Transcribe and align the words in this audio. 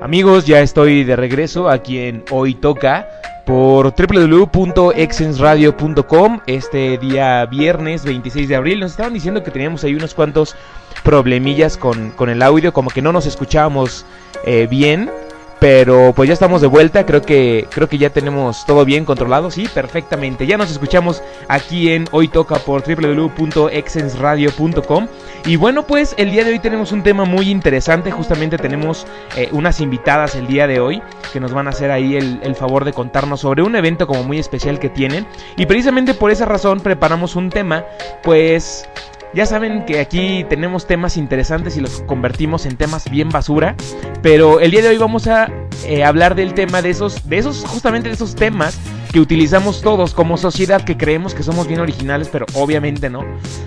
Amigos, 0.00 0.46
ya 0.46 0.60
estoy 0.60 1.04
de 1.04 1.16
regreso 1.16 1.70
aquí 1.70 1.98
en 1.98 2.24
Hoy 2.30 2.54
Toca 2.54 3.08
por 3.46 3.94
www.exensradio.com 3.94 6.40
este 6.46 6.98
día 6.98 7.46
viernes 7.46 8.04
26 8.04 8.48
de 8.48 8.56
abril. 8.56 8.80
Nos 8.80 8.90
estaban 8.90 9.14
diciendo 9.14 9.42
que 9.42 9.50
teníamos 9.50 9.84
ahí 9.84 9.94
unos 9.94 10.14
cuantos 10.14 10.54
problemillas 11.02 11.76
con, 11.76 12.10
con 12.10 12.28
el 12.28 12.42
audio, 12.42 12.72
como 12.72 12.90
que 12.90 13.00
no 13.00 13.12
nos 13.12 13.26
escuchábamos 13.26 14.04
eh, 14.44 14.66
bien. 14.68 15.10
Pero 15.58 16.12
pues 16.14 16.28
ya 16.28 16.34
estamos 16.34 16.60
de 16.60 16.66
vuelta, 16.66 17.06
creo 17.06 17.22
que 17.22 17.66
creo 17.70 17.88
que 17.88 17.96
ya 17.96 18.10
tenemos 18.10 18.66
todo 18.66 18.84
bien 18.84 19.06
controlado, 19.06 19.50
sí, 19.50 19.66
perfectamente. 19.72 20.46
Ya 20.46 20.58
nos 20.58 20.70
escuchamos 20.70 21.22
aquí 21.48 21.92
en 21.92 22.06
Hoy 22.10 22.28
Toca 22.28 22.56
por 22.56 22.82
www.exensradio.com. 22.82 25.08
Y 25.46 25.56
bueno, 25.56 25.86
pues 25.86 26.14
el 26.18 26.30
día 26.30 26.44
de 26.44 26.52
hoy 26.52 26.58
tenemos 26.58 26.92
un 26.92 27.02
tema 27.02 27.24
muy 27.24 27.48
interesante, 27.48 28.10
justamente 28.10 28.58
tenemos 28.58 29.06
eh, 29.36 29.48
unas 29.52 29.80
invitadas 29.80 30.34
el 30.34 30.46
día 30.46 30.66
de 30.66 30.80
hoy 30.80 31.00
que 31.32 31.40
nos 31.40 31.54
van 31.54 31.68
a 31.68 31.70
hacer 31.70 31.90
ahí 31.90 32.16
el, 32.16 32.38
el 32.42 32.54
favor 32.54 32.84
de 32.84 32.92
contarnos 32.92 33.40
sobre 33.40 33.62
un 33.62 33.76
evento 33.76 34.06
como 34.06 34.24
muy 34.24 34.38
especial 34.38 34.78
que 34.78 34.90
tienen. 34.90 35.26
Y 35.56 35.64
precisamente 35.64 36.12
por 36.12 36.30
esa 36.30 36.44
razón 36.44 36.80
preparamos 36.80 37.34
un 37.34 37.48
tema, 37.48 37.86
pues 38.22 38.86
ya 39.34 39.46
saben 39.46 39.84
que 39.84 40.00
aquí 40.00 40.44
tenemos 40.48 40.86
temas 40.86 41.16
interesantes 41.16 41.76
y 41.76 41.80
los 41.80 42.02
convertimos 42.02 42.66
en 42.66 42.76
temas 42.76 43.10
bien 43.10 43.28
basura. 43.28 43.74
Pero 44.22 44.60
el 44.60 44.70
día 44.70 44.82
de 44.82 44.88
hoy 44.88 44.98
vamos 44.98 45.26
a 45.26 45.50
eh, 45.84 46.04
hablar 46.04 46.34
del 46.34 46.54
tema 46.54 46.82
de 46.82 46.90
esos, 46.90 47.28
de 47.28 47.38
esos, 47.38 47.64
justamente 47.66 48.08
de 48.08 48.14
esos 48.14 48.34
temas 48.34 48.78
que 49.16 49.20
utilizamos 49.20 49.80
todos 49.80 50.12
como 50.12 50.36
sociedad, 50.36 50.82
que 50.82 50.98
creemos 50.98 51.32
que 51.32 51.42
somos 51.42 51.66
bien 51.66 51.80
originales, 51.80 52.28
pero 52.30 52.44
obviamente 52.52 53.08
no. 53.08 53.24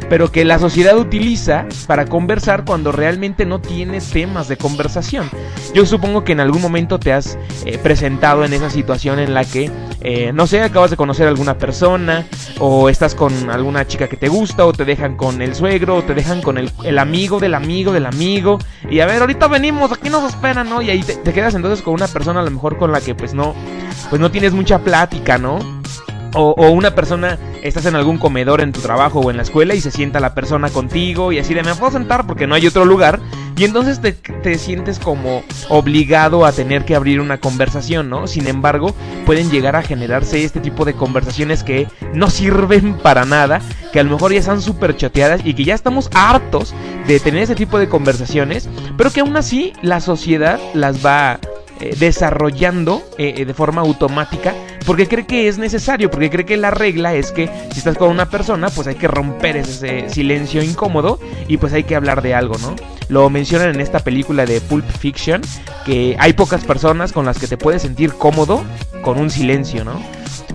Pero 0.07 0.31
que 0.31 0.45
la 0.45 0.59
sociedad 0.59 0.95
utiliza 0.95 1.65
para 1.87 2.05
conversar 2.05 2.65
cuando 2.65 2.91
realmente 2.91 3.47
no 3.47 3.59
tienes 3.59 4.11
temas 4.11 4.47
de 4.47 4.57
conversación. 4.57 5.27
Yo 5.73 5.87
supongo 5.87 6.23
que 6.23 6.33
en 6.33 6.39
algún 6.39 6.61
momento 6.61 6.99
te 6.99 7.13
has 7.13 7.35
eh, 7.65 7.79
presentado 7.79 8.45
en 8.45 8.53
esa 8.53 8.69
situación 8.69 9.17
en 9.17 9.33
la 9.33 9.43
que, 9.43 9.71
eh, 10.01 10.31
no 10.33 10.45
sé, 10.45 10.61
acabas 10.61 10.91
de 10.91 10.97
conocer 10.97 11.25
a 11.25 11.29
alguna 11.29 11.57
persona, 11.57 12.27
o 12.59 12.87
estás 12.87 13.15
con 13.15 13.49
alguna 13.49 13.87
chica 13.87 14.07
que 14.07 14.17
te 14.17 14.27
gusta, 14.27 14.67
o 14.67 14.71
te 14.71 14.85
dejan 14.85 15.17
con 15.17 15.41
el 15.41 15.55
suegro, 15.55 15.95
o 15.95 16.03
te 16.03 16.13
dejan 16.13 16.43
con 16.43 16.59
el, 16.59 16.69
el 16.83 16.99
amigo 16.99 17.39
del 17.39 17.55
amigo 17.55 17.91
del 17.91 18.05
amigo. 18.05 18.59
Y 18.87 18.99
a 18.99 19.07
ver, 19.07 19.21
ahorita 19.21 19.47
venimos, 19.47 19.91
aquí 19.91 20.11
nos 20.11 20.31
esperan, 20.31 20.69
¿no? 20.69 20.83
Y 20.83 20.91
ahí 20.91 21.01
te, 21.01 21.15
te 21.15 21.33
quedas 21.33 21.55
entonces 21.55 21.83
con 21.83 21.95
una 21.95 22.07
persona 22.07 22.41
a 22.41 22.43
lo 22.43 22.51
mejor 22.51 22.77
con 22.77 22.91
la 22.91 23.01
que 23.01 23.15
pues 23.15 23.33
no, 23.33 23.55
pues 24.11 24.21
no 24.21 24.29
tienes 24.29 24.53
mucha 24.53 24.77
plática, 24.77 25.38
¿no? 25.39 25.59
O, 26.35 26.69
una 26.69 26.93
persona, 26.93 27.39
estás 27.63 27.85
en 27.87 27.95
algún 27.95 28.17
comedor 28.17 28.61
en 28.61 28.71
tu 28.71 28.81
trabajo 28.81 29.19
o 29.19 29.31
en 29.31 29.37
la 29.37 29.43
escuela 29.43 29.73
y 29.73 29.81
se 29.81 29.89
sienta 29.89 30.19
la 30.19 30.35
persona 30.35 30.69
contigo 30.69 31.31
y 31.31 31.39
así 31.39 31.55
de 31.55 31.63
me 31.63 31.73
puedo 31.73 31.91
sentar 31.91 32.27
porque 32.27 32.45
no 32.45 32.55
hay 32.55 32.67
otro 32.67 32.85
lugar. 32.85 33.19
Y 33.57 33.65
entonces 33.65 33.99
te, 33.99 34.13
te, 34.13 34.57
sientes 34.57 34.99
como 34.99 35.43
obligado 35.67 36.45
a 36.45 36.53
tener 36.53 36.85
que 36.85 36.95
abrir 36.95 37.19
una 37.19 37.39
conversación, 37.39 38.09
¿no? 38.09 38.25
Sin 38.25 38.47
embargo, 38.47 38.95
pueden 39.25 39.51
llegar 39.51 39.75
a 39.75 39.81
generarse 39.81 40.45
este 40.45 40.61
tipo 40.61 40.85
de 40.85 40.93
conversaciones 40.93 41.63
que 41.63 41.87
no 42.13 42.29
sirven 42.29 42.93
para 42.99 43.25
nada, 43.25 43.59
que 43.91 43.99
a 43.99 44.03
lo 44.03 44.11
mejor 44.11 44.31
ya 44.31 44.39
están 44.39 44.61
súper 44.61 44.95
chateadas 44.95 45.41
y 45.43 45.55
que 45.55 45.65
ya 45.65 45.75
estamos 45.75 46.09
hartos 46.13 46.73
de 47.05 47.19
tener 47.19 47.43
ese 47.43 47.55
tipo 47.55 47.79
de 47.79 47.89
conversaciones, 47.89 48.69
pero 48.95 49.11
que 49.11 49.19
aún 49.19 49.35
así 49.35 49.73
la 49.81 49.99
sociedad 49.99 50.57
las 50.73 51.05
va 51.05 51.39
eh, 51.79 51.95
desarrollando 51.97 53.03
eh, 53.17 53.45
de 53.45 53.53
forma 53.53 53.81
automática 53.81 54.53
porque 54.85 55.07
cree 55.07 55.27
que 55.27 55.47
es 55.47 55.59
necesario, 55.59 56.09
porque 56.09 56.31
cree 56.31 56.45
que 56.45 56.57
la 56.57 56.71
regla 56.71 57.13
es 57.13 57.31
que 57.31 57.47
si 57.71 57.77
estás 57.77 57.95
con 57.95 58.09
una 58.09 58.27
persona, 58.27 58.69
pues 58.69 58.87
hay 58.87 58.95
que 58.95 59.07
romper 59.07 59.57
ese 59.57 60.09
silencio 60.09 60.63
incómodo 60.63 61.19
y 61.47 61.57
pues 61.57 61.73
hay 61.73 61.83
que 61.83 61.95
hablar 61.95 62.23
de 62.23 62.33
algo, 62.33 62.57
¿no? 62.57 62.75
Lo 63.07 63.29
mencionan 63.29 63.69
en 63.69 63.81
esta 63.81 63.99
película 63.99 64.47
de 64.47 64.61
Pulp 64.61 64.89
Fiction, 64.89 65.41
que 65.85 66.15
hay 66.19 66.33
pocas 66.33 66.65
personas 66.65 67.11
con 67.11 67.23
las 67.23 67.37
que 67.37 67.45
te 67.45 67.55
puedes 67.55 67.83
sentir 67.83 68.13
cómodo 68.13 68.63
con 69.03 69.19
un 69.19 69.29
silencio, 69.29 69.85
¿no? 69.85 70.01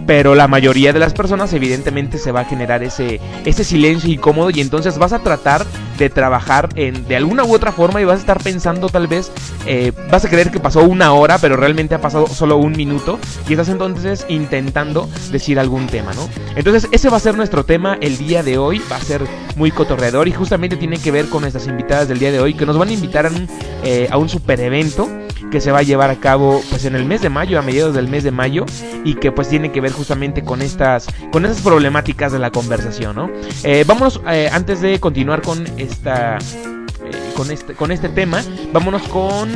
Pero 0.06 0.34
la 0.34 0.48
mayoría 0.48 0.92
de 0.92 0.98
las 0.98 1.14
personas 1.14 1.52
evidentemente 1.52 2.18
se 2.18 2.32
va 2.32 2.40
a 2.40 2.44
generar 2.44 2.82
ese, 2.82 3.20
ese 3.44 3.64
silencio 3.64 4.12
incómodo 4.12 4.50
y 4.50 4.60
entonces 4.60 4.98
vas 4.98 5.12
a 5.12 5.20
tratar 5.20 5.64
de 5.98 6.10
trabajar 6.10 6.68
en, 6.74 7.06
de 7.06 7.16
alguna 7.16 7.44
u 7.44 7.54
otra 7.54 7.72
forma 7.72 8.00
y 8.00 8.04
vas 8.04 8.16
a 8.16 8.20
estar 8.20 8.42
pensando 8.42 8.88
tal 8.88 9.06
vez, 9.06 9.30
eh, 9.66 9.92
vas 10.10 10.24
a 10.24 10.28
creer 10.28 10.50
que 10.50 10.60
pasó 10.60 10.82
una 10.82 11.12
hora, 11.12 11.38
pero 11.38 11.56
realmente 11.56 11.94
ha 11.94 12.00
pasado 12.00 12.26
solo 12.26 12.56
un 12.56 12.72
minuto 12.72 13.18
y 13.48 13.52
estás 13.52 13.68
entonces 13.68 14.26
intentando 14.28 15.08
decir 15.30 15.58
algún 15.58 15.86
tema, 15.86 16.12
¿no? 16.14 16.28
Entonces 16.56 16.88
ese 16.90 17.08
va 17.08 17.16
a 17.16 17.20
ser 17.20 17.36
nuestro 17.36 17.64
tema 17.64 17.96
el 18.00 18.18
día 18.18 18.42
de 18.42 18.58
hoy, 18.58 18.82
va 18.90 18.96
a 18.96 19.00
ser 19.00 19.22
muy 19.56 19.70
cotorreador 19.70 20.28
y 20.28 20.32
justamente 20.32 20.76
tiene 20.76 20.98
que 20.98 21.10
ver 21.10 21.28
con 21.28 21.42
nuestras 21.42 21.66
invitadas 21.66 22.08
del 22.08 22.18
día 22.18 22.32
de 22.32 22.40
hoy 22.40 22.54
que 22.54 22.66
nos 22.66 22.76
van 22.76 22.88
a 22.88 22.92
invitar 22.92 23.26
a 23.26 23.30
un, 23.30 23.48
eh, 23.84 24.08
a 24.10 24.18
un 24.18 24.28
super 24.28 24.60
evento 24.60 25.08
que 25.54 25.60
se 25.60 25.70
va 25.70 25.78
a 25.78 25.82
llevar 25.82 26.10
a 26.10 26.16
cabo 26.16 26.60
pues 26.68 26.84
en 26.84 26.96
el 26.96 27.04
mes 27.04 27.22
de 27.22 27.28
mayo, 27.28 27.60
a 27.60 27.62
mediados 27.62 27.94
del 27.94 28.08
mes 28.08 28.24
de 28.24 28.32
mayo 28.32 28.66
y 29.04 29.14
que 29.14 29.30
pues 29.30 29.48
tiene 29.48 29.70
que 29.70 29.80
ver 29.80 29.92
justamente 29.92 30.42
con 30.42 30.62
estas 30.62 31.06
con 31.30 31.44
esas 31.44 31.60
problemáticas 31.60 32.32
de 32.32 32.40
la 32.40 32.50
conversación, 32.50 33.14
¿no? 33.14 33.30
Eh, 33.62 33.84
vámonos 33.86 34.20
eh, 34.28 34.50
antes 34.52 34.80
de 34.80 34.98
continuar 34.98 35.42
con 35.42 35.64
esta 35.78 36.38
eh, 36.38 37.32
con 37.36 37.52
este 37.52 37.74
con 37.74 37.92
este 37.92 38.08
tema, 38.08 38.42
vámonos 38.72 39.02
con 39.02 39.48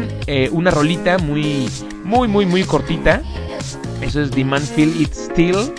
una 0.52 0.70
rolita 0.70 1.18
muy 1.18 1.68
muy 2.04 2.28
muy 2.28 2.46
muy 2.46 2.62
cortita. 2.62 3.20
Eso 4.00 4.22
es 4.22 4.30
The 4.30 4.44
Man 4.44 4.62
Feel 4.62 5.00
It 5.00 5.12
Still 5.14 5.74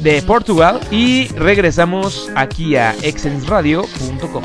de 0.00 0.22
Portugal 0.22 0.78
y 0.92 1.26
regresamos 1.30 2.30
aquí 2.36 2.76
a 2.76 2.94
exensradio.com. 3.02 4.44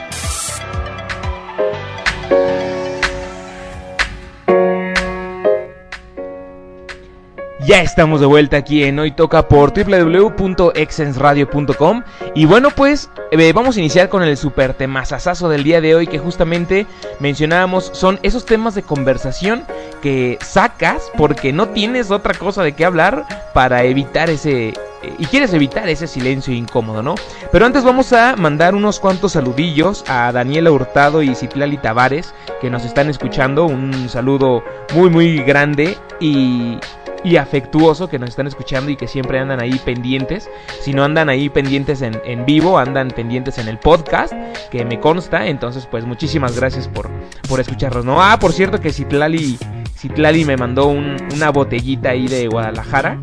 Ya 7.67 7.83
estamos 7.83 8.21
de 8.21 8.27
vuelta 8.27 8.59
aquí 8.59 8.85
en 8.85 9.01
Hoy 9.01 9.11
Toca 9.11 9.49
por 9.49 9.73
www.exensradio.com 9.75 12.05
Y 12.33 12.45
bueno 12.45 12.71
pues 12.71 13.11
eh, 13.33 13.53
vamos 13.53 13.77
a 13.77 13.81
iniciar 13.81 14.09
con 14.09 14.23
el 14.23 14.37
super 14.37 14.73
temazazazo 14.73 15.49
del 15.49 15.65
día 15.65 15.81
de 15.81 15.97
hoy 15.97 16.07
Que 16.07 16.21
justamente 16.21 16.87
mencionábamos 17.19 17.91
son 17.93 18.21
esos 18.23 18.47
temas 18.47 18.77
de 18.77 18.85
conversación 18.85 19.65
que 20.01 20.39
sacas 20.43 21.11
porque 21.17 21.53
no 21.53 21.71
tienes 21.71 22.13
otra 22.13 22.35
cosa 22.35 22.63
de 22.63 22.75
qué 22.75 22.85
hablar 22.85 23.27
para 23.53 23.83
evitar 23.83 24.31
ese... 24.31 24.75
Y 25.19 25.27
quieres 25.27 25.53
evitar 25.53 25.89
ese 25.89 26.07
silencio 26.07 26.55
incómodo, 26.55 27.03
¿no? 27.03 27.17
Pero 27.51 27.67
antes 27.67 27.83
vamos 27.83 28.13
a 28.13 28.37
mandar 28.37 28.75
unos 28.75 29.01
cuantos 29.01 29.33
saludillos 29.33 30.05
a 30.09 30.31
Daniela 30.33 30.71
Hurtado 30.71 31.23
y 31.23 31.35
Citlali 31.35 31.79
Tavares 31.79 32.33
que 32.61 32.71
nos 32.71 32.85
están 32.85 33.09
escuchando. 33.09 33.67
Un 33.67 34.09
saludo 34.09 34.63
muy 34.95 35.11
muy 35.11 35.43
grande 35.43 35.99
y 36.21 36.79
y 37.27 37.39
afectuoso 37.39 38.09
que 38.09 38.21
nos 38.21 38.31
están 38.31 38.47
escuchando 38.47 38.89
y 38.89 38.97
que 38.97 39.09
siempre 39.09 39.41
andan 39.41 39.61
ahí 39.61 39.81
pendientes. 39.85 40.49
Si 40.81 40.93
no 40.93 41.03
andan 41.03 41.29
ahí 41.29 41.49
pendientes 41.49 42.01
en, 42.01 42.21
en 42.25 42.47
vivo, 42.47 42.79
andan 42.79 43.09
pendientes 43.09 43.59
en 43.59 43.67
el 43.67 43.79
podcast, 43.79 44.33
que 44.71 44.85
me 44.85 45.01
consta. 45.01 45.49
Entonces, 45.49 45.89
pues 45.91 46.05
muchísimas 46.05 46.55
gracias 46.55 46.87
por, 46.87 47.11
por 47.49 47.59
escucharnos. 47.59 48.05
¿no? 48.05 48.23
Ah, 48.23 48.39
por 48.39 48.53
cierto 48.53 48.81
que 48.81 48.93
Citlali, 48.93 49.59
Citlali 49.97 50.45
me 50.45 50.57
mandó 50.57 50.87
una 50.87 51.51
botellita 51.51 52.11
ahí 52.11 52.29
de 52.29 52.47
Guadalajara. 52.47 53.19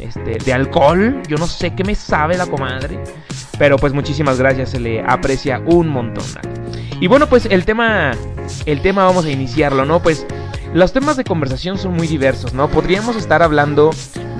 Este, 0.00 0.38
de 0.44 0.52
alcohol. 0.52 1.22
Yo 1.26 1.36
no 1.36 1.46
sé 1.46 1.74
qué 1.74 1.84
me 1.84 1.94
sabe 1.94 2.36
la 2.36 2.46
comadre. 2.46 2.98
Pero 3.58 3.76
pues 3.76 3.92
muchísimas 3.92 4.38
gracias, 4.38 4.70
se 4.70 4.80
le 4.80 5.02
aprecia 5.02 5.62
un 5.64 5.88
montón. 5.88 6.24
Y 7.00 7.06
bueno, 7.06 7.28
pues 7.28 7.46
el 7.46 7.64
tema, 7.64 8.10
el 8.66 8.80
tema 8.82 9.04
vamos 9.04 9.24
a 9.24 9.30
iniciarlo, 9.30 9.84
¿no? 9.84 10.02
Pues 10.02 10.26
los 10.76 10.92
temas 10.92 11.16
de 11.16 11.24
conversación 11.24 11.78
son 11.78 11.94
muy 11.94 12.06
diversos, 12.06 12.52
¿no? 12.52 12.68
Podríamos 12.68 13.16
estar 13.16 13.42
hablando 13.42 13.92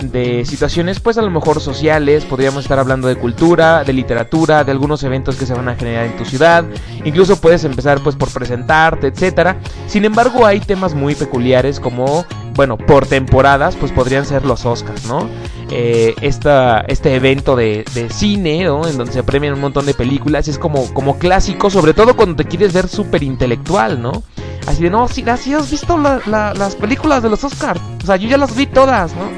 de 0.03 0.45
situaciones, 0.45 1.01
pues 1.01 1.17
a 1.17 1.23
lo 1.23 1.31
mejor 1.31 1.63
sociales, 1.63 2.27
podríamos 2.27 2.65
estar 2.65 2.79
hablando 2.79 3.09
de 3.09 3.17
cultura, 3.17 3.85
de 3.85 3.95
literatura, 3.95 4.63
de 4.63 4.71
algunos 4.71 5.03
eventos 5.03 5.37
que 5.37 5.47
se 5.47 5.55
van 5.55 5.67
a 5.71 5.77
generar 5.77 6.05
en 6.05 6.17
tu 6.19 6.27
ciudad, 6.27 6.67
incluso 7.07 7.41
puedes 7.41 7.65
empezar 7.65 8.03
pues 8.03 8.17
por 8.17 8.31
presentarte, 8.31 9.07
etcétera. 9.07 9.57
Sin 9.87 10.05
embargo, 10.05 10.45
hay 10.45 10.61
temas 10.61 10.95
muy 10.95 11.15
peculiares 11.15 11.81
como, 11.81 12.27
bueno, 12.53 12.77
por 12.77 13.07
temporadas, 13.07 13.75
pues 13.75 13.91
podrían 13.91 14.27
ser 14.27 14.45
los 14.45 14.67
Oscars, 14.67 15.07
¿no? 15.07 15.31
Eh, 15.71 16.15
este 16.21 17.15
evento 17.15 17.57
de, 17.57 17.85
cine, 18.11 18.63
¿no? 18.65 18.87
En 18.87 18.99
donde 18.99 19.15
se 19.15 19.23
premian 19.23 19.55
un 19.55 19.61
montón 19.63 19.87
de 19.87 19.95
películas, 19.95 20.49
es 20.49 20.59
como, 20.59 20.93
como 20.93 21.19
clásico, 21.19 21.71
sobre 21.71 21.95
todo 21.95 22.15
cuando 22.15 22.37
te 22.37 22.45
quieres 22.45 22.75
ver 22.75 22.89
súper 22.89 23.23
intelectual, 23.23 24.03
¿no? 24.03 24.23
Así 24.67 24.83
de, 24.83 24.91
no, 24.91 25.09
si, 25.09 25.25
si 25.39 25.55
has 25.55 25.71
visto 25.71 25.97
las 25.97 26.75
películas 26.77 27.23
de 27.23 27.31
los 27.31 27.45
Oscars. 27.45 27.81
O 28.07 28.09
sea, 28.09 28.15
yo 28.15 28.29
ya 28.29 28.39
las 28.39 28.55
vi 28.55 28.67
todas, 28.67 29.17
¿no? 29.17 29.29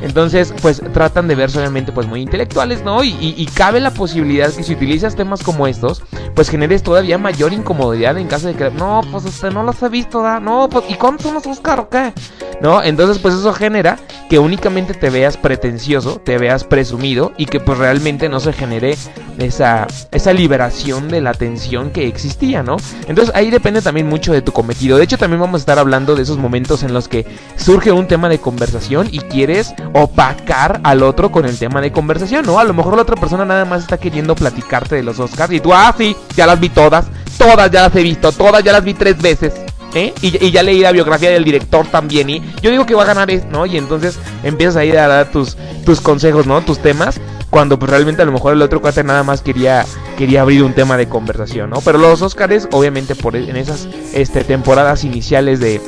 Entonces, 0.00 0.54
pues 0.62 0.80
tratan 0.92 1.26
de 1.26 1.34
verse 1.34 1.58
obviamente 1.58 1.90
pues 1.90 2.06
muy 2.06 2.20
intelectuales, 2.20 2.84
¿no? 2.84 3.02
Y, 3.02 3.48
cabe 3.52 3.80
la 3.80 3.90
posibilidad 3.90 4.52
que 4.52 4.62
si 4.62 4.74
utilizas 4.74 5.16
temas 5.16 5.42
como 5.42 5.66
estos, 5.66 6.04
pues 6.36 6.48
generes 6.48 6.84
todavía 6.84 7.18
mayor 7.18 7.52
incomodidad 7.52 8.16
en 8.18 8.28
caso 8.28 8.46
de 8.46 8.54
que, 8.54 8.70
no, 8.70 9.00
pues 9.10 9.24
usted 9.24 9.50
no 9.50 9.64
las 9.64 9.82
ha 9.82 9.88
visto, 9.88 10.22
¿da? 10.22 10.38
No, 10.38 10.68
pues, 10.68 10.84
¿y 10.88 10.94
cuántos 10.94 11.24
son 11.24 11.34
los 11.34 11.46
Oscar 11.46 11.80
o 11.80 11.88
qué? 11.88 12.12
¿No? 12.60 12.80
Entonces, 12.80 13.18
pues 13.18 13.34
eso 13.34 13.52
genera 13.52 13.98
que 14.28 14.38
únicamente 14.38 14.94
te 14.94 15.10
veas 15.10 15.36
pretencioso, 15.36 16.20
te 16.24 16.38
veas 16.38 16.62
presumido 16.62 17.32
y 17.36 17.46
que 17.46 17.58
pues 17.60 17.76
realmente 17.76 18.28
no 18.28 18.40
se 18.40 18.52
genere 18.52 18.96
esa, 19.38 19.86
esa 20.10 20.32
liberación 20.32 21.08
de 21.08 21.20
la 21.20 21.34
tensión 21.34 21.90
que 21.90 22.06
existía, 22.06 22.62
¿no? 22.62 22.76
Entonces 23.08 23.34
ahí 23.34 23.50
depende 23.50 23.82
también 23.82 24.08
mucho 24.08 24.32
de 24.32 24.42
tu 24.42 24.52
cometido. 24.52 24.96
De 24.96 25.04
hecho, 25.04 25.18
también 25.18 25.40
vamos 25.40 25.60
a 25.60 25.62
estar 25.62 25.78
hablando 25.78 26.16
de 26.16 26.22
esos 26.22 26.38
momentos 26.38 26.82
en 26.82 26.94
los 26.94 27.08
que 27.08 27.26
surge 27.56 27.92
un 27.92 28.06
tema 28.12 28.28
de 28.28 28.38
conversación 28.38 29.08
y 29.10 29.20
quieres 29.20 29.72
opacar 29.94 30.82
al 30.84 31.02
otro 31.02 31.32
con 31.32 31.46
el 31.46 31.58
tema 31.58 31.80
de 31.80 31.92
conversación, 31.92 32.44
¿no? 32.44 32.58
A 32.58 32.64
lo 32.64 32.74
mejor 32.74 32.94
la 32.94 33.00
otra 33.00 33.16
persona 33.16 33.46
nada 33.46 33.64
más 33.64 33.84
está 33.84 33.96
queriendo 33.96 34.34
platicarte 34.34 34.96
de 34.96 35.02
los 35.02 35.18
Oscars 35.18 35.50
y 35.50 35.60
tú, 35.60 35.72
ah, 35.72 35.94
sí, 35.96 36.14
ya 36.36 36.46
las 36.46 36.60
vi 36.60 36.68
todas, 36.68 37.06
todas 37.38 37.70
ya 37.70 37.84
las 37.84 37.96
he 37.96 38.02
visto, 38.02 38.30
todas 38.30 38.62
ya 38.62 38.70
las 38.72 38.84
vi 38.84 38.92
tres 38.92 39.16
veces. 39.16 39.54
¿Eh? 39.94 40.12
Y, 40.20 40.50
ya 40.50 40.62
leí 40.62 40.80
la 40.80 40.92
biografía 40.92 41.30
del 41.30 41.42
director 41.42 41.86
también. 41.86 42.28
Y 42.28 42.42
yo 42.60 42.70
digo 42.70 42.84
que 42.84 42.94
va 42.94 43.04
a 43.04 43.06
ganar, 43.06 43.30
¿no? 43.50 43.64
Y 43.64 43.78
entonces 43.78 44.18
empiezas 44.42 44.76
ahí 44.76 44.90
a 44.90 45.08
dar 45.08 45.30
tus, 45.30 45.56
tus 45.86 46.02
consejos, 46.02 46.46
¿no? 46.46 46.60
Tus 46.60 46.80
temas. 46.80 47.18
Cuando 47.48 47.78
pues 47.78 47.90
realmente 47.90 48.20
a 48.20 48.26
lo 48.26 48.32
mejor 48.32 48.52
el 48.52 48.60
otro 48.60 48.82
cuate 48.82 49.04
nada 49.04 49.22
más 49.22 49.40
quería, 49.40 49.86
quería 50.18 50.42
abrir 50.42 50.62
un 50.62 50.74
tema 50.74 50.98
de 50.98 51.08
conversación, 51.08 51.70
¿no? 51.70 51.80
Pero 51.80 51.96
los 51.96 52.20
Oscars, 52.20 52.68
obviamente, 52.72 53.14
por 53.14 53.36
en 53.36 53.56
esas 53.56 53.88
este, 54.12 54.44
temporadas 54.44 55.04
iniciales 55.04 55.60
de, 55.60 55.80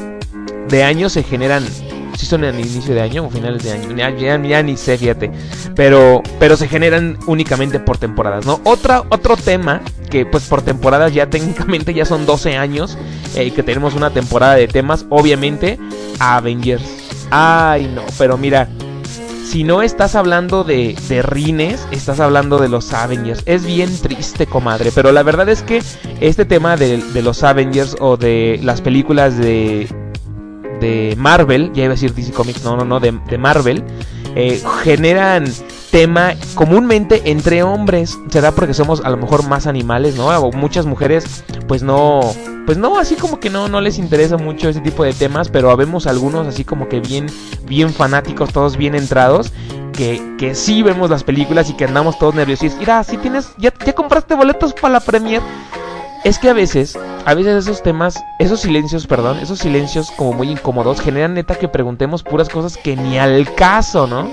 de 0.69 0.85
año 0.85 1.09
se 1.09 1.23
generan 1.23 1.65
si 2.17 2.27
son 2.27 2.45
en 2.45 2.55
el 2.55 2.67
inicio 2.67 2.95
de 2.95 3.01
año 3.01 3.25
o 3.25 3.31
finales 3.31 3.63
de 3.63 3.73
año, 3.73 4.47
ya, 4.47 4.63
ni 4.63 4.77
sé, 4.77 4.97
fíjate. 4.99 5.31
Pero, 5.75 6.23
pero 6.39 6.57
se 6.57 6.69
generan 6.69 7.19
únicamente 7.27 7.81
por 7.81 7.99
temporadas, 7.99 8.47
¿no? 8.47 8.61
Otro 8.65 9.37
tema 9.37 9.83
que 10.11 10.25
pues 10.25 10.45
por 10.45 10.63
temporadas 10.63 11.13
ya 11.13 11.29
técnicamente 11.31 11.93
ya 11.95 12.05
son 12.05 12.27
12 12.27 12.57
años 12.57 12.97
eh, 13.35 13.51
que 13.51 13.63
tenemos 13.63 13.95
una 13.95 14.11
temporada 14.11 14.55
de 14.55 14.69
temas, 14.69 15.07
obviamente 15.11 15.79
Avengers. 16.19 16.85
Ay, 17.31 17.91
no, 17.93 18.03
pero 18.19 18.37
mira, 18.37 18.69
si 19.45 19.65
no 19.65 19.83
estás 19.83 20.15
hablando 20.15 20.63
de, 20.63 20.97
de 21.09 21.23
Rines, 21.23 21.87
estás 21.91 22.21
hablando 22.21 22.59
de 22.59 22.69
los 22.69 22.93
Avengers. 22.93 23.43
Es 23.47 23.65
bien 23.65 23.97
triste, 23.99 24.47
comadre. 24.47 24.93
Pero 24.95 25.11
la 25.11 25.23
verdad 25.23 25.49
es 25.49 25.63
que 25.63 25.83
este 26.21 26.45
tema 26.45 26.77
de 26.77 27.23
los 27.23 27.43
Avengers 27.43 27.97
o 27.99 28.17
de 28.17 28.61
las 28.63 28.81
películas 28.81 29.37
de, 29.37 29.89
de 30.81 31.15
Marvel, 31.19 31.73
ya 31.73 31.85
iba 31.85 31.93
a 31.93 31.97
decir 31.97 32.15
DC 32.15 32.33
Comics, 32.33 32.65
no, 32.65 32.77
no, 32.77 32.85
no, 32.85 33.01
de, 33.01 33.13
Marvel, 33.39 33.85
eh, 34.35 34.63
generan 34.83 35.45
tema 35.91 36.35
comúnmente 36.55 37.23
entre 37.31 37.63
hombres. 37.63 38.19
Será 38.29 38.53
porque 38.53 38.75
somos 38.75 39.01
a 39.05 39.11
lo 39.11 39.17
mejor 39.17 39.49
más 39.49 39.67
animales, 39.67 40.17
¿no? 40.17 40.27
O 40.27 40.53
muchas 40.53 40.87
mujeres, 40.87 41.45
pues 41.69 41.83
no, 41.83 42.21
pues 42.67 42.79
no, 42.79 42.99
así 42.99 43.15
como 43.15 43.39
que 43.39 43.51
no, 43.51 43.69
no 43.69 43.81
les 43.81 43.99
interesa 43.99 44.37
mucho 44.37 44.69
ese 44.69 44.81
tipo 44.81 45.05
de 45.05 45.13
temas, 45.13 45.49
pero 45.49 45.71
habemos 45.71 46.07
algunos 46.07 46.47
así 46.47 46.65
como 46.65 46.89
que 46.89 47.01
bien, 47.01 47.27
bien 47.67 47.93
fanáticos, 47.93 48.53
todos 48.53 48.77
bien 48.77 48.95
entrados. 48.95 49.53
Que, 49.93 50.21
que 50.39 50.57
sí 50.57 50.83
vemos 50.83 51.09
las 51.09 51.23
películas 51.23 51.71
y 51.71 51.75
que 51.75 51.85
andamos 51.85 52.19
todos 52.19 52.35
nerviosos. 52.35 52.75
Mira, 52.81 53.05
si 53.05 53.17
tienes, 53.17 53.51
ya, 53.59 53.73
ya 53.87 53.93
compraste 53.93 54.35
boletos 54.35 54.75
para 54.75 54.95
la 54.95 54.99
premier 54.99 55.41
es 56.25 56.39
que 56.39 56.49
a 56.49 56.55
veces, 56.55 56.99
a 57.27 57.35
veces 57.35 57.65
esos 57.65 57.83
temas, 57.83 58.25
esos 58.39 58.61
silencios, 58.61 59.07
perdón, 59.07 59.39
esos 59.39 59.59
silencios 59.59 60.11
como 60.11 60.33
muy 60.33 60.51
incómodos 60.51 61.01
generan 61.01 61.35
neta 61.35 61.55
que 61.55 61.69
preguntemos 61.69 62.23
puras 62.23 62.49
cosas 62.49 62.79
que 62.79 62.97
ni 62.97 63.19
al 63.19 63.55
caso, 63.55 64.07
¿no? 64.07 64.29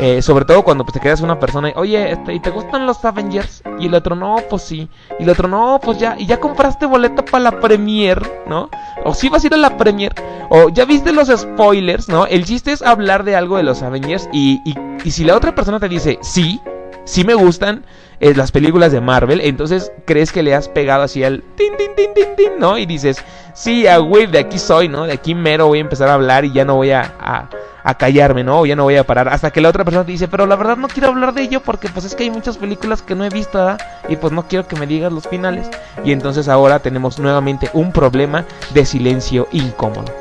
Eh, 0.00 0.20
sobre 0.20 0.44
todo 0.44 0.62
cuando 0.62 0.84
pues, 0.84 0.94
te 0.94 1.00
quedas 1.00 1.20
una 1.22 1.38
persona 1.38 1.70
y, 1.70 1.72
oye, 1.76 2.12
este, 2.12 2.34
¿y 2.34 2.40
te 2.40 2.50
gustan 2.50 2.86
los 2.86 3.02
Avengers? 3.04 3.62
Y 3.78 3.86
el 3.86 3.94
otro, 3.94 4.14
no, 4.14 4.36
pues 4.48 4.62
sí. 4.62 4.88
Y 5.18 5.22
el 5.22 5.30
otro, 5.30 5.48
no, 5.48 5.78
pues 5.82 5.98
ya. 5.98 6.16
Y 6.18 6.26
ya 6.26 6.38
compraste 6.38 6.84
boleto 6.86 7.24
para 7.24 7.44
la 7.44 7.60
premier, 7.60 8.20
¿no? 8.46 8.68
O 9.04 9.14
si 9.14 9.28
vas 9.28 9.44
a 9.44 9.46
ir 9.46 9.54
a 9.54 9.58
la 9.58 9.76
premier. 9.76 10.14
O 10.50 10.68
ya 10.68 10.84
viste 10.84 11.12
los 11.12 11.28
spoilers, 11.28 12.08
¿no? 12.08 12.26
El 12.26 12.44
chiste 12.44 12.72
es 12.72 12.82
hablar 12.82 13.24
de 13.24 13.36
algo 13.36 13.56
de 13.56 13.62
los 13.62 13.82
Avengers. 13.82 14.28
Y, 14.32 14.60
y 15.02 15.10
si 15.10 15.24
la 15.24 15.34
otra 15.34 15.54
persona 15.54 15.80
te 15.80 15.88
dice, 15.88 16.18
sí, 16.20 16.60
sí 17.06 17.24
me 17.24 17.34
gustan 17.34 17.84
eh, 18.20 18.34
las 18.34 18.50
películas 18.50 18.92
de 18.92 19.00
Marvel, 19.00 19.40
entonces 19.40 19.92
crees 20.04 20.32
que 20.32 20.42
le 20.42 20.54
has 20.54 20.68
pegado 20.68 21.02
así 21.02 21.22
al 21.22 21.42
tin, 21.54 21.76
tin, 21.76 21.94
tin, 21.94 22.14
tin, 22.14 22.36
tin, 22.36 22.58
¿no? 22.58 22.76
Y 22.76 22.86
dices, 22.86 23.22
sí, 23.54 23.86
a 23.86 23.98
güey, 23.98 24.26
de 24.26 24.38
aquí 24.38 24.58
soy, 24.58 24.88
¿no? 24.88 25.04
De 25.04 25.12
aquí 25.12 25.34
mero 25.34 25.68
voy 25.68 25.78
a 25.78 25.82
empezar 25.82 26.08
a 26.08 26.14
hablar 26.14 26.44
y 26.44 26.52
ya 26.52 26.64
no 26.64 26.76
voy 26.76 26.90
a, 26.90 27.14
a, 27.18 27.94
callarme, 27.98 28.42
¿no? 28.42 28.66
ya 28.66 28.74
no 28.74 28.82
voy 28.82 28.96
a 28.96 29.04
parar. 29.04 29.28
Hasta 29.28 29.52
que 29.52 29.60
la 29.60 29.68
otra 29.68 29.84
persona 29.84 30.04
te 30.04 30.12
dice, 30.12 30.26
pero 30.26 30.46
la 30.46 30.56
verdad 30.56 30.76
no 30.76 30.88
quiero 30.88 31.08
hablar 31.08 31.34
de 31.34 31.42
ello 31.42 31.60
porque 31.60 31.88
pues 31.88 32.04
es 32.04 32.16
que 32.16 32.24
hay 32.24 32.30
muchas 32.30 32.56
películas 32.56 33.00
que 33.00 33.14
no 33.14 33.24
he 33.24 33.28
visto, 33.28 33.58
¿verdad? 33.58 33.78
Y 34.08 34.16
pues 34.16 34.32
no 34.32 34.48
quiero 34.48 34.66
que 34.66 34.76
me 34.76 34.88
digas 34.88 35.12
los 35.12 35.28
finales. 35.28 35.70
Y 36.04 36.10
entonces 36.10 36.48
ahora 36.48 36.80
tenemos 36.80 37.20
nuevamente 37.20 37.70
un 37.74 37.92
problema 37.92 38.44
de 38.74 38.84
silencio 38.84 39.46
incómodo. 39.52 40.12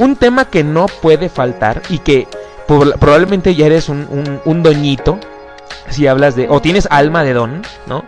Un 0.00 0.16
tema 0.16 0.46
que 0.46 0.64
no 0.64 0.86
puede 1.00 1.28
faltar 1.28 1.82
y 1.90 1.98
que 1.98 2.26
probablemente 2.66 3.54
ya 3.54 3.66
eres 3.66 3.88
un, 3.88 4.08
un, 4.10 4.40
un 4.44 4.62
doñito 4.62 5.20
si 5.88 6.06
hablas 6.06 6.36
de, 6.36 6.48
o 6.48 6.60
tienes 6.60 6.88
alma 6.90 7.22
de 7.24 7.34
don, 7.34 7.62
¿no? 7.86 8.04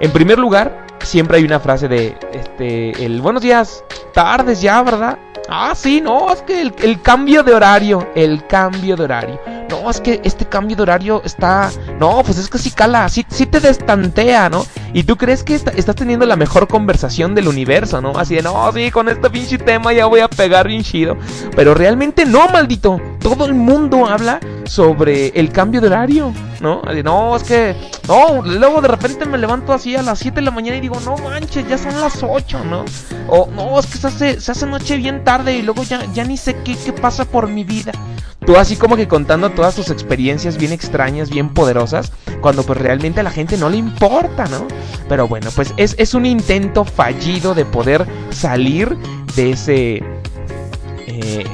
En 0.00 0.10
primer 0.10 0.38
lugar, 0.38 0.86
siempre 1.02 1.38
hay 1.38 1.44
una 1.44 1.60
frase 1.60 1.88
de, 1.88 2.16
este, 2.32 3.04
el 3.04 3.20
buenos 3.20 3.42
días, 3.42 3.84
tardes 4.12 4.60
ya, 4.60 4.82
¿verdad? 4.82 5.18
Ah, 5.48 5.74
sí, 5.76 6.00
no, 6.00 6.32
es 6.32 6.42
que 6.42 6.60
el, 6.60 7.02
cambio 7.02 7.44
de 7.44 7.54
horario, 7.54 8.08
el 8.16 8.46
cambio 8.46 8.96
de 8.96 9.04
horario. 9.04 9.40
No, 9.70 9.88
es 9.88 10.00
que 10.00 10.20
este 10.24 10.44
cambio 10.44 10.76
de 10.76 10.82
horario 10.82 11.22
está... 11.24 11.70
No, 12.00 12.22
pues 12.24 12.38
es 12.38 12.48
que 12.48 12.58
sí 12.58 12.72
cala, 12.72 13.08
sí, 13.08 13.24
sí 13.28 13.46
te 13.46 13.60
destantea, 13.60 14.48
¿no? 14.48 14.66
Y 14.92 15.04
tú 15.04 15.16
crees 15.16 15.44
que 15.44 15.54
estás 15.54 15.94
teniendo 15.94 16.26
la 16.26 16.34
mejor 16.34 16.66
conversación 16.66 17.34
del 17.34 17.46
universo, 17.46 18.00
¿no? 18.00 18.18
Así 18.18 18.34
de, 18.34 18.42
no, 18.42 18.72
sí, 18.72 18.90
con 18.90 19.08
este 19.08 19.30
pinche 19.30 19.58
tema 19.58 19.92
ya 19.92 20.06
voy 20.06 20.20
a 20.20 20.28
pegar 20.28 20.66
bien. 20.66 20.82
Pero 21.54 21.74
realmente 21.74 22.26
no, 22.26 22.48
maldito. 22.48 23.00
Todo 23.20 23.46
el 23.46 23.54
mundo 23.54 24.06
habla 24.06 24.40
sobre 24.64 25.28
el 25.28 25.52
cambio 25.52 25.80
de 25.80 25.86
horario, 25.86 26.32
¿no? 26.60 26.82
No, 27.04 27.36
es 27.36 27.42
que... 27.42 27.76
No, 28.08 28.42
luego 28.42 28.80
de 28.80 28.88
repente 28.88 29.26
me 29.26 29.38
levanto 29.38 29.72
así 29.72 29.96
a 29.96 30.02
las 30.02 30.18
7 30.18 30.36
de 30.36 30.42
la 30.42 30.50
mañana 30.50 30.76
y 30.76 30.80
digo, 30.80 30.98
no 31.04 31.16
manches, 31.16 31.68
ya 31.68 31.78
son 31.78 32.00
las 32.00 32.22
8, 32.22 32.64
¿no? 32.64 32.84
O, 33.28 33.48
no, 33.54 33.78
es 33.78 33.86
que 33.86 33.98
se 33.98 34.06
hace, 34.06 34.40
se 34.40 34.52
hace 34.52 34.66
noche 34.66 34.96
bien 34.96 35.24
tarde 35.24 35.56
y 35.56 35.62
luego 35.62 35.82
ya, 35.82 36.04
ya 36.12 36.24
ni 36.24 36.36
sé 36.36 36.56
qué, 36.64 36.76
qué 36.76 36.92
pasa 36.92 37.24
por 37.24 37.48
mi 37.48 37.64
vida. 37.64 37.92
Tú 38.46 38.56
así 38.56 38.76
como 38.76 38.96
que 38.96 39.08
contando 39.08 39.50
todas 39.50 39.74
tus 39.74 39.90
experiencias 39.90 40.56
bien 40.56 40.72
extrañas, 40.72 41.30
bien 41.30 41.52
poderosas, 41.52 42.12
cuando 42.40 42.62
pues 42.62 42.78
realmente 42.78 43.18
a 43.18 43.24
la 43.24 43.32
gente 43.32 43.56
no 43.56 43.68
le 43.68 43.76
importa, 43.76 44.46
¿no? 44.46 44.68
Pero 45.08 45.26
bueno, 45.26 45.50
pues 45.56 45.74
es, 45.76 45.96
es 45.98 46.14
un 46.14 46.26
intento 46.26 46.84
fallido 46.84 47.54
de 47.54 47.64
poder 47.64 48.06
salir 48.30 48.96
de 49.34 49.50
ese... 49.50 50.02
Eh, 51.08 51.44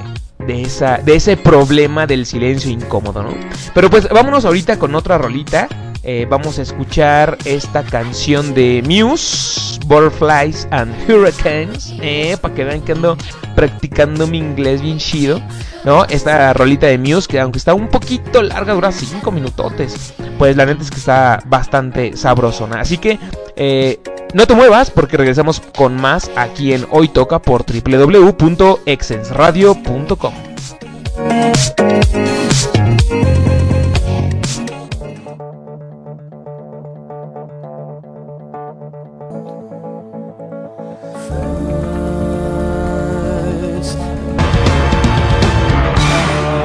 de, 0.46 0.62
esa, 0.62 0.98
de 0.98 1.16
ese 1.16 1.36
problema 1.36 2.06
del 2.06 2.26
silencio 2.26 2.70
incómodo, 2.70 3.22
¿no? 3.22 3.34
Pero 3.74 3.90
pues 3.90 4.08
vámonos 4.08 4.44
ahorita 4.44 4.78
con 4.78 4.94
otra 4.94 5.18
rolita. 5.18 5.68
Eh, 6.04 6.26
vamos 6.28 6.58
a 6.58 6.62
escuchar 6.62 7.38
esta 7.44 7.84
canción 7.84 8.54
de 8.54 8.82
Muse, 8.84 9.78
Butterflies 9.86 10.66
and 10.72 10.92
Hurricanes, 11.08 11.94
eh, 12.00 12.36
para 12.40 12.52
que 12.54 12.64
vean 12.64 12.82
que 12.82 12.90
ando 12.90 13.16
practicando 13.54 14.26
mi 14.26 14.38
inglés 14.38 14.82
bien 14.82 14.98
chido, 14.98 15.40
¿no? 15.84 16.04
Esta 16.04 16.52
rolita 16.52 16.86
de 16.86 16.98
Muse, 16.98 17.26
que 17.28 17.40
aunque 17.40 17.58
está 17.58 17.74
un 17.74 17.88
poquito 17.88 18.40
larga, 18.42 18.74
dura 18.74 18.92
5 18.92 19.30
minutotes, 19.30 20.14
pues 20.38 20.56
la 20.56 20.66
neta 20.66 20.82
es 20.82 20.90
que 20.90 20.98
está 20.98 21.42
bastante 21.46 22.16
sabrosona. 22.16 22.80
Así 22.80 22.98
que, 22.98 23.18
eh, 23.56 24.00
no 24.34 24.46
te 24.46 24.54
muevas 24.54 24.90
porque 24.90 25.16
regresamos 25.16 25.62
con 25.76 25.96
más 25.96 26.30
aquí 26.36 26.72
en 26.72 26.86
Hoy 26.90 27.08
Toca 27.08 27.40
por 27.40 27.64
www.exensradio.com. 27.66 30.34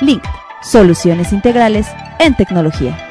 Link. 0.00 0.24
Soluciones 0.62 1.32
integrales 1.32 1.86
en 2.18 2.34
tecnología. 2.36 3.08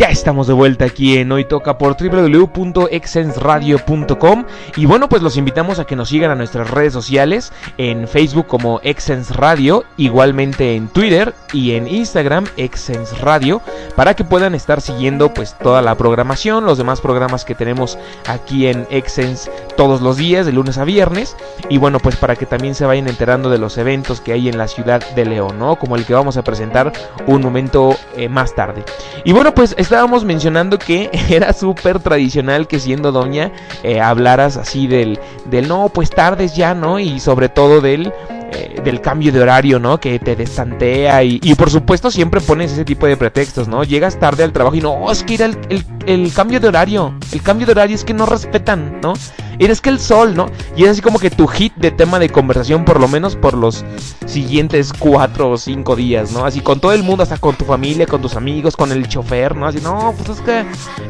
Ya 0.00 0.08
estamos 0.08 0.46
de 0.46 0.54
vuelta 0.54 0.86
aquí 0.86 1.18
en 1.18 1.30
Hoy 1.30 1.44
Toca 1.44 1.76
por 1.76 1.94
www.exensradio.com 1.94 4.44
y 4.76 4.86
bueno 4.86 5.10
pues 5.10 5.20
los 5.20 5.36
invitamos 5.36 5.78
a 5.78 5.84
que 5.84 5.94
nos 5.94 6.08
sigan 6.08 6.30
a 6.30 6.34
nuestras 6.34 6.70
redes 6.70 6.94
sociales 6.94 7.52
en 7.76 8.08
Facebook 8.08 8.46
como 8.46 8.80
Exens 8.82 9.36
Radio, 9.36 9.84
igualmente 9.98 10.74
en 10.74 10.88
Twitter 10.88 11.34
y 11.52 11.72
en 11.72 11.86
Instagram 11.86 12.46
Exens 12.56 13.20
Radio 13.20 13.60
para 13.94 14.14
que 14.14 14.24
puedan 14.24 14.54
estar 14.54 14.80
siguiendo 14.80 15.34
pues 15.34 15.54
toda 15.58 15.82
la 15.82 15.94
programación, 15.96 16.64
los 16.64 16.78
demás 16.78 17.02
programas 17.02 17.44
que 17.44 17.54
tenemos 17.54 17.98
aquí 18.26 18.68
en 18.68 18.86
Exens 18.88 19.50
todos 19.76 20.00
los 20.00 20.16
días 20.16 20.46
de 20.46 20.52
lunes 20.52 20.78
a 20.78 20.84
viernes 20.84 21.36
y 21.68 21.76
bueno 21.76 22.00
pues 22.00 22.16
para 22.16 22.36
que 22.36 22.46
también 22.46 22.74
se 22.74 22.86
vayan 22.86 23.06
enterando 23.06 23.50
de 23.50 23.58
los 23.58 23.76
eventos 23.76 24.22
que 24.22 24.32
hay 24.32 24.48
en 24.48 24.56
la 24.56 24.66
ciudad 24.66 25.02
de 25.14 25.26
León, 25.26 25.58
¿no? 25.58 25.76
Como 25.76 25.96
el 25.96 26.06
que 26.06 26.14
vamos 26.14 26.38
a 26.38 26.42
presentar 26.42 26.90
un 27.26 27.42
momento 27.42 27.94
eh, 28.16 28.30
más 28.30 28.54
tarde. 28.54 28.82
Y 29.24 29.32
bueno 29.32 29.54
pues 29.54 29.74
estábamos 29.90 30.24
mencionando 30.24 30.78
que 30.78 31.10
era 31.30 31.52
súper 31.52 31.98
tradicional 31.98 32.68
que 32.68 32.78
siendo 32.78 33.10
doña 33.10 33.50
eh, 33.82 34.00
hablaras 34.00 34.56
así 34.56 34.86
del, 34.86 35.18
del 35.46 35.66
no, 35.66 35.88
pues 35.88 36.10
tardes 36.10 36.54
ya, 36.54 36.74
¿no? 36.74 37.00
Y 37.00 37.18
sobre 37.18 37.48
todo 37.48 37.80
del, 37.80 38.12
eh, 38.52 38.80
del 38.82 39.00
cambio 39.00 39.32
de 39.32 39.40
horario, 39.40 39.78
¿no? 39.78 40.00
Que 40.00 40.18
te 40.18 40.36
destantea 40.36 41.22
y, 41.22 41.40
y, 41.42 41.54
por 41.54 41.70
supuesto 41.70 42.10
siempre 42.10 42.40
pones 42.40 42.72
ese 42.72 42.84
tipo 42.84 43.06
de 43.06 43.16
pretextos, 43.16 43.68
¿no? 43.68 43.84
Llegas 43.84 44.18
tarde 44.18 44.44
al 44.44 44.52
trabajo 44.52 44.76
y 44.76 44.80
no, 44.80 45.10
es 45.10 45.22
que 45.22 45.34
era 45.34 45.46
el, 45.46 45.58
el, 45.68 45.84
el 46.06 46.32
cambio 46.32 46.60
de 46.60 46.68
horario, 46.68 47.14
el 47.32 47.42
cambio 47.42 47.66
de 47.66 47.72
horario 47.72 47.94
es 47.94 48.04
que 48.04 48.14
no 48.14 48.26
respetan, 48.26 49.00
¿no? 49.00 49.14
Eres 49.58 49.82
que 49.82 49.90
el 49.90 50.00
sol, 50.00 50.34
¿no? 50.34 50.46
Y 50.74 50.84
es 50.84 50.90
así 50.90 51.02
como 51.02 51.18
que 51.18 51.30
tu 51.30 51.46
hit 51.46 51.74
de 51.76 51.90
tema 51.90 52.18
de 52.18 52.30
conversación, 52.30 52.86
por 52.86 52.98
lo 52.98 53.08
menos 53.08 53.36
por 53.36 53.54
los 53.54 53.84
siguientes 54.26 54.92
cuatro 54.92 55.50
o 55.50 55.58
cinco 55.58 55.96
días, 55.96 56.32
¿no? 56.32 56.46
Así 56.46 56.60
con 56.60 56.80
todo 56.80 56.92
el 56.92 57.02
mundo, 57.02 57.22
hasta 57.22 57.36
con 57.36 57.54
tu 57.56 57.66
familia, 57.66 58.06
con 58.06 58.22
tus 58.22 58.36
amigos, 58.36 58.74
con 58.74 58.90
el 58.90 59.06
chofer, 59.06 59.54
¿no? 59.54 59.66
Así, 59.66 59.80
no, 59.82 60.14
pues 60.16 60.38
es 60.38 60.40
que, 60.40 60.60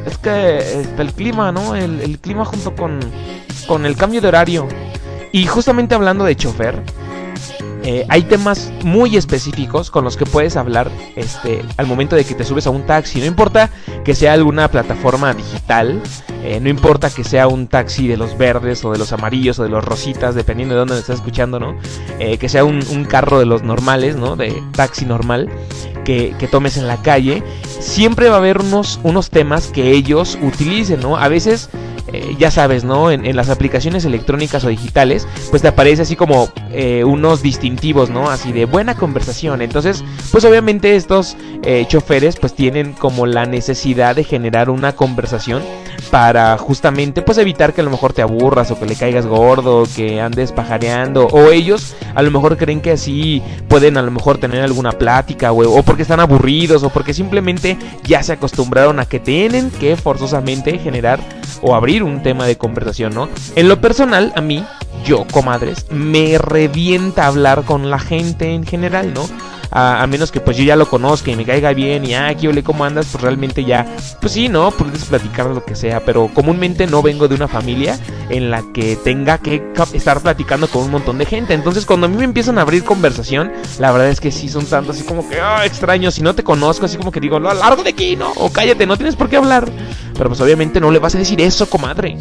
es 0.05 0.19
que 0.19 0.59
este, 0.59 1.03
el 1.03 1.13
clima, 1.13 1.53
¿no? 1.53 1.77
El, 1.77 2.01
el 2.01 2.19
clima 2.19 2.45
junto 2.45 2.75
con, 2.75 2.99
con 3.69 3.87
el 3.87 3.97
cambio 3.97 4.21
de 4.21 4.29
horario. 4.29 4.67
Y 5.33 5.47
justamente 5.47 5.95
hablando 5.95 6.25
de 6.25 6.35
chofer, 6.35 6.83
eh, 7.83 8.05
hay 8.09 8.23
temas 8.23 8.73
muy 8.85 9.17
específicos 9.17 9.91
con 9.91 10.05
los 10.05 10.17
que 10.17 10.27
puedes 10.27 10.57
hablar 10.57 10.91
este, 11.17 11.63
al 11.77 11.87
momento 11.87 12.15
de 12.15 12.25
que 12.25 12.35
te 12.35 12.45
subes 12.45 12.67
a 12.67 12.71
un 12.71 12.85
taxi. 12.85 13.21
No 13.21 13.27
importa 13.27 13.71
que 14.05 14.15
sea 14.15 14.35
alguna 14.35 14.69
plataforma 14.69 15.33
digital, 15.33 16.01
eh, 16.43 16.61
no 16.61 16.69
importa 16.69 17.11
que 17.11 17.25
sea 17.25 17.49
un 17.49 17.69
taxi 17.69 18.07
de 18.07 18.17
los 18.17 18.37
verdes 18.37 18.85
o 18.85 18.93
de 18.93 18.99
los 18.99 19.13
amarillos 19.13 19.59
o 19.59 19.63
de 19.63 19.71
los 19.71 19.85
rositas, 19.85 20.35
dependiendo 20.35 20.75
de 20.75 20.81
dónde 20.81 20.95
me 20.95 21.01
estás 21.01 21.17
escuchando, 21.17 21.59
¿no? 21.59 21.77
Eh, 22.19 22.39
que 22.39 22.49
sea 22.49 22.65
un, 22.65 22.81
un, 22.91 23.05
carro 23.05 23.39
de 23.39 23.47
los 23.47 23.63
normales, 23.63 24.17
¿no? 24.17 24.37
De 24.37 24.63
taxi 24.73 25.07
normal. 25.07 25.49
Que, 26.05 26.35
que, 26.39 26.49
tomes 26.49 26.77
en 26.77 26.89
la 26.89 26.97
calle, 27.03 27.43
siempre 27.79 28.31
va 28.31 28.37
a 28.37 28.39
haber 28.39 28.59
unos, 28.59 28.99
unos 29.03 29.31
temas 29.31 29.69
que 29.69 29.93
ellos 29.93 30.39
utilicen, 30.43 31.01
¿no? 31.01 31.17
A 31.17 31.29
veces 31.29 31.69
eh, 32.13 32.35
ya 32.39 32.51
sabes, 32.51 32.85
¿no? 32.85 33.11
En, 33.11 33.31
las 33.37 33.49
aplicaciones 33.49 34.05
electrónicas 34.05 34.65
o 34.65 34.69
digitales, 34.69 35.27
pues 35.51 35.63
te 35.63 35.69
aparece 35.69 36.03
así 36.03 36.17
como 36.17 36.49
eh, 36.73 37.05
unos 37.05 37.43
distintivos, 37.43 38.11
¿no? 38.11 38.29
Así 38.29 38.53
de 38.53 38.65
buena 38.65 38.97
conversación. 38.97 39.63
Entonces, 39.63 40.05
pues 40.33 40.45
obviamente 40.45 40.97
estos 40.97 41.37
eh, 41.63 41.85
choferes 41.89 42.37
pues 42.37 42.55
tienen 42.55 42.93
como 42.93 43.27
la 43.27 43.47
necesidad 43.47 44.17
de 44.17 44.25
generar 44.25 44.71
una 44.71 44.93
conversación 44.97 45.63
para 46.11 46.59
justamente 46.59 47.23
pues 47.23 47.39
evitar 47.39 47.73
que 47.73 47.83
a 47.83 47.85
lo 47.85 47.91
mejor 47.91 48.13
te 48.13 48.23
aburras 48.23 48.71
o 48.71 48.79
que 48.79 48.87
le 48.87 48.97
caigas 48.97 49.27
gordo, 49.27 49.85
que 49.95 50.21
andes 50.21 50.53
pajareando 50.53 51.27
o 51.27 51.51
ellos 51.51 51.95
a 52.15 52.23
lo 52.23 52.31
mejor 52.31 52.57
creen 52.57 52.81
que 52.81 52.93
así 52.93 53.43
pueden 53.69 53.97
a 53.97 54.03
lo 54.03 54.11
mejor 54.11 54.39
tener 54.39 54.63
alguna 54.63 54.93
plática 54.93 55.53
o 55.53 55.83
porque 55.83 56.03
están 56.03 56.21
aburridos 56.21 56.83
o 56.83 56.91
porque 56.91 57.15
simplemente 57.15 57.77
ya 58.03 58.23
se 58.23 58.33
acostumbraron 58.33 58.99
a 58.99 59.07
que 59.07 59.21
tienen 59.21 59.71
que 59.71 59.97
forzosamente 59.97 60.79
generar 60.79 61.21
o 61.63 61.75
abrir 61.75 62.00
un 62.03 62.23
tema 62.23 62.47
de 62.47 62.59
conversación, 62.59 63.15
¿no? 63.15 63.29
En 63.57 63.69
lo 63.69 63.81
personal, 63.81 64.33
a 64.37 64.41
mí, 64.41 64.65
yo, 65.05 65.27
comadres, 65.33 65.87
me 65.91 66.39
revienta 66.39 67.27
hablar 67.27 67.65
con 67.65 67.91
la 67.91 67.99
gente 67.99 68.55
en 68.55 68.65
general, 68.65 69.15
¿no? 69.15 69.29
A, 69.71 70.07
menos 70.07 70.33
que 70.33 70.41
pues 70.41 70.57
yo 70.57 70.65
ya 70.65 70.77
lo 70.77 70.89
conozca 70.89 71.31
y 71.31 71.37
me 71.37 71.45
caiga 71.45 71.73
bien 71.73 72.05
y 72.05 72.15
ah, 72.15 72.35
¿qué 72.35 72.49
ole 72.49 72.63
cómo 72.63 72.85
andas? 72.85 73.07
Pues 73.13 73.23
realmente 73.23 73.65
ya, 73.65 73.87
pues 74.21 74.33
sí, 74.33 74.49
¿no? 74.49 74.71
Puedes 74.71 75.05
platicar 75.05 75.47
lo 75.47 75.65
que 75.65 75.77
sea, 75.77 76.01
pero 76.01 76.29
comúnmente 76.35 76.87
no 76.87 77.03
vengo 77.03 77.29
de 77.29 77.37
una 77.37 77.49
familia 77.49 77.99
en 78.29 78.51
la 78.51 78.63
que 78.73 78.97
tenga 78.97 79.39
que 79.39 79.63
estar 79.95 80.21
platicando 80.21 80.69
con 80.69 80.83
un 80.83 80.91
montón 80.91 81.19
de 81.19 81.27
gente. 81.27 81.55
Entonces 81.55 81.87
cuando 81.87 82.07
a 82.07 82.09
mí 82.09 82.17
me 82.17 82.25
empiezan 82.25 82.59
a 82.59 82.63
abrir 82.63 82.85
conversación, 82.85 83.53
la 83.79 83.93
verdad 83.93 84.09
es 84.09 84.21
que 84.21 84.33
sí 84.33 84.49
son 84.49 84.67
tanto 84.67 84.93
así 84.93 85.05
como 85.05 85.29
que, 85.29 85.41
ah, 85.41 85.65
extraño, 85.65 86.11
si 86.11 86.23
no 86.23 86.35
te 86.35 86.43
conozco, 86.43 86.87
así 86.87 86.97
como 86.97 87.13
que 87.13 87.21
digo, 87.21 87.39
no, 87.39 87.53
largo 87.55 87.83
de 87.83 87.91
aquí, 87.91 88.17
¿no? 88.17 88.33
O 88.37 88.51
cállate, 88.51 88.87
no 88.87 88.97
tienes 88.97 89.17
por 89.17 89.29
qué 89.29 89.37
hablar. 89.37 89.71
Pero 90.15 90.29
pues 90.29 90.41
obviamente 90.41 90.81
no 90.81 90.91
le 90.91 90.99
vas 90.99 91.15
a 91.15 91.19
decir 91.19 91.41
eso, 91.41 91.71
comadre. 91.71 92.19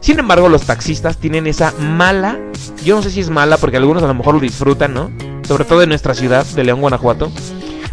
Sin 0.00 0.18
embargo, 0.18 0.48
los 0.48 0.62
taxistas 0.62 1.16
tienen 1.16 1.46
esa 1.46 1.72
mala, 1.78 2.38
yo 2.84 2.96
no 2.96 3.02
sé 3.02 3.10
si 3.10 3.20
es 3.20 3.30
mala 3.30 3.56
porque 3.56 3.76
algunos 3.76 4.02
a 4.02 4.06
lo 4.06 4.14
mejor 4.14 4.34
lo 4.34 4.40
disfrutan, 4.40 4.94
¿no? 4.94 5.31
Sobre 5.52 5.66
todo 5.66 5.82
en 5.82 5.90
nuestra 5.90 6.14
ciudad 6.14 6.46
de 6.46 6.64
León, 6.64 6.80
Guanajuato. 6.80 7.30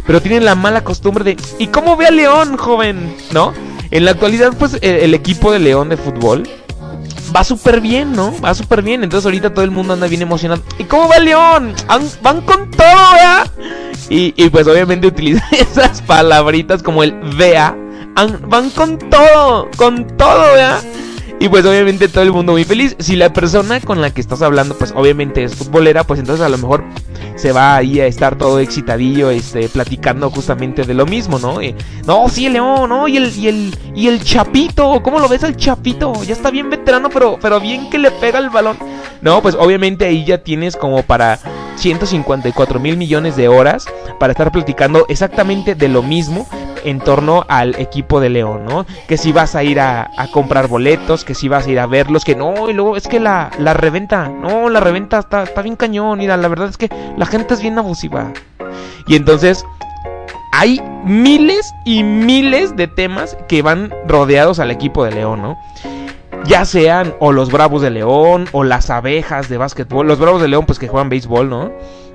Pero 0.06 0.22
tienen 0.22 0.46
la 0.46 0.54
mala 0.54 0.82
costumbre 0.82 1.24
de, 1.24 1.36
¿y 1.58 1.66
cómo 1.66 1.94
ve 1.94 2.06
a 2.06 2.10
León, 2.10 2.56
joven? 2.56 3.14
¿No? 3.32 3.52
En 3.90 4.06
la 4.06 4.12
actualidad, 4.12 4.54
pues 4.58 4.78
el, 4.80 4.94
el 4.94 5.12
equipo 5.12 5.52
de 5.52 5.58
León 5.58 5.90
de 5.90 5.98
fútbol 5.98 6.48
va 7.36 7.44
súper 7.44 7.82
bien, 7.82 8.12
¿no? 8.12 8.34
Va 8.40 8.54
súper 8.54 8.80
bien. 8.80 9.04
Entonces 9.04 9.26
ahorita 9.26 9.52
todo 9.52 9.62
el 9.62 9.70
mundo 9.70 9.92
anda 9.92 10.06
bien 10.06 10.22
emocionado. 10.22 10.62
¿Y 10.78 10.84
cómo 10.84 11.06
va 11.06 11.18
León? 11.18 11.74
Van 12.22 12.40
con 12.40 12.70
todo, 12.70 13.12
¿verdad? 13.12 13.46
Y, 14.08 14.32
y 14.42 14.48
pues 14.48 14.66
obviamente 14.66 15.06
utilizan 15.06 15.44
esas 15.52 16.00
palabritas 16.00 16.82
como 16.82 17.02
el 17.02 17.12
vea. 17.36 17.76
Van 18.48 18.70
con 18.70 18.98
todo, 18.98 19.68
con 19.76 20.16
todo, 20.16 20.40
¿verdad? 20.54 20.82
Y 21.40 21.48
pues 21.48 21.64
obviamente 21.64 22.08
todo 22.08 22.22
el 22.22 22.32
mundo 22.32 22.52
muy 22.52 22.64
feliz. 22.64 22.94
Si 22.98 23.16
la 23.16 23.32
persona 23.32 23.80
con 23.80 24.02
la 24.02 24.12
que 24.12 24.20
estás 24.20 24.42
hablando, 24.42 24.76
pues 24.76 24.92
obviamente 24.94 25.42
es 25.42 25.54
futbolera, 25.54 26.04
pues 26.04 26.20
entonces 26.20 26.44
a 26.44 26.50
lo 26.50 26.58
mejor 26.58 26.84
se 27.40 27.52
va 27.52 27.76
ahí 27.76 28.00
a 28.00 28.06
estar 28.06 28.36
todo 28.36 28.58
excitadillo, 28.58 29.30
este, 29.30 29.70
platicando 29.70 30.28
justamente 30.28 30.84
de 30.84 30.92
lo 30.92 31.06
mismo, 31.06 31.38
¿no? 31.38 31.62
Eh, 31.62 31.74
no, 32.06 32.28
sí, 32.28 32.44
el 32.44 32.52
León, 32.52 32.90
¿no? 32.90 33.08
Y 33.08 33.16
el, 33.16 33.34
y 33.34 33.48
el, 33.48 33.78
y 33.94 34.08
el 34.08 34.22
Chapito, 34.22 35.02
¿cómo 35.02 35.18
lo 35.18 35.26
ves 35.26 35.42
al 35.42 35.56
Chapito? 35.56 36.12
Ya 36.22 36.34
está 36.34 36.50
bien 36.50 36.68
veterano, 36.68 37.08
pero, 37.08 37.38
pero 37.40 37.58
bien 37.58 37.88
que 37.88 37.98
le 37.98 38.10
pega 38.10 38.38
el 38.38 38.50
balón. 38.50 38.76
No, 39.22 39.40
pues 39.40 39.54
obviamente 39.54 40.04
ahí 40.04 40.26
ya 40.26 40.38
tienes 40.38 40.76
como 40.76 41.02
para 41.02 41.38
154 41.76 42.78
mil 42.78 42.98
millones 42.98 43.36
de 43.36 43.48
horas 43.48 43.86
para 44.18 44.32
estar 44.32 44.52
platicando 44.52 45.06
exactamente 45.08 45.74
de 45.74 45.88
lo 45.88 46.02
mismo 46.02 46.46
en 46.84 47.00
torno 47.00 47.44
al 47.48 47.74
equipo 47.76 48.20
de 48.20 48.28
León, 48.28 48.64
¿no? 48.64 48.86
Que 49.08 49.16
si 49.16 49.32
vas 49.32 49.54
a 49.54 49.62
ir 49.62 49.80
a, 49.80 50.10
comprar 50.32 50.68
boletos, 50.68 51.24
que 51.24 51.34
si 51.34 51.48
vas 51.48 51.66
a 51.66 51.70
ir 51.70 51.80
a 51.80 51.86
verlos, 51.86 52.24
que 52.24 52.36
no, 52.36 52.68
y 52.68 52.72
luego 52.72 52.96
es 52.96 53.08
que 53.08 53.20
la, 53.20 53.50
la 53.58 53.74
reventa, 53.74 54.28
no, 54.28 54.68
la 54.68 54.80
reventa 54.80 55.18
está, 55.18 55.42
está 55.42 55.62
bien 55.62 55.76
cañón, 55.76 56.18
mira, 56.18 56.36
la 56.36 56.48
verdad 56.48 56.68
es 56.68 56.76
que 56.76 56.88
la 57.16 57.26
gente 57.26 57.54
es 57.54 57.60
bien 57.62 57.78
abusiva. 57.78 58.32
Y 59.06 59.16
entonces 59.16 59.64
hay 60.52 60.80
miles 61.04 61.74
y 61.84 62.02
miles 62.02 62.76
de 62.76 62.88
temas 62.88 63.36
que 63.48 63.62
van 63.62 63.92
rodeados 64.06 64.58
al 64.58 64.70
equipo 64.70 65.04
de 65.04 65.12
León, 65.12 65.42
¿no? 65.42 65.58
Ya 66.44 66.64
sean 66.64 67.14
o 67.20 67.32
los 67.32 67.50
Bravos 67.50 67.82
de 67.82 67.90
León 67.90 68.46
o 68.52 68.64
las 68.64 68.90
abejas 68.90 69.48
de 69.48 69.58
básquetbol. 69.58 70.06
Los 70.06 70.18
Bravos 70.18 70.42
de 70.42 70.48
León 70.48 70.66
pues 70.66 70.78
que 70.78 70.88
juegan 70.88 71.08
béisbol, 71.08 71.48
¿no? 71.48 71.70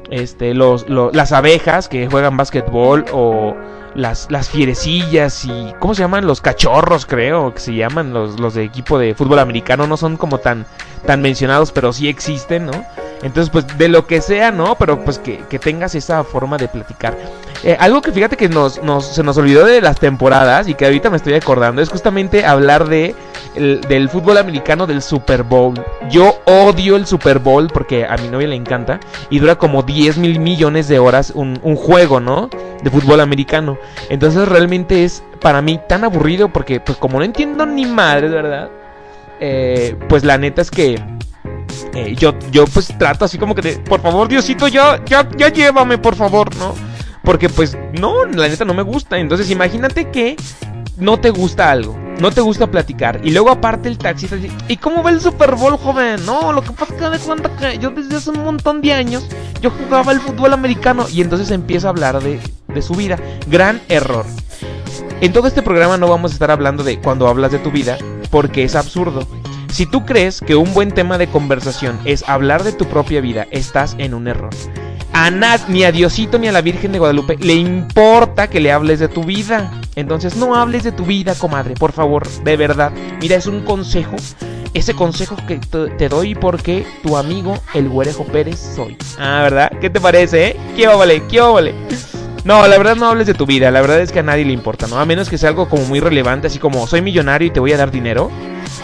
Este, 0.10 0.54
los, 0.54 0.86
las 0.90 1.32
abejas 1.32 1.90
que 1.90 2.08
juegan 2.08 2.38
básquetbol 2.38 3.06
o 3.12 3.56
las, 3.96 4.28
las 4.30 4.50
fierecillas 4.50 5.46
y 5.46 5.74
¿cómo 5.80 5.96
se 5.96 6.04
llaman? 6.04 6.28
Los 6.28 6.42
cachorros, 6.42 7.06
creo 7.06 7.54
que 7.54 7.60
se 7.60 7.74
llaman 7.74 8.14
los, 8.14 8.40
los 8.40 8.54
de 8.54 8.64
equipo 8.64 9.00
de 9.00 9.16
fútbol 9.16 9.40
americano. 9.40 9.88
No 9.88 9.98
son 9.98 10.18
como 10.18 10.38
tan, 10.40 10.66
tan 11.06 11.22
mencionados, 11.22 11.72
pero 11.72 11.94
sí 11.94 12.08
existen, 12.08 12.66
¿no? 12.66 12.86
Entonces, 13.24 13.50
pues 13.50 13.66
de 13.78 13.88
lo 13.88 14.06
que 14.08 14.22
sea, 14.22 14.52
¿no? 14.52 14.76
Pero 14.76 15.04
pues 15.04 15.20
que, 15.20 15.38
tengas 15.60 15.96
esa 15.96 16.24
forma 16.24 16.58
de 16.58 16.68
platicar. 16.68 17.18
Eh, 17.64 17.76
algo 17.80 18.02
que 18.02 18.12
fíjate 18.12 18.38
que 18.38 18.50
nos, 18.50 18.80
se 19.02 19.24
nos 19.24 19.38
olvidó 19.38 19.66
de 19.66 19.82
las 19.82 20.00
temporadas 20.00 20.68
y 20.68 20.76
que 20.76 20.86
ahorita 20.86 21.10
me 21.10 21.18
estoy 21.18 21.34
acordando 21.34 21.82
es 21.82 21.90
justamente 21.90 22.46
hablar 22.46 22.88
de 22.88 23.16
del 23.56 24.10
fútbol 24.10 24.38
americano 24.38 24.86
del 24.86 25.02
Super 25.02 25.44
Bowl. 25.44 25.74
Yo 26.10 26.38
odio 26.46 26.98
el 26.98 27.06
Super 27.06 27.40
Bowl 27.40 27.70
porque 27.74 28.06
a 28.06 28.18
mi 28.18 28.28
novia 28.28 28.48
le 28.48 28.56
encanta 28.56 29.00
y 29.30 29.40
dura 29.40 29.56
como 29.56 29.82
10 29.82 30.18
mil 30.18 30.40
millones 30.40 30.90
de 30.90 31.00
horas 31.00 31.32
un, 31.34 31.58
un 31.64 31.78
juego, 31.78 32.20
¿no? 32.20 32.50
De 32.84 32.90
fútbol 32.90 33.22
americano. 33.22 33.78
Entonces 34.10 34.46
realmente 34.48 35.06
es 35.06 35.24
para 35.40 35.62
mí 35.62 35.80
tan 35.88 36.04
aburrido 36.04 36.50
porque 36.50 36.82
pues 36.82 36.98
como 36.98 37.20
no 37.20 37.24
entiendo 37.24 37.66
ni 37.66 37.86
madre, 37.86 38.28
¿verdad? 38.28 38.70
Eh, 39.40 39.96
pues 40.08 40.24
la 40.24 40.38
neta 40.38 40.62
es 40.62 40.72
que 40.72 41.02
eh, 41.94 42.15
yo, 42.17 42.34
yo 42.51 42.65
pues 42.65 42.94
trato 42.98 43.25
así 43.25 43.38
como 43.38 43.55
que 43.55 43.62
de, 43.62 43.77
por 43.79 44.01
favor, 44.01 44.27
Diosito, 44.27 44.67
ya, 44.67 45.03
ya, 45.05 45.29
ya 45.38 45.50
llévame, 45.50 45.98
por 45.98 46.15
favor, 46.15 46.55
¿no? 46.58 46.74
Porque 47.24 47.50
pues 47.50 47.77
no, 48.00 48.25
la 48.25 48.48
neta 48.48 48.65
no 48.65 48.74
me 48.74 48.84
gusta. 48.84 49.17
Entonces 49.17 49.50
imagínate 49.50 50.12
que 50.12 50.36
no 50.98 51.20
te 51.20 51.32
gusta 51.32 51.72
algo, 51.72 51.98
no 52.20 52.32
te 52.32 52.41
gusta 52.41 52.67
platicar. 52.67 53.20
Y 53.24 53.32
luego 53.32 53.50
aparte 53.50 53.89
el 53.89 53.98
taxista 53.98 54.36
dice, 54.36 54.55
¿y 54.67 54.77
cómo 54.77 55.03
va 55.03 55.10
el 55.10 55.20
Super 55.22 55.55
Bowl, 55.55 55.77
joven? 55.77 56.25
No, 56.25 56.53
lo 56.53 56.62
que 56.62 56.72
pasa 56.72 56.94
es 56.94 57.01
que 57.01 57.10
de 57.10 57.20
cuenta 57.20 57.55
que 57.55 57.77
yo 57.79 57.89
desde 57.89 58.17
hace 58.17 58.29
un 58.29 58.44
montón 58.44 58.82
de 58.82 58.94
años, 58.94 59.25
yo 59.62 59.72
jugaba 59.72 60.12
el 60.12 60.20
fútbol 60.20 60.53
americano. 60.53 61.08
Y 61.12 61.22
entonces 61.22 61.51
empieza 61.51 61.88
a 61.88 61.89
hablar 61.91 62.22
de, 62.22 62.39
de 62.67 62.82
su 62.82 62.94
vida. 62.94 63.17
Gran 63.48 63.82
error. 63.89 64.25
En 65.22 65.34
todo 65.34 65.48
este 65.48 65.62
programa 65.62 65.98
no 65.98 66.08
vamos 66.08 66.32
a 66.32 66.34
estar 66.36 66.51
hablando 66.51 66.84
de 66.84 67.00
cuando 67.00 67.27
hablas 67.27 67.51
de 67.51 67.60
tu 67.60 67.72
vida, 67.72 67.98
porque 68.29 68.63
es 68.63 68.75
absurdo. 68.75 69.25
Si 69.70 69.86
tú 69.86 70.06
crees 70.06 70.42
que 70.42 70.56
un 70.56 70.74
buen 70.74 70.92
tema 70.92 71.18
de 71.18 71.28
conversación 71.28 72.00
es 72.06 72.28
hablar 72.28 72.64
de 72.64 72.72
tu 72.72 72.86
propia 72.86 73.22
vida, 73.22 73.48
estás 73.52 73.96
en 73.98 74.14
un 74.14 74.28
error. 74.28 74.52
A 75.14 75.32
nadie, 75.32 75.66
ni 75.70 75.84
a 75.84 75.92
Diosito 75.92 76.38
ni 76.38 76.48
a 76.48 76.52
la 76.52 76.62
Virgen 76.62 76.92
de 76.92 77.00
Guadalupe 77.00 77.38
le 77.40 77.54
importa 77.54 78.50
que 78.50 78.60
le 78.60 78.72
hables 78.72 79.00
de 79.00 79.08
tu 79.08 79.24
vida. 79.24 79.72
Entonces 79.96 80.36
no 80.36 80.56
hables 80.56 80.84
de 80.84 80.92
tu 80.92 81.06
vida, 81.06 81.36
comadre, 81.36 81.74
por 81.74 81.94
favor, 81.94 82.28
de 82.44 82.58
verdad. 82.58 82.92
Mira, 83.22 83.38
es 83.38 83.48
un 83.48 83.62
consejo. 83.62 84.16
Ese 84.74 84.94
consejo 84.94 85.38
que 85.48 85.58
te 85.98 86.10
doy 86.10 86.36
porque 86.36 86.86
tu 87.02 87.16
amigo, 87.16 87.58
el 87.74 87.88
Güerejo 87.88 88.26
Pérez, 88.26 88.60
soy. 88.76 88.98
Ah, 89.18 89.40
¿verdad? 89.44 89.72
¿Qué 89.80 89.90
te 89.90 90.02
parece, 90.02 90.48
eh? 90.48 90.58
¿Qué 90.76 90.86
vale? 90.88 91.24
¿Qué 91.30 91.40
vale? 91.40 91.74
No, 92.44 92.68
la 92.68 92.78
verdad 92.78 92.98
no 92.98 93.08
hables 93.08 93.26
de 93.26 93.34
tu 93.34 93.46
vida. 93.46 93.72
La 93.72 93.80
verdad 93.80 94.02
es 94.02 94.12
que 94.12 94.20
a 94.20 94.24
nadie 94.24 94.44
le 94.44 94.52
importa, 94.52 94.86
¿no? 94.88 95.00
A 95.00 95.06
menos 95.06 95.30
que 95.30 95.38
sea 95.38 95.50
algo 95.50 95.70
como 95.70 95.86
muy 95.86 96.02
relevante, 96.02 96.48
así 96.48 96.60
como 96.60 96.86
soy 96.88 97.02
millonario 97.02 97.48
y 97.48 97.52
te 97.52 97.62
voy 97.62 97.72
a 97.72 97.78
dar 97.78 97.90
dinero. 97.90 98.30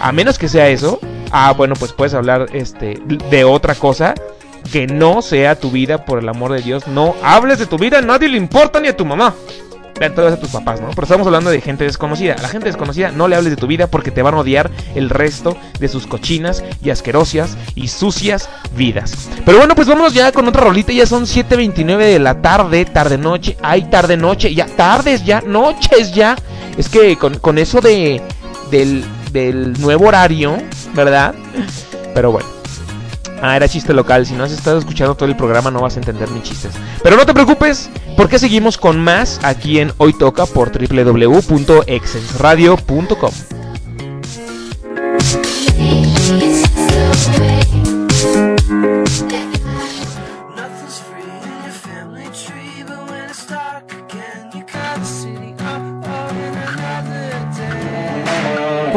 A 0.01 0.11
menos 0.11 0.37
que 0.37 0.47
sea 0.47 0.67
eso, 0.67 0.99
ah, 1.31 1.53
bueno, 1.55 1.75
pues 1.75 1.93
puedes 1.93 2.13
hablar 2.13 2.47
este, 2.53 2.99
de 3.29 3.43
otra 3.43 3.75
cosa 3.75 4.15
que 4.71 4.87
no 4.87 5.21
sea 5.21 5.59
tu 5.59 5.71
vida, 5.71 6.05
por 6.05 6.19
el 6.19 6.29
amor 6.29 6.53
de 6.53 6.61
Dios. 6.61 6.87
No 6.87 7.15
hables 7.23 7.59
de 7.59 7.65
tu 7.65 7.77
vida, 7.77 8.01
nadie 8.01 8.29
le 8.29 8.37
importa 8.37 8.79
ni 8.79 8.87
a 8.87 8.97
tu 8.97 9.05
mamá. 9.05 9.33
Todas 10.15 10.33
a 10.33 10.39
tus 10.39 10.49
papás, 10.49 10.81
¿no? 10.81 10.89
Pero 10.89 11.03
estamos 11.03 11.27
hablando 11.27 11.51
de 11.51 11.61
gente 11.61 11.83
desconocida. 11.83 12.33
A 12.33 12.41
la 12.41 12.47
gente 12.47 12.65
desconocida 12.65 13.11
no 13.11 13.27
le 13.27 13.35
hables 13.35 13.51
de 13.51 13.55
tu 13.55 13.67
vida 13.67 13.85
porque 13.85 14.09
te 14.09 14.23
van 14.23 14.33
a 14.33 14.39
odiar 14.39 14.71
el 14.95 15.11
resto 15.11 15.55
de 15.79 15.87
sus 15.87 16.07
cochinas 16.07 16.63
y 16.83 16.89
asquerosas 16.89 17.55
y 17.75 17.87
sucias 17.87 18.49
vidas. 18.75 19.29
Pero 19.45 19.59
bueno, 19.59 19.75
pues 19.75 19.87
vamos 19.87 20.15
ya 20.15 20.31
con 20.31 20.47
otra 20.47 20.63
rolita. 20.63 20.91
Ya 20.91 21.05
son 21.05 21.25
7.29 21.25 21.97
de 21.97 22.17
la 22.17 22.41
tarde, 22.41 22.85
tarde 22.85 23.19
noche. 23.19 23.57
Ay, 23.61 23.83
tarde 23.91 24.17
noche, 24.17 24.55
ya 24.55 24.65
tardes 24.65 25.23
ya, 25.23 25.41
noches 25.41 26.15
ya. 26.15 26.35
Es 26.77 26.89
que 26.89 27.15
con, 27.15 27.37
con 27.37 27.59
eso 27.59 27.79
de 27.79 28.23
del 28.71 29.03
del 29.31 29.79
nuevo 29.79 30.07
horario, 30.07 30.57
¿verdad? 30.93 31.33
Pero 32.13 32.31
bueno. 32.31 32.47
Ah, 33.41 33.55
era 33.55 33.67
chiste 33.67 33.91
local. 33.93 34.27
Si 34.27 34.35
no 34.35 34.43
has 34.43 34.51
estado 34.51 34.77
escuchando 34.77 35.15
todo 35.15 35.27
el 35.27 35.35
programa 35.35 35.71
no 35.71 35.81
vas 35.81 35.97
a 35.97 35.99
entender 35.99 36.29
ni 36.29 36.43
chistes. 36.43 36.73
Pero 37.01 37.15
no 37.15 37.25
te 37.25 37.33
preocupes, 37.33 37.89
porque 38.15 38.37
seguimos 38.37 38.77
con 38.77 38.99
más 38.99 39.39
aquí 39.43 39.79
en 39.79 39.91
Hoy 39.97 40.13
Toca 40.13 40.45
por 40.45 40.71
www.exensradio.com. 40.71 43.31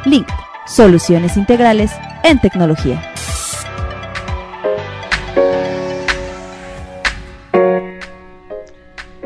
Link. 0.06 0.26
Soluciones 0.66 1.36
integrales 1.36 1.90
en 2.22 2.40
tecnología. 2.40 3.02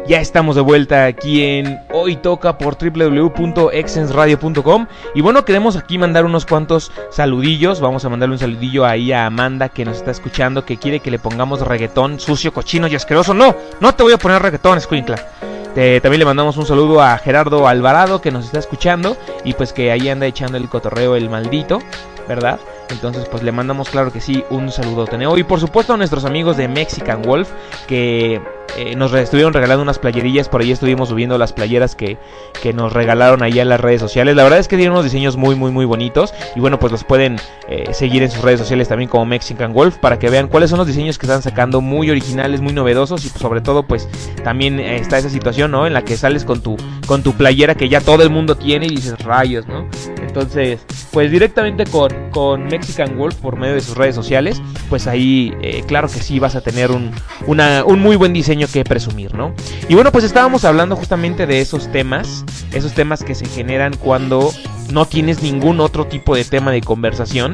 Ya 0.06 0.20
estamos 0.20 0.54
de 0.54 0.60
vuelta 0.60 1.06
aquí 1.06 1.42
en 1.42 1.80
Hoy 1.90 2.16
Toca 2.16 2.58
por 2.58 2.76
www.exensradio.com 2.76 4.86
Y 5.14 5.22
bueno, 5.22 5.46
queremos 5.46 5.76
aquí 5.76 5.96
mandar 5.96 6.26
unos 6.26 6.44
cuantos 6.44 6.92
saludillos. 7.10 7.80
Vamos 7.80 8.04
a 8.04 8.10
mandarle 8.10 8.34
un 8.34 8.38
saludillo 8.38 8.84
ahí 8.84 9.12
a 9.12 9.24
Amanda 9.24 9.70
que 9.70 9.86
nos 9.86 9.96
está 9.96 10.10
escuchando, 10.10 10.66
que 10.66 10.76
quiere 10.76 11.00
que 11.00 11.10
le 11.10 11.18
pongamos 11.18 11.66
reggaetón 11.66 12.20
sucio, 12.20 12.52
cochino 12.52 12.86
y 12.86 12.96
asqueroso. 12.96 13.32
No, 13.32 13.56
no 13.80 13.94
te 13.94 14.02
voy 14.02 14.12
a 14.12 14.18
poner 14.18 14.42
reggaetón, 14.42 14.78
Squinkla. 14.78 15.16
también 15.74 16.18
le 16.18 16.26
mandamos 16.26 16.58
un 16.58 16.66
saludo 16.66 17.00
a 17.00 17.16
Gerardo 17.16 17.66
Alvarado 17.66 18.20
que 18.20 18.30
nos 18.30 18.44
está 18.44 18.58
escuchando 18.58 19.16
y 19.42 19.54
pues 19.54 19.72
que 19.72 19.90
ahí 19.90 20.10
anda 20.10 20.26
echando 20.26 20.58
el 20.58 20.68
cotorreo 20.68 21.16
el 21.16 21.30
maldito, 21.30 21.78
¿verdad? 22.28 22.60
Entonces, 22.90 23.26
pues 23.30 23.42
le 23.42 23.52
mandamos, 23.52 23.88
claro 23.88 24.12
que 24.12 24.20
sí, 24.20 24.44
un 24.50 24.70
saludo 24.70 25.06
Teneo. 25.06 25.36
Y 25.38 25.44
por 25.44 25.60
supuesto 25.60 25.94
a 25.94 25.96
nuestros 25.96 26.24
amigos 26.24 26.56
de 26.56 26.68
Mexican 26.68 27.22
Wolf, 27.22 27.48
que 27.86 28.40
eh, 28.76 28.96
nos 28.96 29.12
estuvieron 29.14 29.52
regalando 29.52 29.82
unas 29.82 29.98
playerillas. 29.98 30.48
Por 30.48 30.60
ahí 30.60 30.72
estuvimos 30.72 31.08
subiendo 31.08 31.38
las 31.38 31.52
playeras 31.52 31.94
que, 31.94 32.18
que 32.62 32.72
nos 32.72 32.92
regalaron 32.92 33.42
allá 33.42 33.62
en 33.62 33.68
las 33.68 33.80
redes 33.80 34.00
sociales. 34.00 34.36
La 34.36 34.42
verdad 34.42 34.58
es 34.58 34.68
que 34.68 34.76
tienen 34.76 34.92
unos 34.92 35.04
diseños 35.04 35.36
muy, 35.36 35.54
muy, 35.54 35.70
muy 35.70 35.84
bonitos. 35.84 36.34
Y 36.56 36.60
bueno, 36.60 36.78
pues 36.78 36.92
los 36.92 37.04
pueden 37.04 37.36
eh, 37.68 37.92
seguir 37.92 38.22
en 38.22 38.30
sus 38.30 38.42
redes 38.42 38.60
sociales 38.60 38.88
también 38.88 39.08
como 39.08 39.26
Mexican 39.26 39.72
Wolf 39.72 39.98
para 39.98 40.18
que 40.18 40.28
vean 40.28 40.48
cuáles 40.48 40.70
son 40.70 40.78
los 40.78 40.86
diseños 40.86 41.18
que 41.18 41.26
están 41.26 41.42
sacando 41.42 41.80
muy 41.80 42.10
originales, 42.10 42.60
muy 42.60 42.72
novedosos. 42.72 43.24
Y 43.24 43.28
sobre 43.28 43.60
todo, 43.60 43.84
pues 43.84 44.08
también 44.42 44.80
eh, 44.80 44.96
está 44.96 45.18
esa 45.18 45.30
situación, 45.30 45.70
¿no? 45.70 45.86
En 45.86 45.92
la 45.92 46.02
que 46.02 46.16
sales 46.16 46.44
con 46.44 46.60
tu, 46.60 46.76
con 47.06 47.22
tu 47.22 47.34
playera 47.34 47.74
que 47.74 47.88
ya 47.88 48.00
todo 48.00 48.22
el 48.22 48.30
mundo 48.30 48.56
tiene 48.56 48.86
y 48.86 48.90
dices 48.90 49.18
rayos, 49.20 49.66
¿no? 49.66 49.86
Entonces, 50.34 50.80
pues 51.12 51.30
directamente 51.30 51.84
con, 51.84 52.10
con 52.30 52.64
Mexican 52.64 53.16
Wolf 53.16 53.36
por 53.36 53.56
medio 53.56 53.74
de 53.74 53.80
sus 53.80 53.96
redes 53.96 54.16
sociales, 54.16 54.60
pues 54.90 55.06
ahí 55.06 55.54
eh, 55.62 55.84
claro 55.86 56.08
que 56.08 56.18
sí 56.18 56.40
vas 56.40 56.56
a 56.56 56.60
tener 56.60 56.90
un, 56.90 57.12
un 57.46 58.00
muy 58.00 58.16
buen 58.16 58.32
diseño 58.32 58.66
que 58.66 58.82
presumir, 58.82 59.32
¿no? 59.32 59.54
Y 59.88 59.94
bueno, 59.94 60.10
pues 60.10 60.24
estábamos 60.24 60.64
hablando 60.64 60.96
justamente 60.96 61.46
de 61.46 61.60
esos 61.60 61.86
temas, 61.92 62.44
esos 62.72 62.94
temas 62.94 63.22
que 63.22 63.36
se 63.36 63.46
generan 63.46 63.94
cuando 63.96 64.50
no 64.90 65.06
tienes 65.06 65.40
ningún 65.40 65.78
otro 65.78 66.08
tipo 66.08 66.34
de 66.34 66.44
tema 66.44 66.72
de 66.72 66.80
conversación 66.80 67.52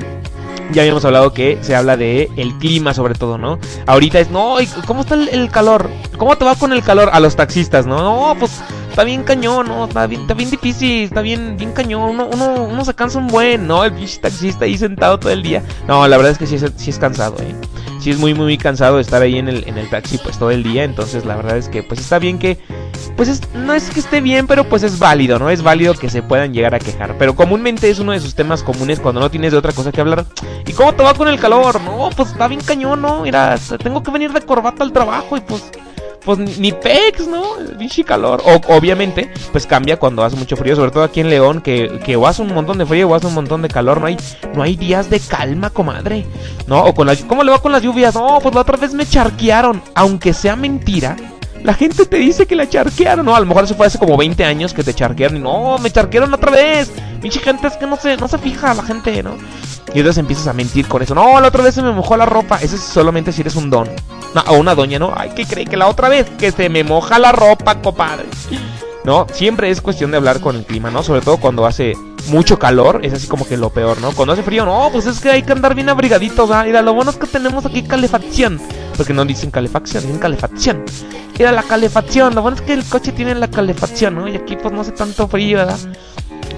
ya 0.72 0.82
habíamos 0.82 1.04
hablado 1.04 1.32
que 1.32 1.58
se 1.62 1.74
habla 1.74 1.96
de 1.96 2.30
el 2.36 2.56
clima 2.58 2.94
sobre 2.94 3.14
todo, 3.14 3.38
¿no? 3.38 3.58
Ahorita 3.86 4.20
es, 4.20 4.30
no, 4.30 4.56
¿cómo 4.86 5.02
está 5.02 5.14
el, 5.14 5.50
calor? 5.50 5.90
¿Cómo 6.16 6.36
te 6.36 6.44
va 6.44 6.54
con 6.54 6.72
el 6.72 6.82
calor? 6.82 7.10
A 7.12 7.20
los 7.20 7.36
taxistas, 7.36 7.86
¿no? 7.86 8.02
No, 8.02 8.38
pues 8.38 8.60
está 8.88 9.04
bien 9.04 9.22
cañón, 9.22 9.68
¿no? 9.68 9.86
Está 9.86 10.06
bien, 10.06 10.22
está 10.22 10.34
bien 10.34 10.50
difícil, 10.50 11.04
está 11.04 11.22
bien, 11.22 11.56
bien 11.56 11.72
cañón. 11.72 12.10
Uno, 12.10 12.28
uno, 12.32 12.64
uno 12.64 12.84
se 12.84 12.94
cansa 12.94 13.18
un 13.18 13.28
buen, 13.28 13.66
¿no? 13.66 13.84
El 13.84 13.92
taxista 14.20 14.64
ahí 14.64 14.76
sentado 14.76 15.18
todo 15.18 15.32
el 15.32 15.42
día. 15.42 15.62
No, 15.86 16.06
la 16.06 16.16
verdad 16.16 16.32
es 16.32 16.38
que 16.38 16.46
sí 16.46 16.58
sí 16.76 16.90
es 16.90 16.98
cansado, 16.98 17.36
¿eh? 17.40 17.54
Sí 18.00 18.10
es 18.10 18.18
muy, 18.18 18.34
muy 18.34 18.56
cansado 18.56 18.98
estar 18.98 19.20
ahí 19.20 19.38
en 19.38 19.48
el, 19.48 19.68
en 19.68 19.76
el 19.76 19.88
taxi 19.90 20.18
pues 20.18 20.38
todo 20.38 20.50
el 20.50 20.62
día. 20.62 20.84
Entonces 20.84 21.24
la 21.24 21.36
verdad 21.36 21.58
es 21.58 21.68
que 21.68 21.82
pues 21.82 22.00
está 22.00 22.18
bien 22.18 22.38
que 22.38 22.58
pues 23.16 23.40
no 23.54 23.74
es 23.74 23.90
que 23.90 24.00
esté 24.00 24.20
bien, 24.20 24.46
pero 24.46 24.64
pues 24.64 24.82
es 24.82 24.98
válido, 24.98 25.38
¿no? 25.38 25.50
Es 25.50 25.62
válido 25.62 25.94
que 25.94 26.08
se 26.08 26.22
puedan 26.22 26.54
llegar 26.54 26.74
a 26.74 26.78
quejar. 26.78 27.16
Pero 27.18 27.36
comúnmente 27.36 27.90
es 27.90 27.98
uno 27.98 28.12
de 28.12 28.20
sus 28.20 28.34
temas 28.34 28.62
comunes 28.62 29.00
cuando 29.00 29.20
no 29.20 29.30
tienes 29.30 29.52
de 29.52 29.58
otra 29.58 29.72
cosa 29.72 29.92
que 29.92 30.00
hablar. 30.00 30.24
¿Y 30.66 30.72
cómo 30.72 30.94
te 30.94 31.02
va 31.02 31.14
con 31.14 31.28
el 31.28 31.38
calor? 31.38 31.80
No, 31.82 32.08
pues 32.16 32.30
está 32.30 32.48
bien 32.48 32.60
cañón, 32.62 33.02
¿no? 33.02 33.22
Mira, 33.22 33.58
tengo 33.82 34.02
que 34.02 34.10
venir 34.10 34.32
de 34.32 34.40
corbata 34.40 34.82
al 34.82 34.92
trabajo 34.92 35.36
y 35.36 35.40
pues 35.40 35.70
pues 36.24 36.38
ni 36.38 36.72
pex, 36.72 37.26
¿no? 37.26 37.42
Bichi 37.78 38.04
calor. 38.04 38.42
O, 38.44 38.76
obviamente, 38.76 39.30
pues 39.52 39.66
cambia 39.66 39.98
cuando 39.98 40.24
hace 40.24 40.36
mucho 40.36 40.56
frío, 40.56 40.76
sobre 40.76 40.90
todo 40.90 41.04
aquí 41.04 41.20
en 41.20 41.30
León, 41.30 41.60
que, 41.60 42.00
que 42.04 42.16
o 42.16 42.26
hace 42.26 42.42
un 42.42 42.54
montón 42.54 42.78
de 42.78 42.86
frío 42.86 43.08
o 43.08 43.14
hace 43.14 43.26
un 43.26 43.34
montón 43.34 43.62
de 43.62 43.68
calor. 43.68 44.00
No 44.00 44.06
hay, 44.06 44.16
no 44.54 44.62
hay 44.62 44.76
días 44.76 45.10
de 45.10 45.20
calma, 45.20 45.70
comadre. 45.70 46.26
¿No? 46.66 46.84
O 46.84 46.94
con 46.94 47.06
las, 47.06 47.22
¿Cómo 47.24 47.42
le 47.42 47.50
va 47.50 47.60
con 47.60 47.72
las 47.72 47.82
lluvias? 47.82 48.14
No, 48.14 48.38
pues 48.42 48.54
la 48.54 48.60
otra 48.62 48.76
vez 48.76 48.94
me 48.94 49.06
charquearon. 49.06 49.82
Aunque 49.94 50.32
sea 50.32 50.56
mentira, 50.56 51.16
la 51.62 51.74
gente 51.74 52.06
te 52.06 52.16
dice 52.16 52.46
que 52.46 52.56
la 52.56 52.68
charquearon, 52.68 53.24
¿no? 53.24 53.34
A 53.36 53.40
lo 53.40 53.46
mejor 53.46 53.64
eso 53.64 53.74
fue 53.74 53.86
hace 53.86 53.98
como 53.98 54.16
20 54.16 54.44
años 54.44 54.72
que 54.72 54.82
te 54.82 54.94
charquearon 54.94 55.36
y 55.36 55.40
no, 55.40 55.78
me 55.78 55.90
charquearon 55.90 56.32
otra 56.32 56.50
vez. 56.50 56.90
Pinche 57.20 57.40
gente 57.40 57.66
es 57.66 57.76
que 57.76 57.86
no 57.86 57.96
se, 57.96 58.16
no 58.16 58.28
se 58.28 58.38
fija 58.38 58.74
la 58.74 58.82
gente, 58.82 59.22
¿no? 59.22 59.36
Y 59.92 59.98
entonces 59.98 60.18
empiezas 60.18 60.46
a 60.46 60.52
mentir 60.52 60.86
con 60.86 61.02
eso. 61.02 61.14
No, 61.14 61.40
la 61.40 61.48
otra 61.48 61.64
vez 61.64 61.74
se 61.74 61.82
me 61.82 61.92
mojó 61.92 62.16
la 62.16 62.26
ropa. 62.26 62.58
Eso 62.62 62.76
es 62.76 62.82
solamente 62.82 63.32
si 63.32 63.40
eres 63.40 63.56
un 63.56 63.70
don. 63.70 63.88
No, 64.34 64.40
o 64.48 64.54
una 64.54 64.74
doña, 64.74 64.98
¿no? 64.98 65.12
Ay, 65.16 65.30
¿qué 65.34 65.44
cree 65.44 65.66
que 65.66 65.76
la 65.76 65.88
otra 65.88 66.08
vez 66.08 66.28
que 66.38 66.52
se 66.52 66.68
me 66.68 66.84
moja 66.84 67.18
la 67.18 67.32
ropa, 67.32 67.80
compadre? 67.82 68.26
¿No? 69.04 69.26
Siempre 69.32 69.70
es 69.70 69.80
cuestión 69.80 70.10
de 70.10 70.18
hablar 70.18 70.40
con 70.40 70.56
el 70.56 70.64
clima, 70.64 70.90
¿no? 70.90 71.02
Sobre 71.02 71.22
todo 71.22 71.38
cuando 71.38 71.66
hace 71.66 71.94
mucho 72.28 72.58
calor, 72.58 73.00
es 73.02 73.12
así 73.12 73.26
como 73.26 73.46
que 73.46 73.56
lo 73.56 73.70
peor, 73.70 74.00
¿no? 74.00 74.12
Cuando 74.12 74.32
hace 74.32 74.42
frío, 74.42 74.64
no, 74.64 74.88
pues 74.92 75.06
es 75.06 75.20
que 75.20 75.30
hay 75.30 75.42
que 75.42 75.52
andar 75.52 75.74
bien 75.74 75.88
abrigaditos, 75.88 76.50
¿ah? 76.50 76.64
Mira, 76.64 76.82
lo 76.82 76.94
bueno 76.94 77.10
es 77.10 77.16
que 77.16 77.26
tenemos 77.26 77.64
aquí 77.66 77.82
calefacción. 77.82 78.60
Porque 78.96 79.12
no 79.12 79.24
dicen 79.24 79.50
calefacción, 79.50 80.02
dicen 80.04 80.18
calefacción. 80.18 80.84
Mira, 81.38 81.52
la 81.52 81.62
calefacción, 81.62 82.34
lo 82.34 82.42
bueno 82.42 82.56
es 82.56 82.62
que 82.62 82.74
el 82.74 82.84
coche 82.84 83.12
tiene 83.12 83.34
la 83.34 83.48
calefacción, 83.48 84.14
¿no? 84.14 84.28
Y 84.28 84.36
aquí 84.36 84.56
pues 84.56 84.72
no 84.72 84.82
hace 84.82 84.92
tanto 84.92 85.26
frío, 85.26 85.58
¿verdad? 85.58 85.78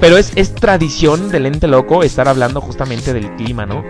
Pero 0.00 0.16
es, 0.16 0.32
es 0.34 0.54
tradición 0.54 1.28
del 1.28 1.46
ente 1.46 1.68
loco 1.68 2.02
estar 2.02 2.26
hablando 2.26 2.60
justamente 2.60 3.12
del 3.12 3.30
clima, 3.36 3.66
¿no? 3.66 3.84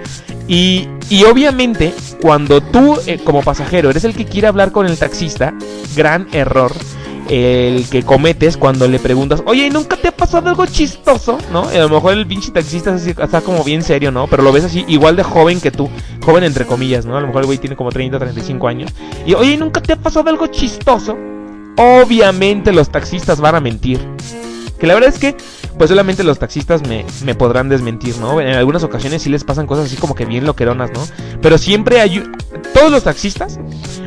Y, 0.46 0.88
y 1.08 1.24
obviamente, 1.24 1.94
cuando 2.20 2.60
tú 2.60 2.98
eh, 3.06 3.18
como 3.24 3.42
pasajero 3.42 3.88
eres 3.88 4.04
el 4.04 4.14
que 4.14 4.26
quiere 4.26 4.48
hablar 4.48 4.72
con 4.72 4.86
el 4.86 4.98
taxista, 4.98 5.54
gran 5.96 6.28
error 6.32 6.72
el 7.28 7.88
que 7.88 8.02
cometes 8.02 8.56
cuando 8.56 8.88
le 8.88 8.98
preguntas, 8.98 9.42
oye, 9.46 9.66
¿y 9.66 9.70
nunca 9.70 9.96
te 9.96 10.08
ha 10.08 10.16
pasado 10.16 10.48
algo 10.48 10.66
chistoso? 10.66 11.38
¿No? 11.52 11.68
a 11.68 11.78
lo 11.78 11.88
mejor 11.88 12.14
el 12.14 12.26
pinche 12.26 12.50
taxista 12.50 12.94
está 12.96 13.40
como 13.40 13.64
bien 13.64 13.82
serio, 13.82 14.10
¿no? 14.10 14.26
Pero 14.26 14.42
lo 14.42 14.52
ves 14.52 14.64
así, 14.64 14.84
igual 14.88 15.16
de 15.16 15.22
joven 15.22 15.60
que 15.60 15.70
tú, 15.70 15.88
joven 16.24 16.44
entre 16.44 16.66
comillas, 16.66 17.06
¿no? 17.06 17.16
A 17.16 17.20
lo 17.20 17.26
mejor 17.26 17.42
el 17.42 17.46
güey 17.46 17.58
tiene 17.58 17.76
como 17.76 17.90
30, 17.90 18.18
35 18.18 18.68
años. 18.68 18.92
Y, 19.26 19.34
oye, 19.34 19.52
¿y 19.52 19.56
nunca 19.56 19.80
te 19.80 19.92
ha 19.92 19.96
pasado 19.96 20.28
algo 20.30 20.46
chistoso? 20.48 21.16
Obviamente 21.76 22.72
los 22.72 22.90
taxistas 22.90 23.40
van 23.40 23.54
a 23.54 23.60
mentir. 23.60 24.00
Que 24.78 24.86
la 24.86 24.94
verdad 24.94 25.10
es 25.10 25.18
que, 25.18 25.36
pues 25.78 25.90
solamente 25.90 26.24
los 26.24 26.40
taxistas 26.40 26.82
me, 26.88 27.06
me, 27.24 27.36
podrán 27.36 27.68
desmentir, 27.68 28.16
¿no? 28.18 28.40
En 28.40 28.48
algunas 28.48 28.82
ocasiones 28.82 29.22
sí 29.22 29.30
les 29.30 29.44
pasan 29.44 29.66
cosas 29.66 29.86
así 29.86 29.96
como 29.96 30.14
que 30.14 30.24
bien 30.24 30.44
loqueronas, 30.44 30.90
¿no? 30.92 31.06
Pero 31.40 31.56
siempre 31.56 32.00
hay... 32.00 32.22
Todos 32.74 32.90
los 32.90 33.04
taxistas 33.04 33.60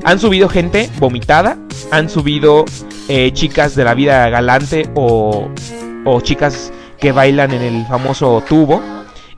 han 0.04 0.19
subido 0.19 0.49
gente 0.49 0.89
vomitada, 0.99 1.58
han 1.91 2.10
subido 2.10 2.65
eh, 3.07 3.31
chicas 3.33 3.75
de 3.75 3.83
la 3.83 3.93
vida 3.93 4.29
galante 4.29 4.89
o, 4.95 5.49
o 6.05 6.21
chicas 6.21 6.71
que 6.99 7.11
bailan 7.11 7.53
en 7.53 7.61
el 7.61 7.85
famoso 7.85 8.43
tubo. 8.47 8.81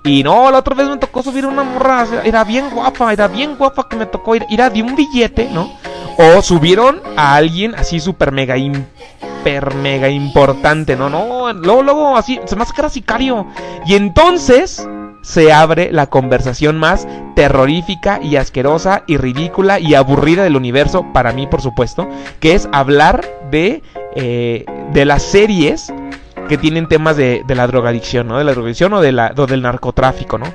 Y 0.04 0.24
no, 0.24 0.50
la 0.52 0.60
otra 0.60 0.76
vez 0.76 0.88
me 0.88 0.98
tocó 0.98 1.22
subir 1.22 1.46
una 1.46 1.64
morra, 1.64 2.06
era 2.24 2.44
bien 2.46 2.70
guapa, 2.70 3.12
era 3.12 3.28
bien 3.28 3.58
guapa 3.58 3.90
que 3.90 3.98
me 3.98 4.06
tocó 4.06 4.36
ir, 4.36 4.46
era 4.50 4.70
de 4.70 4.82
un 4.82 4.96
billete, 4.96 5.50
¿no? 5.52 5.70
O 6.18 6.42
subieron 6.42 7.02
a 7.18 7.36
alguien 7.36 7.76
así 7.76 8.00
super 8.00 8.32
mega, 8.32 8.58
hiper 8.58 9.76
mega 9.76 10.08
importante, 10.08 10.96
¿no? 10.96 11.10
No, 11.10 11.52
luego, 11.52 11.84
luego 11.84 12.18
así, 12.18 12.40
se 12.46 12.56
me 12.56 12.62
hace 12.62 12.74
que 12.74 12.82
era 12.82 12.90
sicario. 12.90 13.48
Y 13.86 13.96
entonces 13.96 14.88
se 15.28 15.52
abre 15.52 15.92
la 15.92 16.08
conversación 16.08 16.78
más 16.78 17.06
terrorífica 17.36 18.22
y 18.24 18.38
asquerosa 18.38 19.04
y 19.08 19.18
ridícula 19.18 19.78
y 19.78 19.94
aburrida 19.94 20.46
del 20.46 20.56
universo, 20.56 21.06
para 21.12 21.34
mí 21.34 21.48
por 21.48 21.62
supuesto, 21.62 22.08
que 22.40 22.56
es 22.56 22.70
hablar 22.72 23.26
de, 23.52 23.84
eh, 24.16 24.64
de 24.94 25.04
las 25.04 25.24
series 25.24 25.94
que 26.48 26.58
tienen 26.58 26.88
temas 26.88 27.18
de, 27.18 27.44
de, 27.46 27.56
la 27.56 27.68
drogadicción, 27.68 28.30
¿no? 28.30 28.38
De 28.38 28.46
la 28.46 28.54
drogadicción 28.54 28.94
o, 28.94 29.02
de 29.02 29.12
la, 29.12 29.32
del 29.32 29.62
narcotráfico, 29.62 30.38
¿no? 30.38 30.46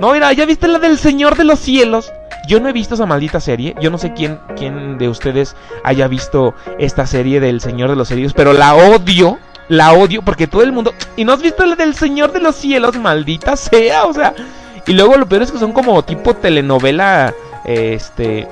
No, 0.00 0.14
mira, 0.14 0.32
¿ya 0.32 0.46
viste 0.46 0.68
la 0.68 0.78
del 0.78 0.96
Señor 0.96 1.36
de 1.36 1.44
los 1.44 1.58
Cielos? 1.58 2.10
Yo 2.48 2.60
no 2.60 2.70
he 2.70 2.72
visto 2.72 2.94
esa 2.94 3.04
maldita 3.04 3.40
serie. 3.40 3.74
Yo 3.78 3.90
no 3.90 3.98
sé 3.98 4.14
quién, 4.14 4.38
quién 4.56 4.96
de 4.96 5.10
ustedes 5.10 5.54
haya 5.82 6.08
visto 6.08 6.54
esta 6.78 7.06
serie 7.06 7.40
del 7.40 7.60
Señor 7.60 7.90
de 7.90 7.96
los 7.96 8.08
Cielos, 8.08 8.32
pero 8.32 8.54
la 8.54 8.74
odio 8.74 9.38
la 9.68 9.92
odio 9.92 10.22
porque 10.22 10.46
todo 10.46 10.62
el 10.62 10.72
mundo... 10.72 10.94
¿Y 11.16 11.24
no 11.24 11.32
has 11.32 11.42
visto 11.42 11.64
la 11.64 11.76
del 11.76 11.94
Señor 11.94 12.32
de 12.32 12.40
los 12.40 12.56
Cielos? 12.56 12.96
Maldita 12.96 13.56
sea, 13.56 14.04
o 14.06 14.12
sea... 14.12 14.34
Y 14.86 14.92
luego 14.92 15.16
lo 15.16 15.26
peor 15.26 15.42
es 15.42 15.50
que 15.50 15.58
son 15.58 15.72
como 15.72 16.02
tipo 16.04 16.34
telenovela, 16.34 17.32
este, 17.64 18.46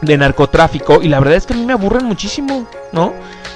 de 0.00 0.18
narcotráfico. 0.18 1.00
Y 1.02 1.08
la 1.08 1.20
verdad 1.20 1.36
es 1.36 1.46
que 1.46 1.54
a 1.54 1.56
mí 1.56 1.64
me 1.64 1.72
aburren 1.72 2.04
muchísimo, 2.04 2.66
¿no? 2.92 3.12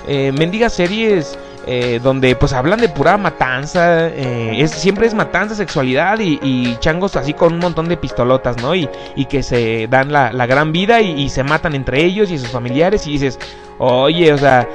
Eh, 0.07 0.33
mendigas 0.33 0.74
series 0.74 1.38
eh, 1.66 1.98
donde 2.02 2.37
pues 2.37 2.52
hablan 2.52 2.80
de 2.80 2.88
pura 2.88 3.16
matanza. 3.16 4.09
Eh, 4.09 4.57
es, 4.59 4.70
siempre 4.70 5.07
es 5.07 5.14
matanza, 5.14 5.54
sexualidad 5.54 6.18
y, 6.20 6.76
changos 6.78 7.16
así 7.16 7.33
con 7.35 7.54
un 7.54 7.59
montón 7.59 7.88
de 7.88 7.96
pistolotas, 7.96 8.59
¿no? 8.59 8.74
Y, 8.74 8.88
y 9.16 9.24
que 9.24 9.42
se 9.42 9.88
dan 9.88 10.12
la, 10.12 10.33
la 10.33 10.46
gran 10.46 10.72
vida 10.72 11.00
y, 11.00 11.20
y 11.20 11.30
se 11.30 11.42
matan 11.42 11.74
entre 11.74 12.04
ellos 12.04 12.30
y 12.30 12.38
sus 12.38 12.50
familiares. 12.50 13.07
Y 13.07 13.12
dices, 13.12 13.40
oye, 13.78 14.33
o 14.33 14.38
sea 14.38 14.68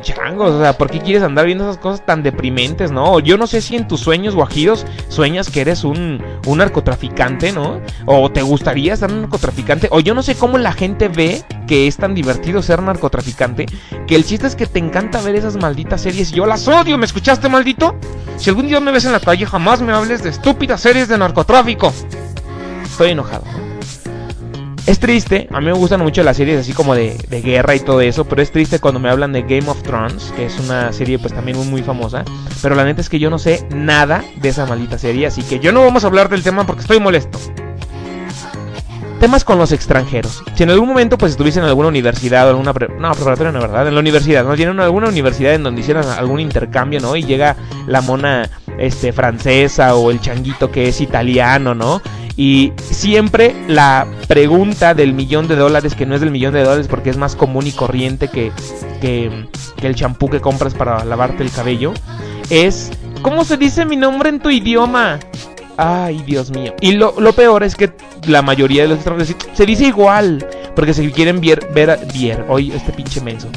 changos, 0.00 0.52
o 0.52 0.60
sea, 0.60 0.76
¿por 0.76 0.90
qué 0.90 1.00
quieres 1.00 1.22
andar 1.22 1.46
viendo 1.46 1.64
esas 1.64 1.78
cosas 1.78 2.04
tan 2.04 2.22
deprimentes, 2.22 2.90
no? 2.90 3.20
Yo 3.20 3.36
no 3.36 3.46
sé 3.46 3.60
si 3.60 3.76
en 3.76 3.88
tus 3.88 4.00
sueños 4.00 4.34
guajiros 4.34 4.86
sueñas 5.08 5.50
que 5.50 5.60
eres 5.60 5.84
un, 5.84 6.22
un 6.46 6.58
narcotraficante, 6.58 7.52
¿no? 7.52 7.80
O 8.06 8.30
te 8.30 8.42
gustaría 8.42 8.96
ser 8.96 9.10
un 9.10 9.22
narcotraficante, 9.22 9.88
o 9.90 10.00
yo 10.00 10.14
no 10.14 10.22
sé 10.22 10.34
cómo 10.34 10.58
la 10.58 10.72
gente 10.72 11.08
ve 11.08 11.42
que 11.66 11.86
es 11.86 11.96
tan 11.96 12.14
divertido 12.14 12.62
ser 12.62 12.82
narcotraficante, 12.82 13.66
que 14.06 14.16
el 14.16 14.24
chiste 14.24 14.46
es 14.46 14.56
que 14.56 14.66
te 14.66 14.78
encanta 14.78 15.20
ver 15.20 15.34
esas 15.34 15.56
malditas 15.56 16.00
series 16.00 16.32
yo 16.32 16.46
las 16.46 16.66
odio, 16.68 16.98
¿me 16.98 17.06
escuchaste, 17.06 17.48
maldito? 17.48 17.96
Si 18.36 18.50
algún 18.50 18.68
día 18.68 18.80
me 18.80 18.92
ves 18.92 19.04
en 19.04 19.12
la 19.12 19.20
calle, 19.20 19.46
jamás 19.46 19.80
me 19.80 19.92
hables 19.92 20.22
de 20.22 20.30
estúpidas 20.30 20.80
series 20.80 21.08
de 21.08 21.18
narcotráfico. 21.18 21.92
Estoy 22.84 23.10
enojado. 23.10 23.67
Es 24.88 24.98
triste, 25.00 25.46
a 25.52 25.60
mí 25.60 25.66
me 25.66 25.72
gustan 25.72 26.00
mucho 26.00 26.22
las 26.22 26.38
series 26.38 26.60
así 26.60 26.72
como 26.72 26.94
de, 26.94 27.18
guerra 27.44 27.74
y 27.74 27.80
todo 27.80 28.00
eso, 28.00 28.24
pero 28.24 28.40
es 28.40 28.50
triste 28.50 28.78
cuando 28.78 28.98
me 28.98 29.10
hablan 29.10 29.34
de 29.34 29.42
Game 29.42 29.68
of 29.68 29.82
Thrones, 29.82 30.32
que 30.34 30.46
es 30.46 30.58
una 30.60 30.94
serie 30.94 31.18
pues 31.18 31.34
también 31.34 31.58
muy, 31.58 31.66
muy 31.66 31.82
famosa, 31.82 32.24
pero 32.62 32.74
la 32.74 32.86
neta 32.86 33.02
es 33.02 33.10
que 33.10 33.18
yo 33.18 33.28
no 33.28 33.38
sé 33.38 33.66
nada 33.68 34.24
de 34.40 34.48
esa 34.48 34.64
maldita 34.64 34.96
serie, 34.96 35.26
así 35.26 35.42
que 35.42 35.58
yo 35.58 35.72
no 35.72 35.84
vamos 35.84 36.04
a 36.04 36.06
hablar 36.06 36.30
del 36.30 36.42
tema 36.42 36.64
porque 36.64 36.80
estoy 36.80 37.00
molesto. 37.00 37.38
Temas 39.20 39.44
con 39.44 39.58
los 39.58 39.72
extranjeros. 39.72 40.42
Si 40.54 40.62
en 40.62 40.70
algún 40.70 40.88
momento 40.88 41.18
pues 41.18 41.32
estuviese 41.32 41.58
en 41.58 41.66
alguna 41.66 41.88
universidad 41.88 42.46
o 42.46 42.50
alguna... 42.50 42.72
no, 42.72 43.12
preparatoria 43.12 43.52
no, 43.52 43.60
¿verdad? 43.60 43.88
En 43.88 43.94
la 43.94 44.00
universidad, 44.00 44.42
¿no? 44.42 44.56
Tienen 44.56 44.80
alguna 44.80 45.08
universidad 45.08 45.52
en 45.52 45.64
donde 45.64 45.82
hicieran 45.82 46.06
algún 46.06 46.40
intercambio, 46.40 47.00
¿no? 47.00 47.14
Y 47.14 47.24
llega 47.24 47.56
la 47.86 48.00
mona 48.00 48.48
este, 48.78 49.12
francesa 49.12 49.96
o 49.96 50.10
el 50.10 50.22
changuito 50.22 50.70
que 50.70 50.88
es 50.88 51.02
italiano, 51.02 51.74
¿no? 51.74 52.00
Y 52.38 52.72
siempre 52.78 53.52
la 53.66 54.06
pregunta 54.28 54.94
del 54.94 55.12
millón 55.12 55.48
de 55.48 55.56
dólares, 55.56 55.96
que 55.96 56.06
no 56.06 56.14
es 56.14 56.20
del 56.20 56.30
millón 56.30 56.54
de 56.54 56.62
dólares 56.62 56.86
porque 56.86 57.10
es 57.10 57.16
más 57.16 57.34
común 57.34 57.66
y 57.66 57.72
corriente 57.72 58.28
que, 58.28 58.52
que, 59.00 59.28
el 59.82 59.94
champú 59.96 60.30
que 60.30 60.40
compras 60.40 60.72
para 60.72 61.04
lavarte 61.04 61.42
el 61.42 61.50
cabello, 61.50 61.94
es, 62.48 62.92
¿cómo 63.22 63.44
se 63.44 63.56
dice 63.56 63.84
mi 63.84 63.96
nombre 63.96 64.28
en 64.28 64.38
tu 64.38 64.50
idioma? 64.50 65.18
Ay, 65.76 66.22
Dios 66.24 66.52
mío. 66.52 66.74
Y 66.80 66.92
lo, 66.92 67.12
peor 67.32 67.64
es 67.64 67.74
que 67.74 67.92
la 68.28 68.40
mayoría 68.40 68.82
de 68.82 68.88
los 68.90 68.98
extranjeros 68.98 69.34
se 69.52 69.66
dice 69.66 69.86
igual. 69.86 70.46
Porque 70.76 70.94
se 70.94 71.10
quieren 71.10 71.40
ver, 71.40 71.68
ver, 71.74 71.98
ver 72.14 72.44
hoy 72.48 72.70
este 72.70 72.92
pinche 72.92 73.20
menso 73.20 73.48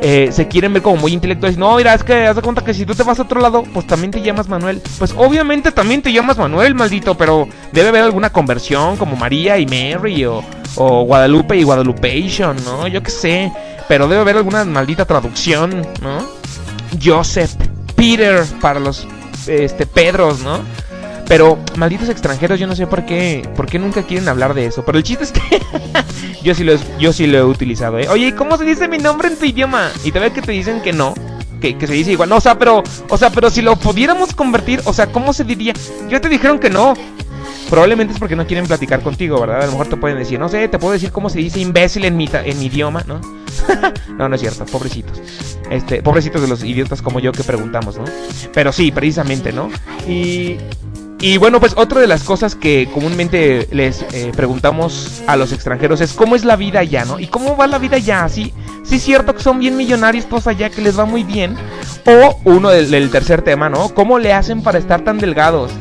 eh, 0.00 0.30
se 0.32 0.48
quieren 0.48 0.72
ver 0.72 0.82
como 0.82 0.96
muy 0.96 1.12
intelectuales. 1.12 1.58
No, 1.58 1.76
mira, 1.76 1.94
es 1.94 2.04
que 2.04 2.26
haz 2.26 2.36
de 2.36 2.42
cuenta 2.42 2.64
que 2.64 2.74
si 2.74 2.86
tú 2.86 2.94
te 2.94 3.02
vas 3.02 3.18
a 3.18 3.22
otro 3.22 3.40
lado, 3.40 3.64
pues 3.72 3.86
también 3.86 4.10
te 4.10 4.22
llamas 4.22 4.48
Manuel. 4.48 4.80
Pues 4.98 5.14
obviamente 5.16 5.72
también 5.72 6.02
te 6.02 6.12
llamas 6.12 6.38
Manuel, 6.38 6.74
maldito, 6.74 7.16
pero 7.16 7.48
debe 7.72 7.88
haber 7.88 8.02
alguna 8.02 8.30
conversión 8.30 8.96
como 8.96 9.16
María 9.16 9.58
y 9.58 9.66
Mary 9.66 10.24
o, 10.24 10.42
o 10.76 11.02
Guadalupe 11.04 11.56
y 11.56 11.62
Guadalupation, 11.62 12.56
¿no? 12.64 12.86
Yo 12.88 13.02
qué 13.02 13.10
sé. 13.10 13.52
Pero 13.88 14.06
debe 14.06 14.20
haber 14.20 14.36
alguna 14.36 14.64
maldita 14.64 15.04
traducción, 15.04 15.86
¿no? 16.02 16.22
Joseph, 17.02 17.52
Peter 17.96 18.44
para 18.60 18.80
los 18.80 19.06
este 19.46 19.86
Pedros, 19.86 20.40
¿no? 20.40 20.60
Pero 21.28 21.58
malditos 21.76 22.08
extranjeros, 22.08 22.58
yo 22.58 22.66
no 22.66 22.74
sé 22.74 22.86
por 22.86 23.04
qué, 23.04 23.46
por 23.54 23.66
qué 23.66 23.78
nunca 23.78 24.02
quieren 24.02 24.28
hablar 24.28 24.54
de 24.54 24.64
eso. 24.64 24.84
Pero 24.84 24.96
el 24.96 25.04
chiste 25.04 25.24
es 25.24 25.32
que 25.32 25.42
yo 26.42 26.54
sí 26.54 26.64
lo 26.64 26.74
yo 26.98 27.12
sí 27.12 27.26
lo 27.26 27.38
he 27.38 27.44
utilizado, 27.44 27.98
¿eh? 27.98 28.08
Oye, 28.08 28.34
¿cómo 28.34 28.56
se 28.56 28.64
dice 28.64 28.88
mi 28.88 28.98
nombre 28.98 29.28
en 29.28 29.36
tu 29.36 29.44
idioma? 29.44 29.90
Y 30.04 30.10
te 30.10 30.18
ve 30.18 30.32
que 30.32 30.40
te 30.40 30.52
dicen 30.52 30.80
que 30.80 30.92
no. 30.92 31.14
Que, 31.60 31.76
que, 31.76 31.86
se 31.86 31.92
dice 31.92 32.12
igual. 32.12 32.30
No, 32.30 32.36
o 32.36 32.40
sea, 32.40 32.58
pero, 32.58 32.82
o 33.08 33.18
sea, 33.18 33.30
pero 33.30 33.50
si 33.50 33.62
lo 33.62 33.76
pudiéramos 33.76 34.32
convertir, 34.32 34.80
o 34.84 34.92
sea, 34.94 35.08
¿cómo 35.08 35.32
se 35.32 35.44
diría? 35.44 35.74
Ya 36.08 36.20
te 36.20 36.28
dijeron 36.28 36.58
que 36.58 36.70
no. 36.70 36.94
Probablemente 37.68 38.14
es 38.14 38.18
porque 38.18 38.36
no 38.36 38.46
quieren 38.46 38.66
platicar 38.66 39.02
contigo, 39.02 39.38
¿verdad? 39.40 39.62
A 39.62 39.66
lo 39.66 39.72
mejor 39.72 39.88
te 39.88 39.96
pueden 39.96 40.18
decir, 40.18 40.38
no 40.38 40.48
sé, 40.48 40.68
te 40.68 40.78
puedo 40.78 40.94
decir 40.94 41.12
cómo 41.12 41.28
se 41.28 41.40
dice 41.40 41.60
imbécil 41.60 42.06
en 42.06 42.16
mi, 42.16 42.28
en 42.32 42.58
mi 42.58 42.66
idioma, 42.66 43.04
¿no? 43.06 43.20
no, 44.16 44.28
no 44.28 44.34
es 44.34 44.40
cierto, 44.40 44.64
pobrecitos. 44.64 45.20
Este, 45.70 46.02
pobrecitos 46.02 46.40
de 46.40 46.48
los 46.48 46.64
idiotas 46.64 47.02
como 47.02 47.20
yo 47.20 47.32
que 47.32 47.44
preguntamos, 47.44 47.98
¿no? 47.98 48.04
Pero 48.54 48.72
sí, 48.72 48.90
precisamente, 48.90 49.52
¿no? 49.52 49.68
Y 50.08 50.56
y 51.20 51.36
bueno, 51.36 51.58
pues 51.58 51.74
otra 51.76 52.00
de 52.00 52.06
las 52.06 52.22
cosas 52.22 52.54
que 52.54 52.88
comúnmente 52.92 53.68
les 53.72 54.02
eh, 54.12 54.30
preguntamos 54.36 55.22
a 55.26 55.36
los 55.36 55.52
extranjeros 55.52 56.00
es 56.00 56.12
cómo 56.12 56.36
es 56.36 56.44
la 56.44 56.54
vida 56.54 56.80
allá, 56.80 57.04
¿no? 57.04 57.18
¿Y 57.18 57.26
cómo 57.26 57.56
va 57.56 57.66
la 57.66 57.78
vida 57.78 57.96
allá? 57.96 58.28
Sí, 58.28 58.54
sí 58.84 58.96
es 58.96 59.02
cierto 59.02 59.34
que 59.34 59.42
son 59.42 59.58
bien 59.58 59.76
millonarios 59.76 60.26
todos 60.26 60.46
allá, 60.46 60.70
que 60.70 60.80
les 60.80 60.96
va 60.98 61.06
muy 61.06 61.24
bien. 61.24 61.56
O 62.06 62.38
uno 62.44 62.70
del, 62.70 62.90
del 62.90 63.10
tercer 63.10 63.42
tema, 63.42 63.68
¿no? 63.68 63.88
¿Cómo 63.94 64.18
le 64.20 64.32
hacen 64.32 64.62
para 64.62 64.78
estar 64.78 65.02
tan 65.02 65.18
delgados? 65.18 65.72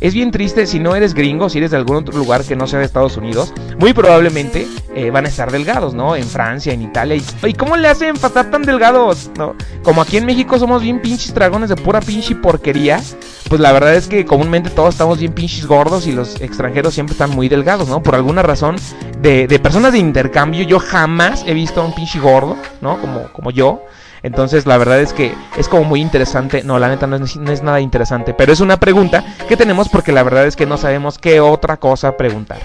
Es 0.00 0.12
bien 0.12 0.30
triste 0.30 0.66
si 0.66 0.78
no 0.78 0.94
eres 0.94 1.14
gringo, 1.14 1.48
si 1.48 1.58
eres 1.58 1.70
de 1.70 1.78
algún 1.78 1.96
otro 1.96 2.16
lugar 2.16 2.44
que 2.44 2.54
no 2.54 2.66
sea 2.66 2.80
de 2.80 2.84
Estados 2.84 3.16
Unidos, 3.16 3.52
muy 3.78 3.94
probablemente 3.94 4.66
eh, 4.94 5.10
van 5.10 5.24
a 5.24 5.28
estar 5.28 5.50
delgados, 5.50 5.94
¿no? 5.94 6.16
En 6.16 6.24
Francia, 6.24 6.72
en 6.72 6.82
Italia. 6.82 7.20
Y, 7.44 7.54
cómo 7.54 7.76
le 7.76 7.88
hacen 7.88 8.16
para 8.16 8.50
tan 8.50 8.62
delgados? 8.62 9.30
¿No? 9.36 9.54
Como 9.82 10.02
aquí 10.02 10.18
en 10.18 10.26
México 10.26 10.58
somos 10.58 10.82
bien 10.82 11.00
pinches 11.00 11.34
dragones 11.34 11.70
de 11.70 11.76
pura 11.76 12.00
pinche 12.00 12.34
porquería, 12.34 13.00
pues 13.48 13.60
la 13.60 13.72
verdad 13.72 13.94
es 13.94 14.06
que 14.06 14.26
comúnmente 14.26 14.70
todos 14.70 14.94
estamos 14.94 15.18
bien 15.18 15.32
pinches 15.32 15.66
gordos 15.66 16.06
y 16.06 16.12
los 16.12 16.40
extranjeros 16.40 16.92
siempre 16.94 17.12
están 17.12 17.30
muy 17.30 17.48
delgados, 17.48 17.88
¿no? 17.88 18.02
Por 18.02 18.14
alguna 18.14 18.42
razón 18.42 18.76
de, 19.20 19.46
de 19.46 19.58
personas 19.58 19.92
de 19.92 19.98
intercambio, 19.98 20.62
yo 20.64 20.78
jamás 20.78 21.44
he 21.46 21.54
visto 21.54 21.80
a 21.80 21.84
un 21.84 21.94
pinche 21.94 22.20
gordo, 22.20 22.56
¿no? 22.80 23.00
Como, 23.00 23.32
como 23.32 23.50
yo. 23.50 23.82
Entonces, 24.22 24.66
la 24.66 24.78
verdad 24.78 25.00
es 25.00 25.12
que 25.12 25.34
es 25.56 25.68
como 25.68 25.84
muy 25.84 26.00
interesante. 26.00 26.62
No, 26.62 26.78
la 26.78 26.88
neta 26.88 27.06
no 27.06 27.16
es, 27.16 27.36
no 27.36 27.52
es, 27.52 27.62
nada 27.62 27.80
interesante. 27.80 28.34
Pero 28.34 28.52
es 28.52 28.60
una 28.60 28.78
pregunta 28.78 29.24
que 29.48 29.56
tenemos 29.56 29.88
porque 29.88 30.12
la 30.12 30.22
verdad 30.22 30.46
es 30.46 30.56
que 30.56 30.66
no 30.66 30.76
sabemos 30.76 31.18
qué 31.18 31.40
otra 31.40 31.76
cosa 31.76 32.16
preguntar. 32.16 32.58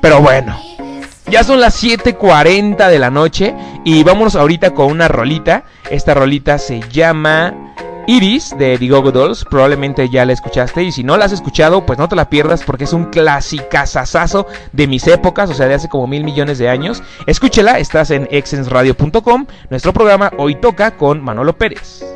Pero 0.00 0.20
bueno. 0.20 0.58
Ya 1.28 1.42
son 1.42 1.60
las 1.60 1.82
7.40 1.82 2.88
de 2.88 2.98
la 3.00 3.10
noche 3.10 3.52
y 3.84 4.04
vámonos 4.04 4.36
ahorita 4.36 4.74
con 4.74 4.86
una 4.86 5.08
rolita. 5.08 5.64
Esta 5.90 6.14
rolita 6.14 6.56
se 6.58 6.80
llama 6.88 7.74
Iris 8.06 8.56
de 8.56 8.78
The 8.78 8.88
Go 8.88 9.10
Dolls, 9.10 9.44
probablemente 9.44 10.08
ya 10.08 10.24
la 10.24 10.32
escuchaste 10.32 10.82
y 10.84 10.92
si 10.92 11.02
no 11.02 11.16
la 11.16 11.24
has 11.24 11.32
escuchado, 11.32 11.84
pues 11.84 11.98
no 11.98 12.08
te 12.08 12.16
la 12.16 12.30
pierdas 12.30 12.62
porque 12.62 12.84
es 12.84 12.92
un 12.92 13.06
clasicazazazo 13.06 14.46
de 14.72 14.86
mis 14.86 15.06
épocas, 15.06 15.50
o 15.50 15.54
sea, 15.54 15.66
de 15.66 15.74
hace 15.74 15.88
como 15.88 16.06
mil 16.06 16.24
millones 16.24 16.58
de 16.58 16.68
años. 16.68 17.02
Escúchela, 17.26 17.78
estás 17.78 18.10
en 18.10 18.28
exensradio.com. 18.30 19.46
Nuestro 19.70 19.92
programa 19.92 20.32
hoy 20.38 20.54
toca 20.54 20.96
con 20.96 21.22
Manolo 21.22 21.58
Pérez. 21.58 22.15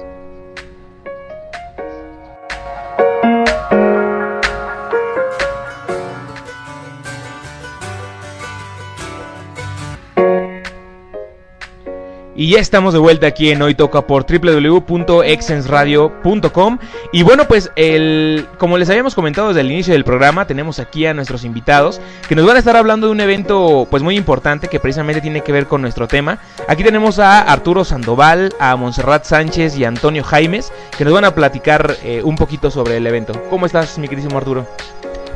Y 12.41 12.49
ya 12.53 12.59
estamos 12.59 12.95
de 12.95 12.99
vuelta 12.99 13.27
aquí 13.27 13.51
en 13.51 13.61
Hoy 13.61 13.75
Toca 13.75 14.07
por 14.07 14.25
www.exensradio.com. 14.25 16.79
Y 17.13 17.23
bueno, 17.23 17.47
pues 17.47 17.71
el, 17.77 18.47
como 18.57 18.79
les 18.79 18.89
habíamos 18.89 19.15
comentado 19.15 19.49
desde 19.49 19.61
el 19.61 19.71
inicio 19.71 19.93
del 19.93 20.05
programa, 20.05 20.47
tenemos 20.47 20.79
aquí 20.79 21.05
a 21.05 21.13
nuestros 21.13 21.45
invitados 21.45 22.01
que 22.31 22.35
nos 22.35 22.47
van 22.47 22.57
a 22.57 22.61
estar 22.61 22.79
hablando 22.79 23.09
de 23.09 23.13
un 23.13 23.21
evento 23.21 23.87
pues 23.91 24.03
muy 24.03 24.17
importante 24.17 24.69
que 24.69 24.81
precisamente 24.81 25.21
tiene 25.21 25.43
que 25.43 25.53
ver 25.53 25.67
con 25.67 25.83
nuestro 25.83 26.09
tema. 26.09 26.39
Aquí 26.67 26.83
tenemos 26.83 27.19
a 27.19 27.43
Arturo 27.43 27.85
Sandoval, 27.85 28.55
a 28.59 28.75
Montserrat 28.75 29.25
Sánchez 29.25 29.77
y 29.77 29.85
a 29.85 29.89
Antonio 29.89 30.25
Jaimes 30.25 30.73
que 30.97 31.05
nos 31.05 31.13
van 31.13 31.27
a 31.27 31.35
platicar 31.35 31.99
eh, 32.03 32.23
un 32.25 32.37
poquito 32.37 32.71
sobre 32.71 32.97
el 32.97 33.07
evento. 33.07 33.35
¿Cómo 33.51 33.67
estás, 33.67 33.99
mi 33.99 34.09
querísimo 34.09 34.39
Arturo? 34.39 34.67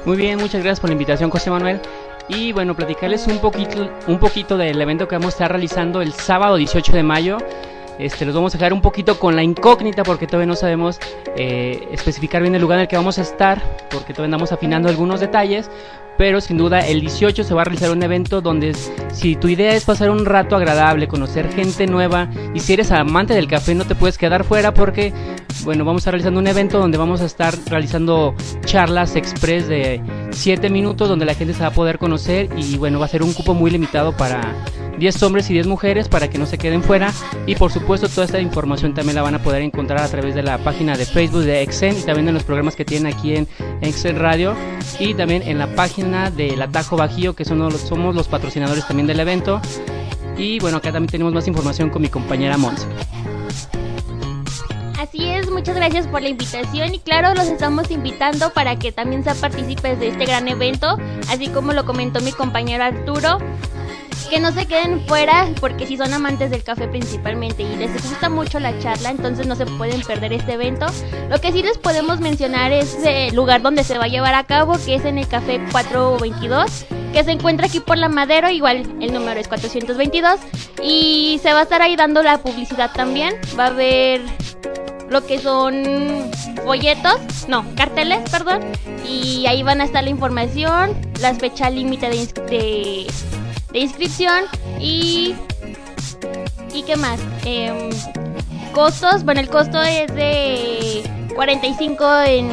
Muy 0.06 0.16
bien, 0.16 0.38
muchas 0.38 0.62
gracias 0.62 0.80
por 0.80 0.88
la 0.88 0.94
invitación, 0.94 1.28
José 1.28 1.50
Manuel. 1.50 1.82
Y 2.28 2.52
bueno, 2.52 2.74
platicarles 2.74 3.26
un 3.26 3.38
poquito, 3.38 3.90
un 4.06 4.18
poquito 4.18 4.56
del 4.56 4.80
evento 4.80 5.06
que 5.06 5.16
vamos 5.16 5.34
a 5.34 5.36
estar 5.36 5.50
realizando 5.50 6.00
el 6.00 6.12
sábado 6.12 6.56
18 6.56 6.92
de 6.92 7.02
mayo. 7.02 7.38
Este, 7.98 8.24
los 8.24 8.34
vamos 8.34 8.54
a 8.54 8.58
dejar 8.58 8.72
un 8.72 8.80
poquito 8.80 9.20
con 9.20 9.36
la 9.36 9.42
incógnita 9.42 10.02
porque 10.02 10.26
todavía 10.26 10.46
no 10.46 10.56
sabemos 10.56 10.98
eh, 11.36 11.86
especificar 11.92 12.42
bien 12.42 12.54
el 12.54 12.62
lugar 12.62 12.78
en 12.78 12.82
el 12.82 12.88
que 12.88 12.96
vamos 12.96 13.18
a 13.18 13.22
estar, 13.22 13.62
porque 13.90 14.12
todavía 14.12 14.34
andamos 14.34 14.50
afinando 14.50 14.88
algunos 14.88 15.20
detalles, 15.20 15.70
pero 16.16 16.40
sin 16.40 16.56
duda 16.56 16.80
el 16.80 17.00
18 17.00 17.44
se 17.44 17.54
va 17.54 17.62
a 17.62 17.64
realizar 17.64 17.90
un 17.90 18.02
evento 18.02 18.40
donde 18.40 18.74
si 19.12 19.36
tu 19.36 19.48
idea 19.48 19.74
es 19.74 19.84
pasar 19.84 20.10
un 20.10 20.24
rato 20.24 20.56
agradable, 20.56 21.08
conocer 21.08 21.52
gente 21.52 21.86
nueva 21.86 22.28
y 22.54 22.60
si 22.60 22.72
eres 22.72 22.90
amante 22.90 23.34
del 23.34 23.48
café 23.48 23.74
no 23.74 23.84
te 23.84 23.94
puedes 23.94 24.18
quedar 24.18 24.44
fuera 24.44 24.74
porque 24.74 25.12
bueno, 25.64 25.84
vamos 25.84 26.00
a 26.00 26.02
estar 26.02 26.12
realizando 26.12 26.40
un 26.40 26.46
evento 26.46 26.78
donde 26.78 26.98
vamos 26.98 27.20
a 27.20 27.24
estar 27.24 27.54
realizando 27.66 28.34
charlas 28.64 29.16
express 29.16 29.66
de 29.66 30.00
7 30.34 30.70
minutos 30.70 31.08
donde 31.08 31.24
la 31.24 31.34
gente 31.34 31.54
se 31.54 31.60
va 31.60 31.68
a 31.68 31.72
poder 31.72 31.98
conocer 31.98 32.48
y 32.56 32.76
bueno, 32.76 32.98
va 32.98 33.06
a 33.06 33.08
ser 33.08 33.22
un 33.22 33.32
cupo 33.32 33.54
muy 33.54 33.70
limitado 33.70 34.16
para 34.16 34.54
10 34.98 35.22
hombres 35.22 35.50
y 35.50 35.54
10 35.54 35.66
mujeres 35.66 36.08
para 36.08 36.28
que 36.28 36.38
no 36.38 36.46
se 36.46 36.58
queden 36.58 36.82
fuera 36.82 37.12
y 37.46 37.54
por 37.56 37.72
supuesto 37.72 38.08
toda 38.08 38.26
esta 38.26 38.40
información 38.40 38.94
también 38.94 39.16
la 39.16 39.22
van 39.22 39.34
a 39.34 39.42
poder 39.42 39.62
encontrar 39.62 40.00
a 40.00 40.08
través 40.08 40.34
de 40.34 40.42
la 40.42 40.58
página 40.58 40.96
de 40.96 41.04
Facebook 41.06 41.42
de 41.42 41.62
Exen 41.62 41.96
y 41.98 42.02
también 42.02 42.28
en 42.28 42.34
los 42.34 42.44
programas 42.44 42.76
que 42.76 42.84
tienen 42.84 43.12
aquí 43.12 43.34
en 43.34 43.48
Exen 43.80 44.18
Radio 44.18 44.54
y 44.98 45.14
también 45.14 45.42
en 45.42 45.58
la 45.58 45.66
página 45.74 46.30
del 46.30 46.60
Atajo 46.62 46.96
Bajío 46.96 47.34
que 47.34 47.44
son 47.44 47.58
los, 47.58 47.74
somos 47.74 48.14
los 48.14 48.28
patrocinadores 48.28 48.86
también 48.86 49.06
del 49.06 49.20
evento 49.20 49.60
y 50.36 50.58
bueno 50.60 50.78
acá 50.78 50.92
también 50.92 51.10
tenemos 51.10 51.32
más 51.32 51.46
información 51.48 51.90
con 51.90 52.02
mi 52.02 52.08
compañera 52.08 52.56
Monse. 52.56 52.86
Así 55.04 55.28
es, 55.28 55.50
muchas 55.50 55.76
gracias 55.76 56.06
por 56.06 56.22
la 56.22 56.30
invitación 56.30 56.94
y 56.94 56.98
claro, 56.98 57.34
los 57.34 57.48
estamos 57.48 57.90
invitando 57.90 58.48
para 58.54 58.78
que 58.78 58.90
también 58.90 59.22
sean 59.22 59.36
partícipes 59.36 60.00
de 60.00 60.08
este 60.08 60.24
gran 60.24 60.48
evento, 60.48 60.96
así 61.28 61.48
como 61.48 61.74
lo 61.74 61.84
comentó 61.84 62.22
mi 62.22 62.32
compañero 62.32 62.84
Arturo 62.84 63.36
que 64.30 64.40
no 64.40 64.50
se 64.50 64.64
queden 64.64 65.06
fuera 65.06 65.50
porque 65.60 65.86
si 65.86 65.98
son 65.98 66.14
amantes 66.14 66.50
del 66.50 66.64
café 66.64 66.88
principalmente 66.88 67.64
y 67.64 67.76
les 67.76 67.92
gusta 67.92 68.30
mucho 68.30 68.58
la 68.60 68.78
charla, 68.78 69.10
entonces 69.10 69.46
no 69.46 69.56
se 69.56 69.66
pueden 69.66 70.00
perder 70.00 70.32
este 70.32 70.54
evento. 70.54 70.86
Lo 71.28 71.38
que 71.38 71.52
sí 71.52 71.62
les 71.62 71.76
podemos 71.76 72.20
mencionar 72.20 72.72
es 72.72 72.96
el 73.04 73.34
lugar 73.34 73.60
donde 73.60 73.84
se 73.84 73.98
va 73.98 74.04
a 74.04 74.08
llevar 74.08 74.34
a 74.34 74.44
cabo, 74.44 74.78
que 74.86 74.94
es 74.94 75.04
en 75.04 75.18
el 75.18 75.28
Café 75.28 75.60
422, 75.70 76.86
que 77.12 77.24
se 77.24 77.32
encuentra 77.32 77.66
aquí 77.66 77.80
por 77.80 77.98
la 77.98 78.08
Madero, 78.08 78.48
igual 78.48 78.78
el 79.02 79.12
número 79.12 79.38
es 79.38 79.48
422 79.48 80.40
y 80.82 81.38
se 81.42 81.52
va 81.52 81.60
a 81.60 81.62
estar 81.64 81.82
ahí 81.82 81.94
dando 81.94 82.22
la 82.22 82.38
publicidad 82.38 82.90
también. 82.94 83.34
Va 83.58 83.64
a 83.64 83.68
haber 83.68 84.22
lo 85.14 85.24
que 85.24 85.38
son 85.38 86.28
folletos, 86.64 87.46
no, 87.46 87.64
carteles, 87.76 88.28
perdón, 88.30 88.62
y 89.08 89.46
ahí 89.46 89.62
van 89.62 89.80
a 89.80 89.84
estar 89.84 90.02
la 90.02 90.10
información, 90.10 90.90
las 91.20 91.38
fechas 91.38 91.72
límite 91.72 92.10
de, 92.10 93.06
inscripción 93.72 94.44
y 94.80 95.36
y 96.74 96.82
qué 96.82 96.96
más 96.96 97.20
em, 97.44 97.90
costos 98.72 99.24
bueno 99.24 99.40
el 99.40 99.48
costo 99.48 99.80
es 99.82 100.12
de 100.14 101.02
45 101.34 102.04
en 102.26 102.48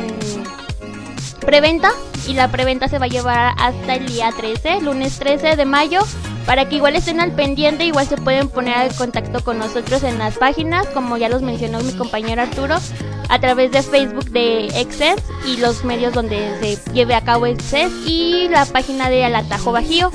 preventa 1.39 1.91
y 2.27 2.33
la 2.33 2.47
preventa 2.49 2.87
se 2.87 2.99
va 2.99 3.05
a 3.05 3.09
llevar 3.09 3.55
hasta 3.57 3.95
el 3.95 4.07
día 4.07 4.31
13 4.35 4.81
lunes 4.81 5.17
13 5.17 5.55
de 5.55 5.65
mayo 5.65 6.01
para 6.45 6.67
que 6.67 6.75
igual 6.75 6.95
estén 6.95 7.19
al 7.19 7.31
pendiente 7.31 7.85
igual 7.85 8.07
se 8.07 8.17
pueden 8.17 8.49
poner 8.49 8.91
en 8.91 8.93
contacto 8.95 9.43
con 9.43 9.57
nosotros 9.59 10.03
en 10.03 10.17
las 10.17 10.37
páginas 10.37 10.87
como 10.87 11.17
ya 11.17 11.29
los 11.29 11.41
mencionó 11.41 11.79
mi 11.81 11.93
compañero 11.93 12.41
Arturo 12.41 12.77
a 13.29 13.39
través 13.39 13.71
de 13.71 13.81
Facebook 13.81 14.29
de 14.31 14.67
Excess 14.67 15.23
y 15.47 15.57
los 15.57 15.85
medios 15.85 16.13
donde 16.13 16.53
se 16.59 16.91
lleve 16.91 17.15
a 17.15 17.21
cabo 17.21 17.45
Excess 17.45 17.91
y 18.05 18.49
la 18.49 18.65
página 18.65 19.09
de 19.09 19.23
Alatajo 19.23 19.71
Bajío. 19.71 20.11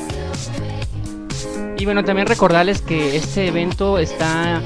Y 1.79 1.85
bueno, 1.85 2.05
también 2.05 2.27
recordarles 2.27 2.83
que 2.83 3.17
este 3.17 3.49
evento 3.49 3.99
está 3.99 4.61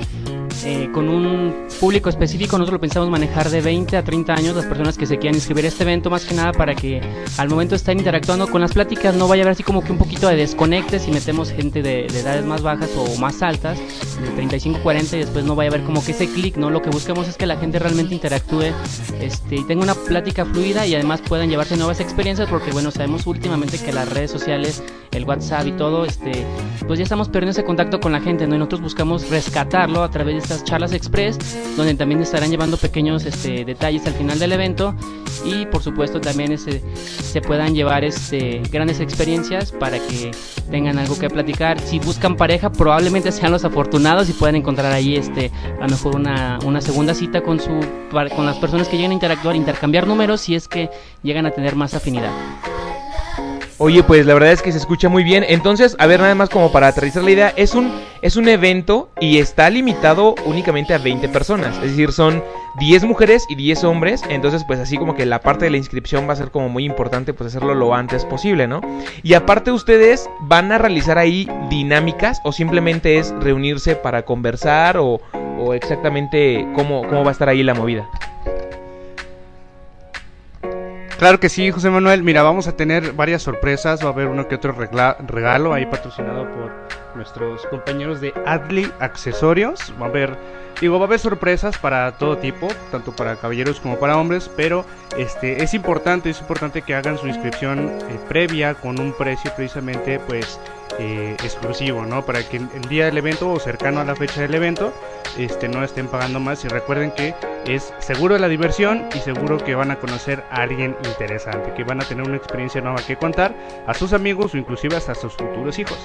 eh, 0.65 0.91
con 0.93 1.09
un 1.09 1.69
público 1.79 2.11
específico 2.11 2.59
nosotros 2.59 2.75
lo 2.75 2.81
pensamos 2.81 3.09
manejar 3.09 3.49
de 3.49 3.61
20 3.61 3.97
a 3.97 4.05
30 4.05 4.35
años 4.35 4.57
las 4.57 4.67
personas 4.67 4.99
que 4.99 5.07
se 5.07 5.19
quieran 5.19 5.35
inscribir 5.35 5.65
a 5.65 5.69
este 5.69 5.85
evento, 5.85 6.11
más 6.11 6.25
que 6.25 6.35
nada 6.35 6.53
para 6.53 6.75
que 6.75 7.01
al 7.39 7.49
momento 7.49 7.71
de 7.71 7.77
estar 7.77 7.97
interactuando 7.97 8.47
con 8.49 8.61
las 8.61 8.73
pláticas 8.73 9.15
no 9.15 9.29
vaya 9.29 9.43
a 9.43 9.45
haber 9.45 9.53
así 9.53 9.63
como 9.63 9.83
que 9.83 9.93
un 9.93 9.99
poquito 9.99 10.29
de 10.29 10.37
desconecte 10.37 10.99
si 10.99 11.11
metemos 11.11 11.51
gente 11.51 11.83
de, 11.83 12.07
edades 12.07 12.45
más 12.45 12.63
bajas 12.63 12.91
o 12.97 13.17
más 13.19 13.43
altas, 13.43 13.79
de 13.79 14.29
35 14.35 14.81
40 14.83 15.17
y 15.17 15.21
después 15.21 15.45
no 15.45 15.55
vaya 15.55 15.71
a 15.71 15.75
haber 15.75 15.87
como 15.87 16.05
que 16.05 16.13
ese 16.13 16.29
clic, 16.29 16.57
¿no? 16.57 16.71
Lo 16.71 16.83
que 16.83 16.91
buscamos 16.91 17.29
es 17.29 17.37
que 17.37 17.47
la 17.47 17.57
gente 17.57 17.79
realmente 17.79 18.15
interactúe 18.15 18.73
este, 19.21 19.57
y 19.57 19.65
tenga 19.65 19.83
una 19.83 19.95
plática 19.95 20.45
fluida 20.45 20.87
y 20.87 20.95
además 20.95 21.23
puedan 21.23 21.49
llevarse 21.49 21.77
nuevas 21.77 22.01
experiencias 22.01 22.49
porque 22.49 22.73
bueno, 22.73 22.91
sabemos 22.91 23.27
últimamente 23.27 23.79
que 23.79 23.93
las 23.93 24.09
redes 24.09 24.31
sociales, 24.31 24.83
el 25.13 25.25
WhatsApp 25.25 25.67
y 25.67 25.73
todo, 25.73 26.05
este, 26.05 26.45
pues 26.87 26.99
ya 26.99 27.05
estamos 27.05 27.29
perdiendo 27.29 27.53
ese 27.53 27.65
contacto 27.65 28.01
con 28.01 28.13
la 28.13 28.21
gente, 28.21 28.47
¿no? 28.47 28.57
Y 28.57 28.59
nosotros 28.59 28.83
buscamos 28.83 29.29
rescatarlo 29.31 30.03
a 30.03 30.11
través 30.11 30.35
de 30.35 30.41
estas 30.51 30.65
charlas 30.65 30.93
express, 30.93 31.39
donde 31.77 31.95
también 31.95 32.21
estarán 32.21 32.51
llevando 32.51 32.77
pequeños 32.77 33.25
este, 33.25 33.65
detalles 33.65 34.05
al 34.07 34.15
final 34.15 34.39
del 34.41 34.51
evento 34.51 34.97
y 35.45 35.65
por 35.67 35.81
supuesto 35.81 36.21
también 36.21 36.51
ese, 36.51 36.83
se 36.97 37.41
puedan 37.41 37.73
llevar 37.73 38.03
este, 38.03 38.61
grandes 38.73 38.99
experiencias 38.99 39.71
para 39.71 39.99
que 39.99 40.33
tengan 40.69 40.99
algo 40.99 41.17
que 41.17 41.31
platicar. 41.31 41.79
Si 41.79 42.01
buscan 42.01 42.37
pareja, 42.37 42.73
probablemente 42.73 43.31
sean 43.31 43.53
los 43.53 43.65
afortunados 43.65 44.29
y 44.29 44.33
puedan 44.33 44.57
encontrar 44.57 44.93
ahí 44.93 45.15
este, 45.15 45.53
a 45.79 45.85
lo 45.85 45.91
mejor 45.91 46.17
una, 46.17 46.59
una 46.65 46.81
segunda 46.81 47.15
cita 47.15 47.43
con, 47.43 47.61
su, 47.61 47.79
con 48.35 48.45
las 48.45 48.59
personas 48.59 48.89
que 48.89 48.97
lleguen 48.97 49.13
a 49.13 49.15
interactuar, 49.15 49.55
intercambiar 49.55 50.09
números 50.09 50.41
si 50.41 50.57
es 50.57 50.67
que 50.67 50.91
llegan 51.23 51.47
a 51.47 51.53
tener 51.53 51.77
más 51.77 51.95
afinidad. 51.95 52.33
Oye, 53.83 54.03
pues 54.03 54.27
la 54.27 54.35
verdad 54.35 54.53
es 54.53 54.61
que 54.61 54.73
se 54.73 54.77
escucha 54.77 55.09
muy 55.09 55.25
bien. 55.25 55.43
Entonces, 55.49 55.97
a 55.99 56.07
ver, 56.07 56.21
nada 56.21 56.35
más 56.35 56.51
como 56.51 56.71
para 56.71 56.89
aterrizar 56.89 57.25
la 57.25 57.31
idea, 57.31 57.55
es 57.57 57.75
un, 57.75 57.91
es 58.21 58.37
un 58.37 58.47
evento 58.47 59.09
y 59.19 59.39
está 59.39 59.71
limitado 59.71 60.35
únicamente 60.45 60.93
a 60.93 60.99
20 60.99 61.31
personas. 61.31 61.75
Es 61.77 61.93
decir, 61.93 62.13
son 62.13 62.45
10 62.79 63.05
mujeres 63.05 63.47
y 63.49 63.55
10 63.55 63.85
hombres. 63.85 64.23
Entonces, 64.29 64.65
pues 64.67 64.81
así 64.81 64.99
como 64.99 65.15
que 65.15 65.25
la 65.25 65.41
parte 65.41 65.65
de 65.65 65.71
la 65.71 65.79
inscripción 65.79 66.29
va 66.29 66.35
a 66.35 66.37
ser 66.37 66.51
como 66.51 66.69
muy 66.69 66.85
importante, 66.85 67.33
pues 67.33 67.49
hacerlo 67.49 67.75
lo 67.75 67.95
antes 67.95 68.27
posible, 68.27 68.67
¿no? 68.67 68.83
Y 69.23 69.33
aparte 69.33 69.73
ustedes 69.73 70.29
van 70.41 70.73
a 70.73 70.77
realizar 70.77 71.17
ahí 71.17 71.49
dinámicas 71.71 72.43
o 72.45 72.53
simplemente 72.53 73.17
es 73.17 73.33
reunirse 73.41 73.97
para 73.97 74.27
conversar 74.27 74.99
o, 74.99 75.23
o 75.59 75.73
exactamente 75.73 76.69
cómo, 76.75 77.09
cómo 77.09 77.25
va 77.25 77.31
a 77.31 77.33
estar 77.33 77.49
ahí 77.49 77.63
la 77.63 77.73
movida. 77.73 78.07
Claro 81.21 81.39
que 81.39 81.51
sí, 81.51 81.71
José 81.71 81.91
Manuel. 81.91 82.23
Mira, 82.23 82.43
vamos 82.43 82.67
a 82.67 82.73
tener 82.73 83.13
varias 83.13 83.43
sorpresas. 83.43 84.03
Va 84.03 84.07
a 84.07 84.13
haber 84.13 84.29
uno 84.29 84.49
que 84.49 84.55
otro 84.55 84.73
regalo 84.73 85.75
ahí 85.75 85.85
patrocinado 85.85 86.49
por 86.49 86.73
nuestros 87.15 87.67
compañeros 87.67 88.23
de 88.23 88.33
Adley 88.47 88.91
Accesorios. 89.01 89.93
Va 90.01 90.07
a 90.07 90.09
haber, 90.09 90.35
digo, 90.81 90.99
va 90.99 91.05
a 91.05 91.09
haber 91.09 91.21
sorpresas 91.21 91.79
para 91.79 92.13
todo 92.13 92.39
tipo, 92.39 92.69
tanto 92.91 93.15
para 93.15 93.37
caballeros 93.37 93.81
como 93.81 93.99
para 93.99 94.17
hombres, 94.17 94.51
pero 94.57 94.85
este 95.19 95.63
es 95.63 95.75
importante, 95.75 96.31
es 96.31 96.41
importante 96.41 96.83
que 96.83 96.95
hagan 96.95 97.19
su 97.19 97.27
inscripción 97.27 97.91
eh, 98.09 98.19
previa 98.29 98.75
con 98.75 99.01
un 99.01 99.13
precio 99.13 99.53
precisamente, 99.55 100.19
pues 100.21 100.59
eh, 100.99 101.37
exclusivo, 101.43 102.05
¿no? 102.05 102.27
Para 102.27 102.43
que 102.43 102.57
el 102.57 102.89
día 102.89 103.07
del 103.07 103.19
evento 103.19 103.51
o 103.51 103.59
cercano 103.59 104.01
a 104.01 104.05
la 104.05 104.17
fecha 104.17 104.43
del 104.43 104.55
evento 104.55 104.93
este, 105.39 105.69
no 105.69 105.85
estén 105.85 106.09
pagando 106.09 106.41
más 106.41 106.65
y 106.65 106.69
recuerden 106.69 107.13
que 107.13 107.35
es 107.67 107.95
seguro 108.01 108.37
la 108.39 108.49
diversión 108.49 109.09
y 109.15 109.19
seguro 109.21 109.59
que 109.59 109.75
van 109.75 109.91
a 109.91 109.97
conocer 109.97 110.45
a 110.51 110.63
alguien 110.63 110.97
interesante, 111.05 111.73
que 111.75 111.85
van 111.85 112.01
a 112.01 112.05
tener 112.05 112.27
una 112.27 112.37
experiencia 112.37 112.81
nueva 112.81 113.01
que 113.07 113.17
contar 113.17 113.55
a 113.87 113.95
sus 113.95 114.13
amigos 114.13 114.55
o 114.55 114.59
inclusive 114.59 114.97
hasta 114.97 115.13
a 115.13 115.15
sus 115.15 115.35
futuros 115.35 115.79
hijos. 115.79 115.99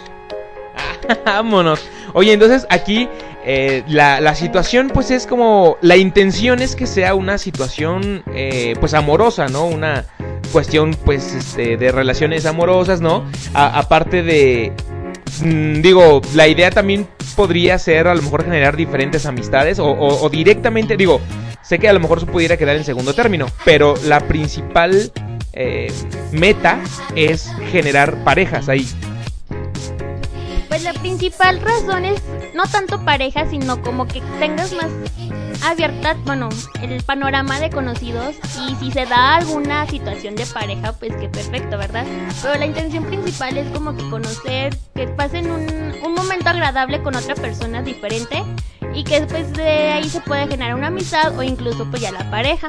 Vámonos. 1.25 1.87
Oye, 2.13 2.33
entonces 2.33 2.65
aquí 2.69 3.07
eh, 3.45 3.83
la, 3.87 4.35
situación 4.35 4.89
pues 4.93 5.11
es 5.11 5.27
como... 5.27 5.77
La 5.81 5.97
intención 5.97 6.61
es 6.61 6.75
que 6.75 6.87
sea 6.87 7.15
una 7.15 7.37
situación 7.37 8.23
eh, 8.33 8.75
pues 8.79 8.93
amorosa, 8.93 9.47
¿no? 9.47 9.65
Una 9.65 10.05
cuestión 10.51 10.95
pues 11.05 11.33
este, 11.33 11.77
de 11.77 11.91
relaciones 11.91 12.45
amorosas, 12.45 13.01
¿no? 13.01 13.25
aparte 13.53 14.23
de... 14.23 14.71
Mm, 15.43 15.81
digo, 15.81 16.21
la 16.33 16.47
idea 16.47 16.71
también 16.71 17.07
podría 17.35 17.77
ser 17.77 18.07
a 18.07 18.15
lo 18.15 18.21
mejor 18.21 18.45
generar 18.45 18.75
diferentes 18.75 19.25
amistades 19.25 19.79
o, 19.81 20.29
directamente, 20.29 20.95
digo, 20.95 21.19
sé 21.61 21.77
que 21.77 21.89
a 21.89 21.93
lo 21.93 21.99
mejor 21.99 22.21
se 22.21 22.25
pudiera 22.25 22.57
quedar 22.57 22.77
en 22.77 22.85
segundo 22.85 23.13
término, 23.13 23.47
pero 23.65 23.95
la 24.05 24.21
principal 24.21 25.11
eh, 25.53 25.91
meta 26.31 26.79
es 27.15 27.51
generar 27.71 28.23
parejas 28.23 28.69
ahí. 28.69 28.87
Pues 30.75 30.83
la 30.83 30.91
principal 30.91 31.61
razón 31.61 32.03
es 32.03 32.21
no 32.53 32.65
tanto 32.67 32.99
pareja, 33.05 33.49
sino 33.49 33.81
como 33.81 34.09
que 34.09 34.19
tengas 34.41 34.73
más 34.73 34.89
abierta, 35.63 36.17
bueno, 36.25 36.49
el 36.81 37.01
panorama 37.01 37.61
de 37.61 37.69
conocidos 37.69 38.35
y 38.59 38.75
si 38.75 38.91
se 38.91 39.05
da 39.05 39.37
alguna 39.37 39.87
situación 39.87 40.35
de 40.35 40.45
pareja, 40.45 40.91
pues 40.91 41.15
que 41.15 41.29
perfecto, 41.29 41.77
¿verdad? 41.77 42.05
Pero 42.41 42.59
la 42.59 42.65
intención 42.65 43.05
principal 43.05 43.57
es 43.57 43.71
como 43.71 43.95
que 43.95 44.09
conocer, 44.09 44.77
que 44.93 45.07
pasen 45.07 45.49
un, 45.49 45.95
un 46.03 46.13
momento 46.13 46.49
agradable 46.49 47.01
con 47.01 47.15
otra 47.15 47.35
persona 47.35 47.81
diferente 47.81 48.43
y 48.93 49.05
que 49.05 49.21
después 49.21 49.53
de 49.53 49.93
ahí 49.93 50.09
se 50.09 50.19
puede 50.19 50.45
generar 50.49 50.75
una 50.75 50.87
amistad 50.87 51.39
o 51.39 51.41
incluso 51.41 51.89
pues 51.89 52.01
ya 52.01 52.11
la 52.11 52.29
pareja. 52.29 52.67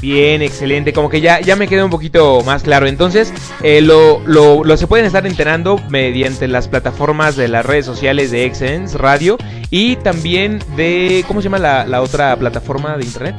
Bien, 0.00 0.42
excelente. 0.42 0.92
Como 0.92 1.08
que 1.08 1.20
ya, 1.20 1.40
ya 1.40 1.56
me 1.56 1.68
queda 1.68 1.84
un 1.84 1.90
poquito 1.90 2.42
más 2.42 2.62
claro. 2.62 2.86
Entonces, 2.86 3.32
eh, 3.62 3.80
lo, 3.80 4.20
lo, 4.26 4.62
lo, 4.62 4.76
se 4.76 4.86
pueden 4.86 5.06
estar 5.06 5.26
enterando 5.26 5.80
mediante 5.88 6.48
las 6.48 6.68
plataformas 6.68 7.36
de 7.36 7.48
las 7.48 7.64
redes 7.64 7.86
sociales 7.86 8.30
de 8.30 8.44
Excellence 8.44 8.96
Radio 8.96 9.38
y 9.70 9.96
también 9.96 10.60
de. 10.76 11.24
¿Cómo 11.26 11.40
se 11.40 11.44
llama 11.44 11.58
la, 11.58 11.86
la 11.86 12.02
otra 12.02 12.36
plataforma 12.36 12.96
de 12.96 13.04
internet? 13.04 13.34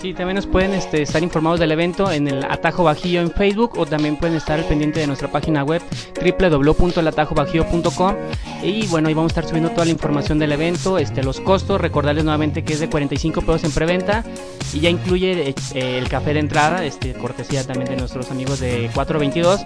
Sí, 0.00 0.14
también 0.14 0.36
nos 0.36 0.46
pueden 0.46 0.72
este, 0.72 1.02
estar 1.02 1.22
informados 1.22 1.60
del 1.60 1.72
evento 1.72 2.10
en 2.10 2.26
el 2.26 2.42
Atajo 2.44 2.84
Bajío 2.84 3.20
en 3.20 3.30
Facebook 3.30 3.72
o 3.76 3.84
también 3.84 4.16
pueden 4.16 4.34
estar 4.34 4.58
al 4.58 4.64
pendiente 4.64 4.98
de 4.98 5.06
nuestra 5.06 5.30
página 5.30 5.62
web 5.62 5.82
www.latajobajío.com 6.22 8.14
y 8.62 8.86
bueno, 8.86 9.08
ahí 9.08 9.14
vamos 9.14 9.30
a 9.30 9.32
estar 9.32 9.46
subiendo 9.46 9.68
toda 9.72 9.84
la 9.84 9.90
información 9.90 10.38
del 10.38 10.52
evento, 10.52 10.96
este, 10.96 11.22
los 11.22 11.38
costos, 11.40 11.78
recordarles 11.82 12.24
nuevamente 12.24 12.64
que 12.64 12.72
es 12.72 12.80
de 12.80 12.88
45 12.88 13.42
pesos 13.42 13.64
en 13.64 13.72
preventa 13.72 14.24
y 14.72 14.80
ya 14.80 14.88
incluye 14.88 15.50
eh, 15.74 15.98
el 15.98 16.08
café 16.08 16.32
de 16.32 16.40
entrada, 16.40 16.82
este, 16.82 17.12
cortesía 17.12 17.66
también 17.66 17.90
de 17.90 17.96
nuestros 17.96 18.30
amigos 18.30 18.58
de 18.60 18.90
422 18.94 19.60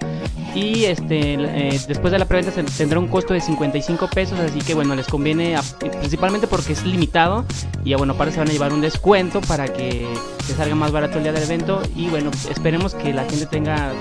y 0.55 0.85
este 0.85 1.35
eh, 1.35 1.81
después 1.87 2.13
de 2.13 2.19
la 2.19 2.27
preventa 2.27 2.53
tendrá 2.77 2.99
un 2.99 3.09
costo 3.09 3.35
de 3.35 3.41
55 3.41 4.09
pesos 4.09 4.39
así 4.39 4.61
que 4.61 4.75
bueno 4.75 4.95
les 4.95 5.07
conviene 5.07 5.57
principalmente 5.99 6.47
porque 6.47 6.75
es 6.75 6.85
limitado 6.85 7.45
y 7.85 7.95
bueno 7.95 8.15
aparte 8.15 8.35
se 8.35 8.39
van 8.39 8.49
a 8.49 8.53
llevar 8.53 8.73
un 8.73 8.81
descuento 8.81 9.41
para 9.41 9.67
que 9.67 10.07
que 10.47 10.53
salga 10.55 10.75
más 10.75 10.93
barato 10.93 11.19
el 11.19 11.25
día 11.25 11.33
del 11.33 11.43
evento. 11.43 11.83
Y 11.97 12.09
bueno, 12.09 12.31
esperemos 12.51 12.95
que 12.95 13.13
la 13.13 13.25
gente 13.25 13.47
tenga 13.47 13.93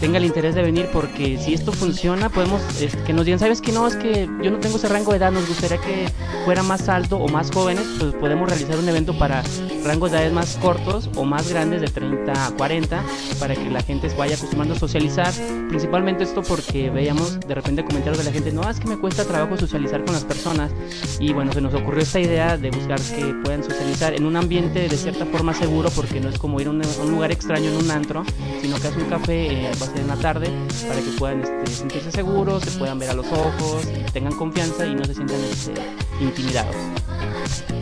tenga 0.00 0.18
el 0.18 0.24
interés 0.24 0.54
de 0.54 0.62
venir 0.62 0.88
porque 0.92 1.38
si 1.38 1.54
esto 1.54 1.72
funciona 1.72 2.28
podemos 2.28 2.62
que 3.04 3.12
nos 3.12 3.24
digan, 3.24 3.40
¿sabes 3.40 3.60
que 3.60 3.72
no? 3.72 3.86
Es 3.86 3.96
que 3.96 4.28
yo 4.42 4.50
no 4.50 4.58
tengo 4.58 4.76
ese 4.76 4.88
rango 4.88 5.10
de 5.10 5.18
edad, 5.18 5.32
nos 5.32 5.48
gustaría 5.48 5.78
que 5.78 6.08
fuera 6.44 6.62
más 6.62 6.88
alto 6.88 7.16
o 7.16 7.28
más 7.28 7.50
jóvenes, 7.50 7.84
pues 7.98 8.14
podemos 8.14 8.48
realizar 8.48 8.78
un 8.78 8.88
evento 8.88 9.18
para 9.18 9.42
rangos 9.84 10.12
de 10.12 10.18
edad 10.18 10.32
más 10.32 10.56
cortos 10.56 11.10
o 11.16 11.24
más 11.24 11.48
grandes 11.48 11.80
de 11.80 11.88
30 11.88 12.46
a 12.46 12.50
40 12.52 13.02
para 13.40 13.54
que 13.54 13.68
la 13.70 13.82
gente 13.82 14.08
vaya 14.16 14.36
acostumbrando 14.36 14.74
a 14.74 14.78
socializar, 14.78 15.32
principalmente 15.68 16.24
esto 16.24 16.42
porque 16.42 16.90
veíamos 16.90 17.40
de 17.40 17.54
repente 17.54 17.84
comentarios 17.84 18.18
de 18.18 18.24
la 18.24 18.32
gente, 18.32 18.52
no, 18.52 18.68
es 18.68 18.78
que 18.78 18.88
me 18.88 18.98
cuesta 18.98 19.24
trabajo 19.24 19.56
socializar 19.56 20.04
con 20.04 20.14
las 20.14 20.24
personas 20.24 20.70
y 21.18 21.32
bueno, 21.32 21.52
se 21.52 21.60
nos 21.60 21.74
ocurrió 21.74 22.02
esta 22.02 22.20
idea 22.20 22.56
de 22.56 22.70
buscar 22.70 23.00
que 23.00 23.34
puedan 23.42 23.64
socializar 23.64 24.14
en 24.14 24.24
un 24.24 24.36
ambiente 24.36 24.88
de 24.88 24.96
cierta 24.96 25.26
forma 25.26 25.54
seguro 25.54 25.67
porque 25.94 26.20
no 26.20 26.28
es 26.28 26.38
como 26.38 26.60
ir 26.60 26.66
a 26.66 26.70
un, 26.70 26.80
lugar 27.10 27.30
extraño 27.30 27.70
en 27.70 27.76
un 27.76 27.90
antro, 27.90 28.24
sino 28.60 28.80
que 28.80 28.88
es 28.88 28.96
un 28.96 29.04
café, 29.04 29.66
eh, 29.66 29.70
va 29.80 30.00
en 30.00 30.08
la 30.08 30.16
tarde, 30.16 30.50
para 30.86 31.00
que 31.00 31.10
puedan 31.18 31.40
este, 31.40 31.66
sentirse 31.72 32.10
seguros, 32.10 32.62
se 32.62 32.78
puedan 32.78 32.98
ver 32.98 33.10
a 33.10 33.14
los 33.14 33.26
ojos, 33.26 33.86
tengan 34.12 34.34
confianza 34.34 34.86
y 34.86 34.94
no 34.94 35.04
se 35.04 35.14
sientan 35.14 35.40
este, 35.44 35.74
intimidados. 36.20 36.74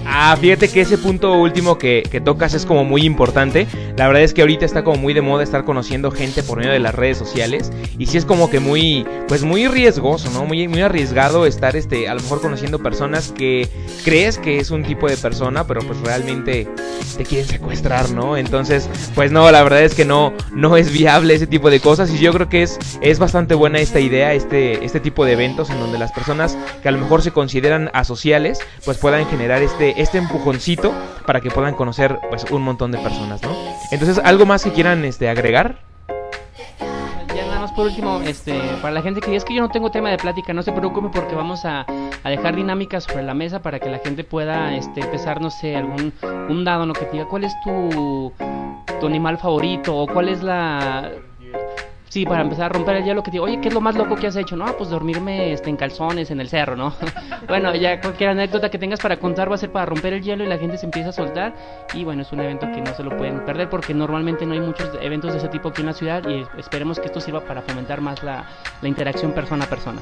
Ah, 0.09 0.37
fíjate 0.41 0.69
que 0.69 0.81
ese 0.81 0.99
punto 0.99 1.33
último 1.35 1.79
que, 1.79 2.03
tocas 2.25 2.55
es 2.55 2.65
como 2.65 2.85
muy 2.85 3.03
importante. 3.03 3.67
La 3.97 4.07
verdad 4.07 4.23
es 4.23 4.33
que 4.33 4.43
ahorita 4.43 4.65
está 4.65 4.85
como 4.85 4.99
muy 4.99 5.15
de 5.15 5.21
moda 5.21 5.43
estar 5.43 5.65
conociendo 5.65 6.11
gente 6.11 6.43
por 6.43 6.59
medio 6.59 6.73
de 6.73 6.79
las 6.79 6.95
redes 6.95 7.19
sociales. 7.19 7.73
Y 7.99 8.07
sí 8.07 8.17
es 8.17 8.25
como 8.25 8.49
que 8.49 8.61
muy, 8.61 9.05
pues 9.29 9.43
muy 9.43 9.67
riesgoso, 9.67 10.31
¿no? 10.31 10.45
Muy, 10.45 10.69
muy 10.69 10.81
arriesgado 10.81 11.45
estar, 11.45 11.77
este, 11.77 12.09
a 12.09 12.15
lo 12.15 12.23
mejor 12.23 12.41
conociendo 12.41 12.79
personas 12.79 13.33
que 13.33 13.69
crees 14.05 14.39
que 14.39 14.59
es 14.59 14.71
un 14.71 14.85
tipo 14.85 15.09
de 15.09 15.17
persona, 15.17 15.67
pero 15.67 15.81
pues 15.81 15.99
realmente 16.01 16.69
te 17.17 17.25
quieren 17.25 17.49
secuestrar, 17.49 18.11
¿no? 18.11 18.37
Entonces, 18.37 18.89
pues 19.15 19.33
no, 19.33 19.51
la 19.51 19.63
verdad 19.63 19.83
es 19.83 19.95
que 19.95 20.05
no, 20.05 20.33
no 20.55 20.77
es 20.77 20.93
viable 20.93 21.35
ese 21.35 21.47
tipo 21.47 21.69
de 21.69 21.81
cosas. 21.81 22.11
Y 22.11 22.19
yo 22.19 22.33
creo 22.33 22.49
que 22.49 22.63
es, 22.63 22.79
es 23.01 23.19
bastante 23.19 23.55
buena 23.55 23.81
esta 23.81 24.01
idea, 24.01 24.35
este, 24.35 24.85
este 24.85 25.01
tipo 25.01 25.25
de 25.25 25.33
eventos 25.33 25.71
en 25.71 25.81
donde 25.81 25.99
las 25.99 26.13
personas 26.13 26.57
que 26.83 26.89
a 26.89 26.93
lo 26.93 26.99
mejor 26.99 27.23
se 27.23 27.33
consideran 27.33 27.91
asociales, 27.93 28.61
pues 28.85 28.99
puedan 28.99 29.27
generar 29.27 29.56
este 29.63 30.01
este 30.01 30.19
empujoncito 30.19 30.93
para 31.27 31.41
que 31.41 31.51
puedan 31.51 31.75
conocer 31.75 32.19
pues 32.29 32.45
un 32.51 32.63
montón 32.63 32.93
de 32.93 32.99
personas, 32.99 33.43
¿no? 33.43 33.51
Entonces, 33.91 34.21
¿algo 34.25 34.47
más 34.47 34.65
que 34.65 34.73
quieran 34.73 35.05
este 35.05 35.29
agregar? 35.29 35.79
Ya 37.35 37.47
nada 37.47 37.61
más 37.61 37.73
por 37.73 37.87
último, 37.87 38.21
este, 38.21 38.59
para 38.81 38.95
la 38.95 39.03
gente 39.03 39.21
que 39.21 39.35
es 39.37 39.45
que 39.45 39.55
yo 39.55 39.61
no 39.61 39.69
tengo 39.69 39.91
tema 39.91 40.11
de 40.11 40.17
plática, 40.17 40.53
no 40.53 40.63
se 40.63 40.73
preocupe 40.73 41.09
porque 41.13 41.35
vamos 41.35 41.65
a, 41.65 41.85
a 42.23 42.31
dejar 42.31 42.57
dinámicas 42.57 43.05
sobre 43.05 43.23
la 43.23 43.35
mesa 43.35 43.61
para 43.61 43.79
que 43.79 43.91
la 43.91 43.99
gente 43.99 44.25
pueda 44.25 44.75
este, 44.75 45.01
empezar, 45.01 45.41
no 45.41 45.51
sé, 45.51 45.77
algún 45.77 46.13
un 46.49 46.65
dado, 46.65 46.87
¿no? 46.87 46.95
Que 46.95 47.07
diga 47.13 47.27
cuál 47.27 47.45
es 47.45 47.53
tu, 47.63 48.33
tu 49.01 49.07
animal 49.07 49.39
favorito 49.39 49.97
o 49.97 50.07
cuál 50.07 50.29
es 50.29 50.43
la 50.43 51.11
Sí, 52.09 52.25
para 52.25 52.43
empezar 52.43 52.67
a 52.67 52.69
romper 52.69 52.97
el 52.97 53.05
hielo 53.05 53.23
que 53.23 53.31
digo, 53.31 53.45
oye, 53.45 53.61
¿qué 53.61 53.69
es 53.69 53.75
lo 53.75 53.81
más 53.81 53.97
loco 53.97 54.17
que 54.17 54.27
has 54.27 54.37
hecho? 54.37 54.57
No, 54.57 54.77
pues 54.77 54.91
dormirme 54.91 55.53
este, 55.53 55.71
en 55.71 55.77
calzones 55.77 56.31
en 56.31 56.41
el 56.41 56.49
cerro, 56.49 56.77
¿no? 56.77 56.95
bueno, 57.49 57.75
ya 57.75 58.01
cualquier 58.01 58.31
anécdota 58.31 58.71
que 58.71 58.79
tengas 58.79 59.01
para 59.01 59.19
contar 59.19 59.51
va 59.51 59.57
a 59.57 59.59
ser 59.59 59.71
para 59.73 59.87
romper 59.87 60.13
el 60.13 60.23
hielo 60.23 60.45
y 60.45 60.47
la 60.47 60.57
gente 60.57 60.79
se 60.79 60.87
empieza 60.87 61.11
a 61.11 61.13
soltar. 61.13 61.55
Y 61.95 62.05
bueno, 62.05 62.23
es 62.23 62.33
un 62.33 62.41
evento 62.41 62.67
que 62.73 62.81
no 62.81 62.95
se 62.95 63.03
lo 63.03 63.17
pueden 63.17 63.45
perder 63.45 63.69
porque 63.69 63.93
normalmente 63.93 64.47
no 64.47 64.55
hay 64.55 64.61
muchos 64.61 64.91
eventos 65.01 65.33
de 65.33 65.39
ese 65.39 65.49
tipo 65.49 65.71
aquí 65.71 65.83
en 65.83 65.87
la 65.87 65.95
ciudad 65.95 66.23
y 66.29 66.45
esperemos 66.59 67.01
que 67.01 67.07
esto 67.07 67.21
sirva 67.21 67.41
para 67.41 67.63
fomentar 67.63 68.01
más 68.01 68.23
la, 68.23 68.47
la 68.81 68.89
interacción 68.89 69.33
persona 69.33 69.65
a 69.65 69.69
persona. 69.69 70.01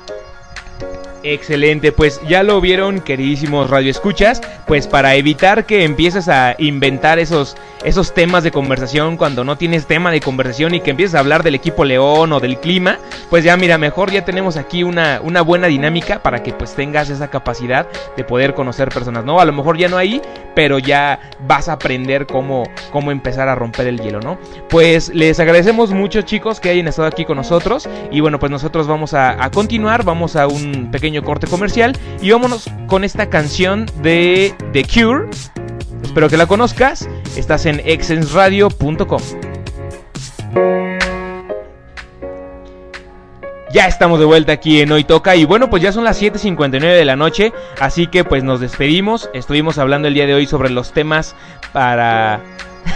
Excelente, 1.26 1.90
pues 1.90 2.20
ya 2.28 2.42
lo 2.42 2.60
vieron 2.60 3.00
queridísimos 3.00 3.70
radioescuchas, 3.70 4.42
pues 4.66 4.86
para 4.86 5.14
evitar 5.14 5.64
que 5.64 5.84
empieces 5.84 6.28
a 6.28 6.54
inventar 6.58 7.18
esos, 7.18 7.56
esos 7.84 8.14
temas 8.14 8.42
de 8.42 8.50
conversación 8.50 9.16
cuando 9.16 9.44
no 9.44 9.56
tienes 9.56 9.86
tema 9.86 10.10
de 10.10 10.20
conversación 10.20 10.74
y 10.74 10.80
que 10.80 10.90
empieces 10.90 11.14
a 11.14 11.20
hablar 11.20 11.42
del 11.42 11.54
equipo 11.54 11.84
León 11.84 12.32
o 12.32 12.40
del 12.40 12.58
clima, 12.58 12.98
pues 13.30 13.44
ya 13.44 13.56
mira, 13.56 13.78
mejor 13.78 14.10
ya 14.10 14.24
tenemos 14.24 14.56
aquí 14.56 14.82
una, 14.82 15.20
una 15.22 15.42
buena 15.42 15.66
dinámica 15.66 16.22
para 16.22 16.42
que 16.42 16.52
pues 16.52 16.74
tengas 16.74 17.10
esa 17.10 17.28
capacidad 17.28 17.86
de 18.16 18.24
poder 18.24 18.54
conocer 18.54 18.88
personas, 18.88 19.24
¿no? 19.24 19.38
A 19.40 19.44
lo 19.44 19.52
mejor 19.52 19.76
ya 19.76 19.88
no 19.88 19.96
ahí, 19.96 20.22
pero 20.54 20.78
ya 20.78 21.20
vas 21.46 21.68
a 21.68 21.74
aprender 21.74 22.26
cómo, 22.26 22.64
cómo 22.90 23.10
empezar 23.10 23.48
a 23.48 23.54
romper 23.54 23.86
el 23.86 24.00
hielo, 24.00 24.20
¿no? 24.20 24.38
Pues 24.68 25.14
les 25.14 25.38
agradecemos 25.38 25.90
mucho 25.90 26.22
chicos 26.22 26.60
que 26.60 26.70
hayan 26.70 26.88
estado 26.88 27.08
aquí 27.08 27.24
con 27.24 27.36
nosotros 27.36 27.88
y 28.10 28.20
bueno, 28.20 28.38
pues 28.38 28.50
nosotros 28.50 28.86
vamos 28.86 29.14
a, 29.14 29.44
a 29.44 29.50
continuar, 29.50 30.04
vamos 30.04 30.36
a 30.36 30.46
un 30.46 30.90
pequeño 30.90 31.22
corte 31.22 31.46
comercial 31.46 31.96
y 32.22 32.30
vámonos 32.30 32.70
con 32.86 33.04
esta 33.04 33.28
canción 33.28 33.86
de 34.02 34.54
The 34.72 34.84
Cure. 34.84 35.28
Espero 36.14 36.28
que 36.28 36.36
la 36.36 36.46
conozcas. 36.46 37.08
Estás 37.36 37.66
en 37.66 37.82
exensradio.com. 37.84 39.20
Ya 43.72 43.88
estamos 43.88 44.20
de 44.20 44.24
vuelta 44.24 44.52
aquí 44.52 44.80
en 44.80 44.92
Hoy 44.92 45.02
Toca 45.02 45.34
y 45.34 45.44
bueno, 45.44 45.68
pues 45.70 45.82
ya 45.82 45.90
son 45.90 46.04
las 46.04 46.22
7.59 46.22 46.78
de 46.78 47.04
la 47.04 47.16
noche, 47.16 47.52
así 47.80 48.06
que 48.06 48.22
pues 48.22 48.44
nos 48.44 48.60
despedimos. 48.60 49.28
Estuvimos 49.34 49.76
hablando 49.78 50.06
el 50.06 50.14
día 50.14 50.28
de 50.28 50.34
hoy 50.34 50.46
sobre 50.46 50.70
los 50.70 50.92
temas 50.92 51.34
para... 51.72 52.38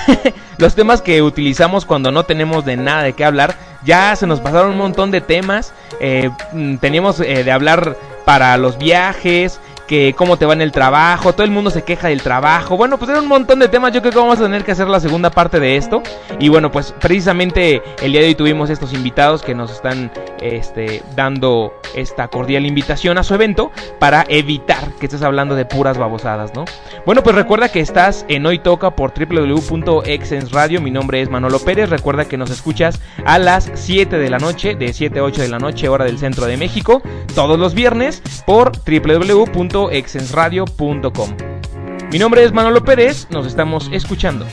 los 0.58 0.76
temas 0.76 1.02
que 1.02 1.20
utilizamos 1.20 1.86
cuando 1.86 2.12
no 2.12 2.22
tenemos 2.22 2.64
de 2.64 2.76
nada 2.76 3.02
de 3.02 3.14
qué 3.14 3.24
hablar. 3.24 3.56
Ya 3.84 4.14
se 4.14 4.28
nos 4.28 4.38
pasaron 4.38 4.70
un 4.70 4.78
montón 4.78 5.10
de 5.10 5.20
temas. 5.20 5.74
Eh, 5.98 6.30
mm, 6.52 6.76
teníamos 6.76 7.18
eh, 7.18 7.42
de 7.42 7.50
hablar 7.50 7.96
para 8.24 8.56
los 8.58 8.78
viajes, 8.78 9.58
que 9.88 10.14
cómo 10.16 10.36
te 10.36 10.46
va 10.46 10.52
en 10.52 10.60
el 10.60 10.70
trabajo, 10.70 11.32
todo 11.32 11.44
el 11.44 11.50
mundo 11.50 11.70
se 11.70 11.82
queja 11.82 12.08
del 12.08 12.22
trabajo. 12.22 12.76
Bueno, 12.76 12.98
pues 12.98 13.10
era 13.10 13.20
un 13.20 13.26
montón 13.26 13.58
de 13.58 13.68
temas, 13.68 13.92
yo 13.92 14.00
creo 14.00 14.12
que 14.12 14.18
vamos 14.18 14.38
a 14.38 14.42
tener 14.42 14.62
que 14.62 14.70
hacer 14.70 14.86
la 14.86 15.00
segunda 15.00 15.30
parte 15.30 15.58
de 15.58 15.76
esto. 15.76 16.02
Y 16.38 16.48
bueno, 16.50 16.70
pues 16.70 16.94
precisamente 17.00 17.82
el 18.02 18.12
día 18.12 18.20
de 18.20 18.28
hoy 18.28 18.34
tuvimos 18.34 18.70
estos 18.70 18.92
invitados 18.92 19.42
que 19.42 19.54
nos 19.54 19.72
están 19.72 20.12
este, 20.40 21.02
dando 21.16 21.72
esta 21.96 22.28
cordial 22.28 22.66
invitación 22.66 23.18
a 23.18 23.24
su 23.24 23.34
evento 23.34 23.72
para 23.98 24.24
evitar 24.28 24.92
que 25.00 25.06
estés 25.06 25.22
hablando 25.22 25.56
de 25.56 25.64
puras 25.64 25.98
babosadas, 25.98 26.54
¿no? 26.54 26.66
Bueno, 27.06 27.22
pues 27.22 27.34
recuerda 27.34 27.70
que 27.70 27.80
estás 27.80 28.26
en 28.28 28.44
Hoy 28.44 28.58
Toca 28.58 28.94
por 28.94 29.12
www.exensradio. 29.18 30.82
Mi 30.82 30.90
nombre 30.90 31.22
es 31.22 31.30
Manolo 31.30 31.58
Pérez. 31.60 31.88
Recuerda 31.88 32.26
que 32.26 32.36
nos 32.36 32.50
escuchas 32.50 33.00
a 33.24 33.38
las 33.38 33.70
7 33.72 34.18
de 34.18 34.28
la 34.28 34.38
noche, 34.38 34.74
de 34.74 34.92
7 34.92 35.18
a 35.18 35.24
8 35.24 35.42
de 35.42 35.48
la 35.48 35.58
noche, 35.58 35.88
hora 35.88 36.04
del 36.04 36.18
centro 36.18 36.44
de 36.44 36.58
México, 36.58 37.00
todos 37.34 37.58
los 37.58 37.72
viernes 37.72 38.22
por 38.44 38.72
www 38.72 39.77
www.exensradio.com. 39.78 41.36
Mi 42.10 42.18
nombre 42.18 42.42
es 42.44 42.52
Manolo 42.52 42.82
Pérez, 42.82 43.28
nos 43.30 43.46
estamos 43.46 43.88
escuchando. 43.92 44.46